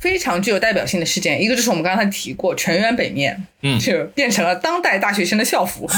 [0.00, 5.88] 非常具有代表性的事件，一个就是我们刚才提过全员北面，嗯，就变成了当代大学生的校服。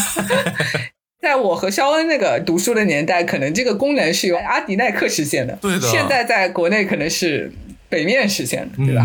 [1.26, 5.58] 在我和肖恩那个读书的年代，可能这个功能是由阿迪耐克实现的。
[5.60, 5.80] 对的。
[5.80, 7.50] 现在在国内可能是
[7.88, 9.04] 北面实现的，对吧？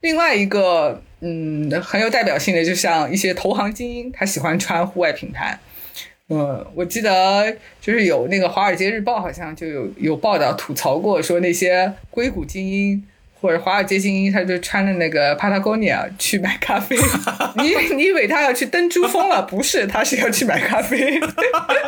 [0.00, 5.58] 另外一个，嗯，很有代表性的，就像一些投行精英，他喜欢穿户外品牌。
[6.28, 13.04] 嗯，我记得就是有那个《华尔街日报》好像就有有报道吐槽过，说那些硅谷精英。
[13.44, 16.96] 或者华尔街精英，他就穿着那个 Patagonia 去买咖啡。
[17.60, 19.42] 你你以为他要去登珠峰了？
[19.44, 21.20] 不是，他是要去买咖啡。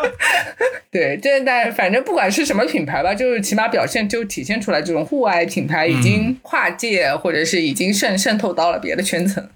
[0.93, 9.49] 对，这但反正不管是什么品牌吧，就是起码表现就体现出来，这种户外品牌已经跨界，或者是已经渗渗透到了别的圈层。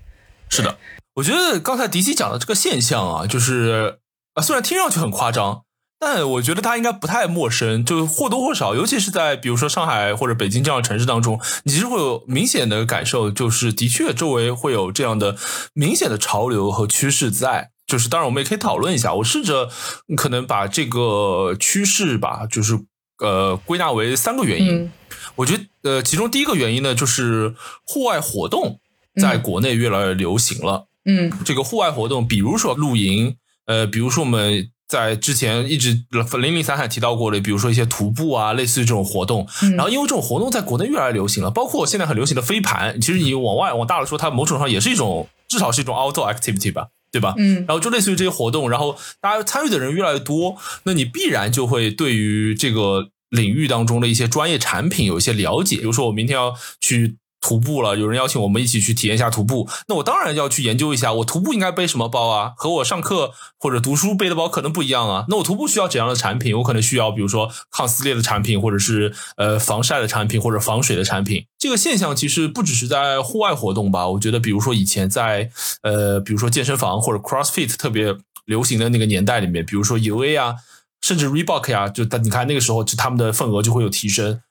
[0.49, 0.79] 是的，
[1.17, 3.99] 我觉得刚才迪西讲的这个现象啊，就是
[4.33, 5.65] 啊，虽然听上去很夸张。
[6.03, 15.37] 但我觉得他应该不太陌生，就或多或少，尤其是在比如说上海或者北京这样的城市当中，你其实会有明显的感受，就是的确周围会有这样的
[15.75, 17.73] 明显的潮流和趋势在。
[17.87, 19.69] 就是当然，我们也可以讨论一下，我试着
[20.17, 22.79] 可能把这个趋势吧，就是
[23.19, 24.91] 呃归纳为三个原因。
[25.35, 27.55] 我觉得呃，其中第一个原因呢，就是
[27.85, 28.81] 户外活动
[29.21, 30.87] 在国内越来越流行了。
[31.05, 33.37] 嗯，这个户外活动，比如说露营，
[33.67, 34.71] 呃，比如说我们。
[34.91, 35.97] 在之前一直
[36.41, 39.47] 零零散散提到过的，比如说一些徒步啊，类似于这种活动。
[39.77, 47.35] 然后因为这种活动在国内越来越流行了，包括现在很流行的飞盘，其实你往外往大了说，它某种上也是一种，至少是一种 outdoor activity 吧，对吧？
[47.39, 47.65] 嗯。
[47.69, 55.77] 然后就类似于这些活动，然后大家参与的人越来越多，那你必然就会对于这个领域当中的一些专业产品有一些了解。
[55.77, 57.17] 比如说我明天要去。
[57.41, 62.53] 徒步了，有人邀请我们一起去体验一下徒步，那我当然要去研究一下，我徒步应该背什么包啊？
[62.57, 65.25] 和我上课或者读书背的包可能不一样啊。
[65.29, 66.57] 那我徒步需要怎样的产品？
[66.59, 71.47] 我可能需要，比如说抗撕裂的产品，或者是呃防晒的产品，或者防水的产品。
[71.59, 74.07] 这个现象其实不只是在户外活动吧？
[74.07, 75.51] 我觉得，比如说以前在
[75.83, 78.15] 呃，比如说健身房或者 CrossFit 特别
[78.45, 80.57] 流行的那个年代里面，比如说 UA 啊，
[81.01, 84.43] 甚至 Reebok 呀，就你看那个时候，就他们的份额就会有提升。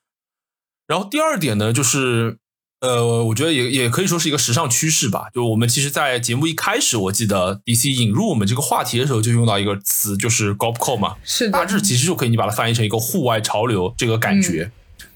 [0.88, 2.40] 然后第二点呢，就是。
[2.82, 5.28] 呃，我觉得也也可以说是一个时尚趋势吧。
[5.34, 11.18] 就我们其实，在节目一开始，我记得 DC 引入我们这个话题的时候，就用到一个词，就是 g o p c o 嘛。
[11.26, 11.52] 是的。
[11.52, 14.72] 大致其实就可以你把它翻译成一个户外潮流这个感觉。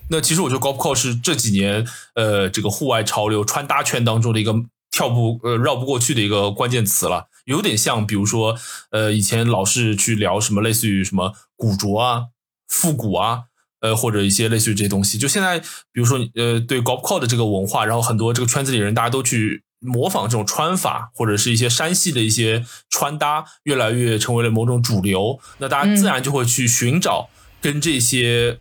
[0.10, 4.54] 那其实我觉得 g o p c o 是这几年呃这个户外潮流穿搭圈当中的一个
[4.92, 7.28] 跳不呃绕不过去的一个关键词了。
[7.46, 8.58] 有点像，比如说
[8.92, 12.24] 呃以前老是去聊什么类似于什么古着啊、
[12.68, 13.44] 复古啊。
[13.84, 15.18] 呃，或者一些类似于这些东西。
[15.18, 25.38] 就现在，比如说呃，对 golf r 的这个文化，然后很多这个圈子里人大家都去模仿这种穿法，或者是一些山系的一些穿搭，越来越成为了某种主流。
[25.58, 27.30] 那大家自然就会去寻找
[27.62, 28.60] 跟这些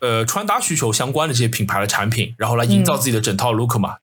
[0.00, 3.96] 呃穿搭需求相关的这些品牌的产品，然后来营造自己的整套 look 嘛。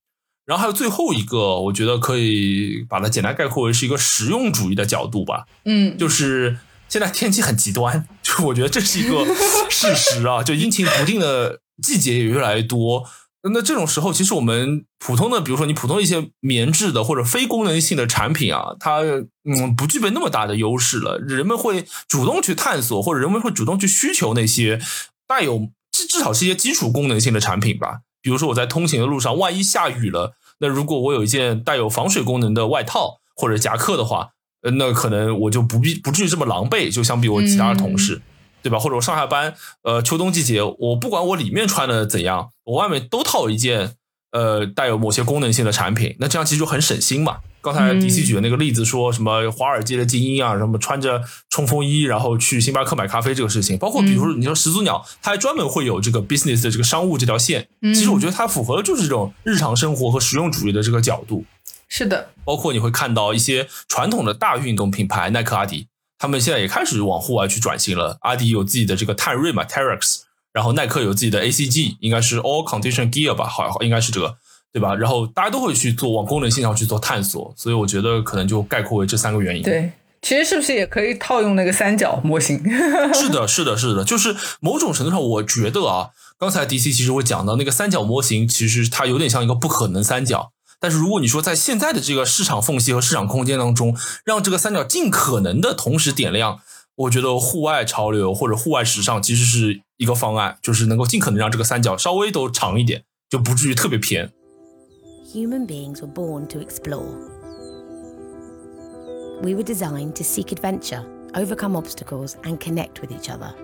[0.48, 5.46] 然后还有最后一个，我觉得可以把它简单概括为是一个实用主义的角度吧。
[5.66, 6.58] 嗯，就是
[6.96, 9.26] 现在天气很极端， 就我觉得这是一个
[9.70, 10.42] 事实啊。
[10.42, 13.04] 就阴晴不定的季节也越来越多，
[13.52, 19.02] 那这种时候，其实我们普通的，比如说你普通一些棉质的或者非功能性的产品啊，它
[19.44, 21.18] 嗯不具备那么大的优势了。
[21.18, 24.80] 人们会主动去探索，或者人们会主动去需求那些
[25.28, 28.00] 带有至至少是一些基础功能性的产品吧。
[28.22, 34.30] 比如说我在通勤的路上，万一下雨了，那如果我有一件带有防水功能的外套或者夹克的话，
[34.72, 38.22] 那可能我就不必不至于这么狼狈，就相比我其他的同事，
[38.62, 38.80] 对吧？
[38.80, 43.94] 或者我上下班，呃，秋冬季节，我不管我里面穿的怎样，我外面都套一件。
[44.32, 47.38] 呃，带有某些功能性的产品，那这样其实就很省心嘛。
[47.62, 57.70] 刚才迪西举的那个例子，说什么华尔街的精英啊，什么穿着冲锋衣然后去星巴克买咖啡这个事情，包括比如说你说始祖鸟，它还专门会有这个 business 的这个商务这条线。
[57.82, 61.46] 其实我觉得它符合的就是这种日常生活和实用主义的这个角度。
[61.88, 65.88] 是的，包括你会看到一些传统的大运动品牌，耐克、阿迪，
[66.18, 68.18] 他们现在也开始往户外去转型了。
[68.22, 70.22] 阿迪有自己的这个碳锐嘛，Terex。
[70.54, 74.38] 然后耐克有自己的 ACG，应该是 All Condition Gear 吧，好，应该是这个，
[74.72, 74.96] 对吧？
[74.96, 79.62] 然后大家都会去做往功能性上去做探索，所以我觉得可能就概括为这三个原因。
[79.62, 79.92] 对，
[80.22, 82.64] 其实是不是也可以套用那个三角模型？
[83.14, 90.54] 是的，是的，是的，就是某种程度上，我觉得啊，刚才 DC 其实会讲到那个三角模型，其实它有点像一个不可能三角。
[90.85, 96.61] 但是如果你说在现在的这个市场缝隙和市场空间当中，让这个三角尽可能的同时点亮。
[96.97, 104.33] 我觉得户外潮流或者户外时尚其实是一个方案，就是能够尽可能让这个三角稍微都长一点，就不至于特别偏。
[105.33, 107.07] Human beings were born to explore.
[109.43, 113.55] We were designed to seek adventure, overcome obstacles, and connect with each other.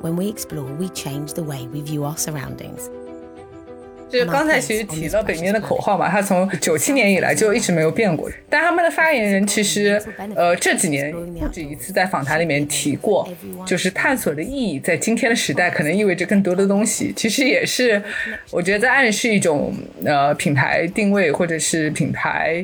[0.00, 2.88] When we explore, we change the way we view our surroundings.
[4.07, 8.29] 就是刚才其实提到北面的口号嘛，他从九七年以来就一直没有变过。
[8.49, 10.01] 但他们的发言人其实，
[10.35, 13.27] 呃，这几年不止一次在访谈里面提过，
[13.65, 17.11] 就是探索的意义在今天的时代可能意味着更多的东西。
[17.15, 18.01] 其实也是，
[18.51, 19.73] 我觉得在暗示一种
[20.05, 22.63] 呃品牌定位或者是品牌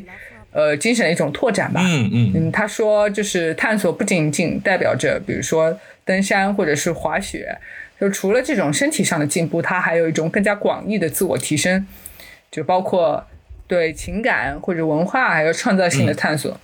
[0.52, 1.82] 呃精神的一种拓展吧。
[1.84, 7.58] 嗯嗯嗯，他说就是探索不仅仅代表着比如说登山或者是滑雪。
[8.02, 11.86] 就除了这种身体上的进步，它还有一种更加广义的自我提升，
[12.50, 13.24] 就包括
[13.68, 16.60] 对情感或者文化还有创造性的探索。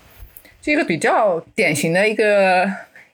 [0.60, 2.68] 这个比较典型的一个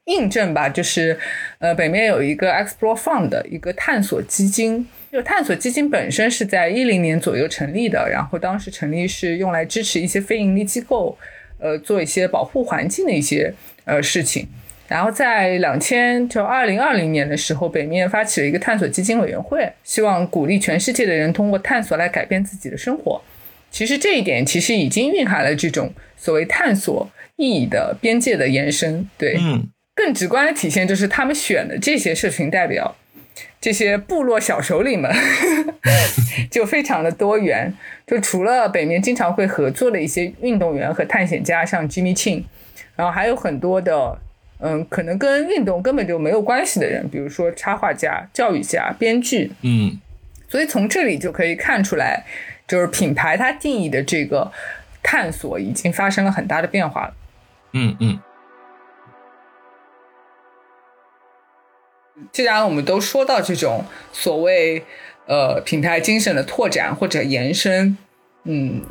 [0.05, 1.19] 印证吧，就是
[1.59, 4.87] 呃，北面有一个 Explore Fund 的一个探索基金。
[5.11, 11.17] 就探索基金本身是在一零年左右成立的，然后当时成立是用来支持一些非盈利机构，
[11.59, 14.47] 呃，做一些保护环境的一些呃事情。
[14.93, 23.19] 然后在两千就二零二零年的时候，北面发起了一个探索基金委员会，希望鼓励全世界的人通过探索来改变自己的生活。
[23.71, 29.09] 其实这一点其实已经蕴含了这种所谓探索意义的边界的延伸。
[29.17, 32.95] 对，嗯，更直观的体现就是他们选的这些社群代表，
[33.59, 35.11] 这些部落小首领们，
[36.51, 37.73] 就非常的多元。
[38.05, 42.43] 就除了北面经常会合作的一些运动员和探险家，像 Jimmy Chin，
[42.95, 44.19] 然后还有很多的。
[44.65, 49.99] 嗯，可能跟运动根本就没有关系的人，比如说插画家、教育家、编剧，嗯，
[50.47, 52.23] 所以从这里就可以看出来，
[52.65, 54.49] 就是品牌它定义的这个
[55.03, 57.13] 探索已经发生了很大的变化了。
[57.73, 58.19] 嗯嗯。
[62.31, 63.83] 既然我们都说到这种
[64.13, 64.85] 所谓
[65.25, 67.97] 呃品牌精神的拓展或者延伸，
[68.45, 68.81] 嗯。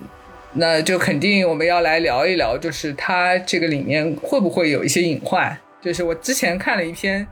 [0.55, 5.57] 那就肯定我们要来聊一聊，就是它这个里面会不会有一些隐患？
[5.81, 7.27] 就是我之前看了一篇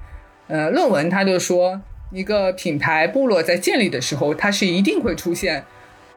[0.49, 1.81] 呃论文，他就说
[2.11, 5.65] 一个品牌部落在建立的时候，它是一定会出现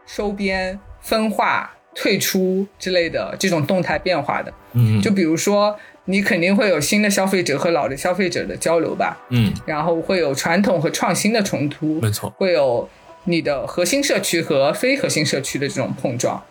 [0.06, 4.54] 收编、分化、退出之类的这种动态变化的。
[4.74, 9.18] 嗯，就比如说你肯定会有新的消费者和老的消费者的交流吧。
[9.30, 12.00] 嗯，然后会有传统和创新的冲突。
[12.02, 12.90] 没错，会有
[13.26, 16.44] 你的核心社区和非核心社区的这种碰撞。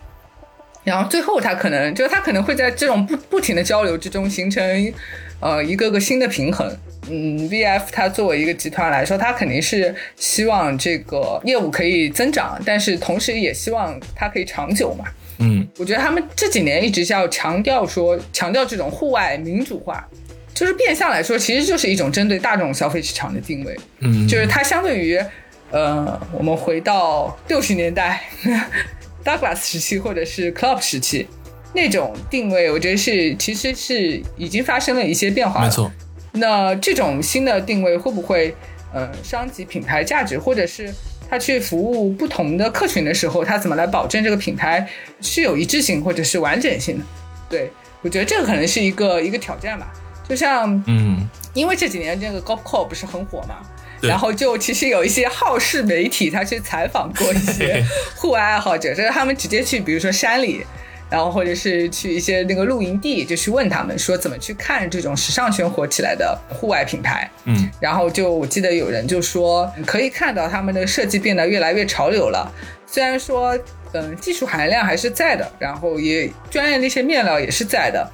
[0.85, 4.93] 然后最后，他可能就是他可能会在这种不不停的交流之中形成，
[5.41, 6.77] 呃，一个个新的平衡。
[7.09, 15.05] 嗯，VF 它作为一个集团来说，它肯定是希望这个业务可以增长，但是同时也希望它可以长久嘛。
[15.39, 20.09] 嗯，我觉得他们这几年一直是要强调说，强调这种户外民主化，
[20.55, 23.77] 就是变相来说，其实就是一种针对大众消费市场的定位。
[23.99, 25.21] 嗯，就是它相对于，
[25.73, 28.23] 呃，我们回到六十年代
[29.25, 31.27] Douglas 时期或者是 Club 时期
[31.75, 35.63] 那种定位，我觉得是其实是已经发生了一些变化。
[35.63, 35.91] 没错。
[36.33, 38.55] 那这种新的定位会不会
[38.93, 40.93] 呃伤及品牌价值，或者是
[41.29, 44.89] 他去服务不同的客群的时候，他怎么来保证这个品牌
[45.21, 47.05] 是有一致性或者是完整性的？
[47.49, 47.71] 对
[48.01, 49.93] 我觉得这个可能是一个一个挑战吧。
[50.29, 53.57] 就像，嗯，因为这几年这个 Golf Core 不是很火嘛，
[54.03, 57.85] 然后就其实有一些好事媒体，他去采访过一些
[58.17, 60.65] 户外爱好者，就是他们直接去，比如说山里，
[61.09, 72.53] 然后或者是去一些那个露营地，就去问他们说怎么去看这种时尚圈火起来的户外品牌，嗯，然后就我记得有人就说可以看到他们的设计变得越来越潮流了，
[72.87, 73.59] 虽然说
[73.93, 78.11] 嗯技术含量还是在的，然后也专业的一些面料也是在的。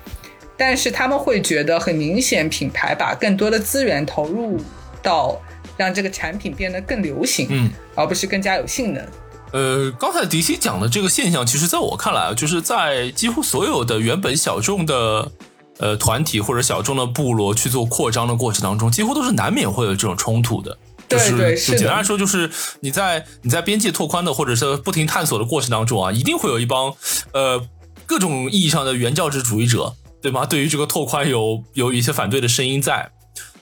[0.61, 4.61] 但是他们会觉得很明显，品牌把更多的资源投入
[5.01, 5.41] 到
[5.79, 9.03] 让这个产品变得更流行，嗯，而不是更加有性能。
[9.53, 15.33] 呃，刚才迪西讲的这个现象，其实在我看来啊，就是在几乎所有的原本小众的
[15.79, 20.77] 呃团体或者小众的部落去做扩张的过程当中，几乎都是难免会有这种冲突的。
[21.09, 22.51] 对对，就简单来说，就是
[22.81, 26.93] 你在你在边界拓宽的或者是不停探索的过程当中啊，一定会有一帮
[27.33, 27.67] 呃
[28.05, 29.95] 各种意义上的原教旨主义者。
[30.21, 30.45] 对吗？
[30.45, 33.09] 对于这个拓宽有有一些反对的声音在，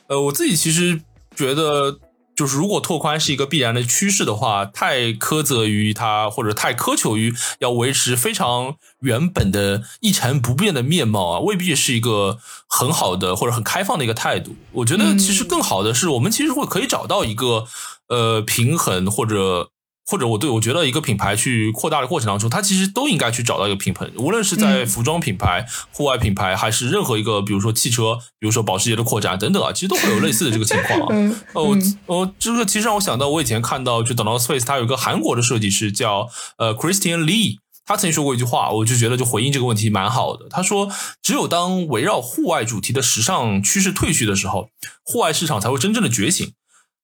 [0.06, 0.98] 呃，我自己其实
[1.36, 1.98] 觉得，
[2.36, 12.38] 就是如果拓宽是一个必然的趋势的话，太苛责于它，或者太苛求于要维持非常原本的一成不变的面貌啊，未必是一个
[12.68, 14.54] 很好的或者很开放的一个态度。
[14.72, 17.66] 我觉得其实更好的是我们其实会可以找到一个
[18.08, 19.70] 呃平衡或者。
[20.08, 31.36] 或者我对我觉得一个品牌去扩大的过程当中，它其实都应该去找到一个平衡，无论是在服装品牌、户外品牌，还是任何一个，比如说汽车，比如说保时捷的扩展等等啊，其实都会有类似的这个情况啊。
[31.54, 31.76] 哦，
[32.06, 36.28] 我这个其实让我想到，我以前看到就等到 Space，它有一个韩国的设计师叫
[36.58, 40.46] 呃 Christian Lee，他曾经说过一句话，我就觉得就回应这个问题蛮好的。
[40.48, 40.88] 他说，
[41.20, 44.68] 只有当围绕户外主题的时尚趋势退去的时候，
[45.04, 46.52] 户外市场才会真正的觉醒。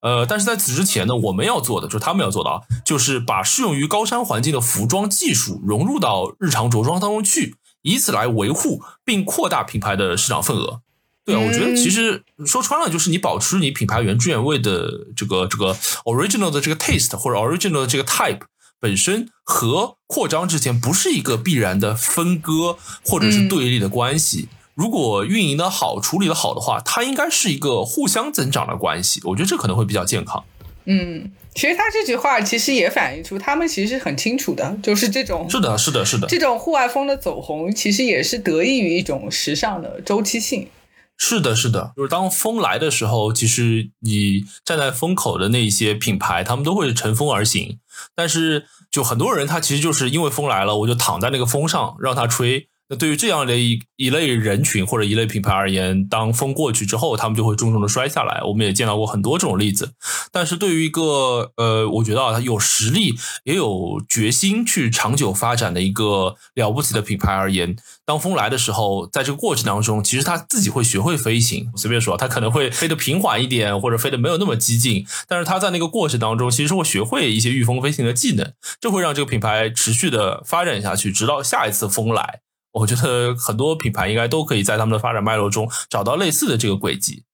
[0.02, 10.80] 呃，但是在此之前呢，我们要做的就是他们要做的啊，就是把适用于高山环境的服装技术融入到日常着装当中去，以此来维护并扩大品牌的市场份额。
[11.24, 15.72] 对啊，我觉得其实说穿了，就是你保持你品牌原汁原味的这个这个
[16.04, 18.40] original 的这个 taste 或者 original 的这个 type
[18.80, 24.48] 本身和扩张之间不是一个必然的分割或者是对立的关系。
[24.74, 29.20] 如果运营的好、处理的好的话，它应该是一个互相增长的关系。
[29.24, 30.42] 我觉得这可能会比较健康。
[30.84, 40.68] 嗯，其实他这句话其实也反映出他们其实很清楚的，就是这种是的，是的，是的，这种户外风的走红，其实也是得益于一种时尚的周期性。
[41.16, 47.78] 是的，是的，就是当风来的时候，其实你站在风口的那一些品牌，他们都会乘风而行。
[48.16, 52.66] 但是，就很多人他其实就是因为风来了，我就躺在那个风上让它吹。
[52.98, 58.42] 对于这样的一一类人群或者一类品牌而言，当风过去之后，他们就会重重的摔下来。
[58.44, 59.92] 我们也见到过很多这种例子。
[60.30, 63.14] 但是对于一个呃，我觉得啊，他有实力
[63.44, 71.70] 也有决心去长久发展的一个了不起的品牌而言，当风来的时候，在这个过程当中，其实他自己会学会飞行。
[71.76, 82.40] 随便说，他可能会飞得平缓一点，或者飞得没有那么激进，但是他在那个过程当中，其实会学会一些御风飞行的技能，这会让这个品牌持续的发展下去，直到下一次风来。
[82.72, 87.24] 我觉得很多品牌应该都可以在他们的发展脉络中找到类似的这个轨迹。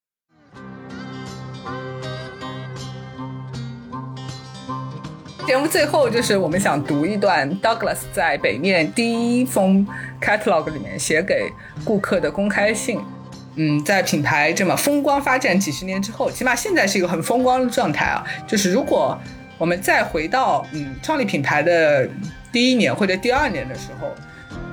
[5.47, 9.87] 节目最后就是我们想读一段 Douglas 在北面第一封
[10.21, 11.49] catalog 里面写给
[11.85, 13.01] 顾客的公开信。
[13.55, 18.25] 嗯，在品牌这么风光发展几十年之后，起码现在是一个很风光的状态啊。
[18.45, 19.17] 就是如果
[19.57, 22.09] 我们再回到嗯创立品牌的
[22.51, 24.13] 第一年或者第二年的时候。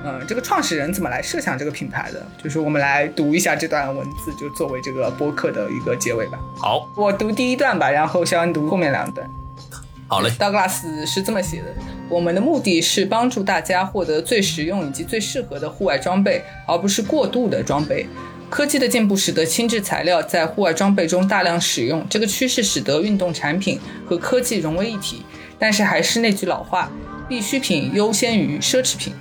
[0.06, 2.24] 嗯，这个创始人怎么来设想这个品牌的？
[2.40, 6.38] 就是我们来读一下这段文字，就作为这个播客的一个结尾吧。
[6.56, 9.28] 好，我读第一段吧，然后肖恩读后面两段。
[10.06, 10.30] 好嘞。
[10.38, 11.74] ，Douglas 是这么写的：
[12.08, 18.06] 我们的目的是帮助大家获得最实用以及最适合的户外装备，而不是过度的装备。
[18.48, 25.24] 科技的进步使得轻质材料在户外装备中大量使用，这个趋势使得运动产品和科技融为一体。
[25.58, 26.88] 但是还是那句老话，
[27.28, 29.12] 必需品优先于奢侈品。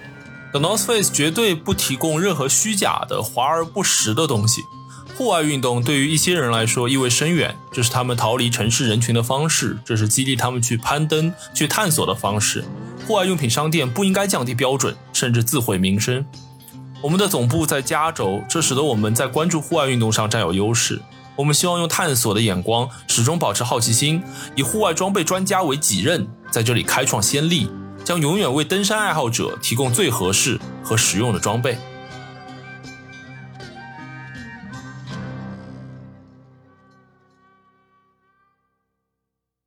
[0.57, 4.63] the north face 绝对不提供任何虚假的华而不实的东西。
[5.17, 12.63] 户外运动对于一些人来说意味深远这是他们逃离城市人群的方式这是激励他们去攀登去探索的方式。
[13.05, 16.25] 户外用品商店不应该降低标准甚至自毁名声。
[17.01, 21.01] 我们的总部在加州这使得我们在关注户外运动上占有优势。
[21.35, 24.23] 我们希望用探索的眼光始终保持好奇心
[24.55, 27.69] 以户外装备专家为己任在这里开创先例。
[28.05, 31.75] 将永远为登山爱好者提供最合适和实用的装备。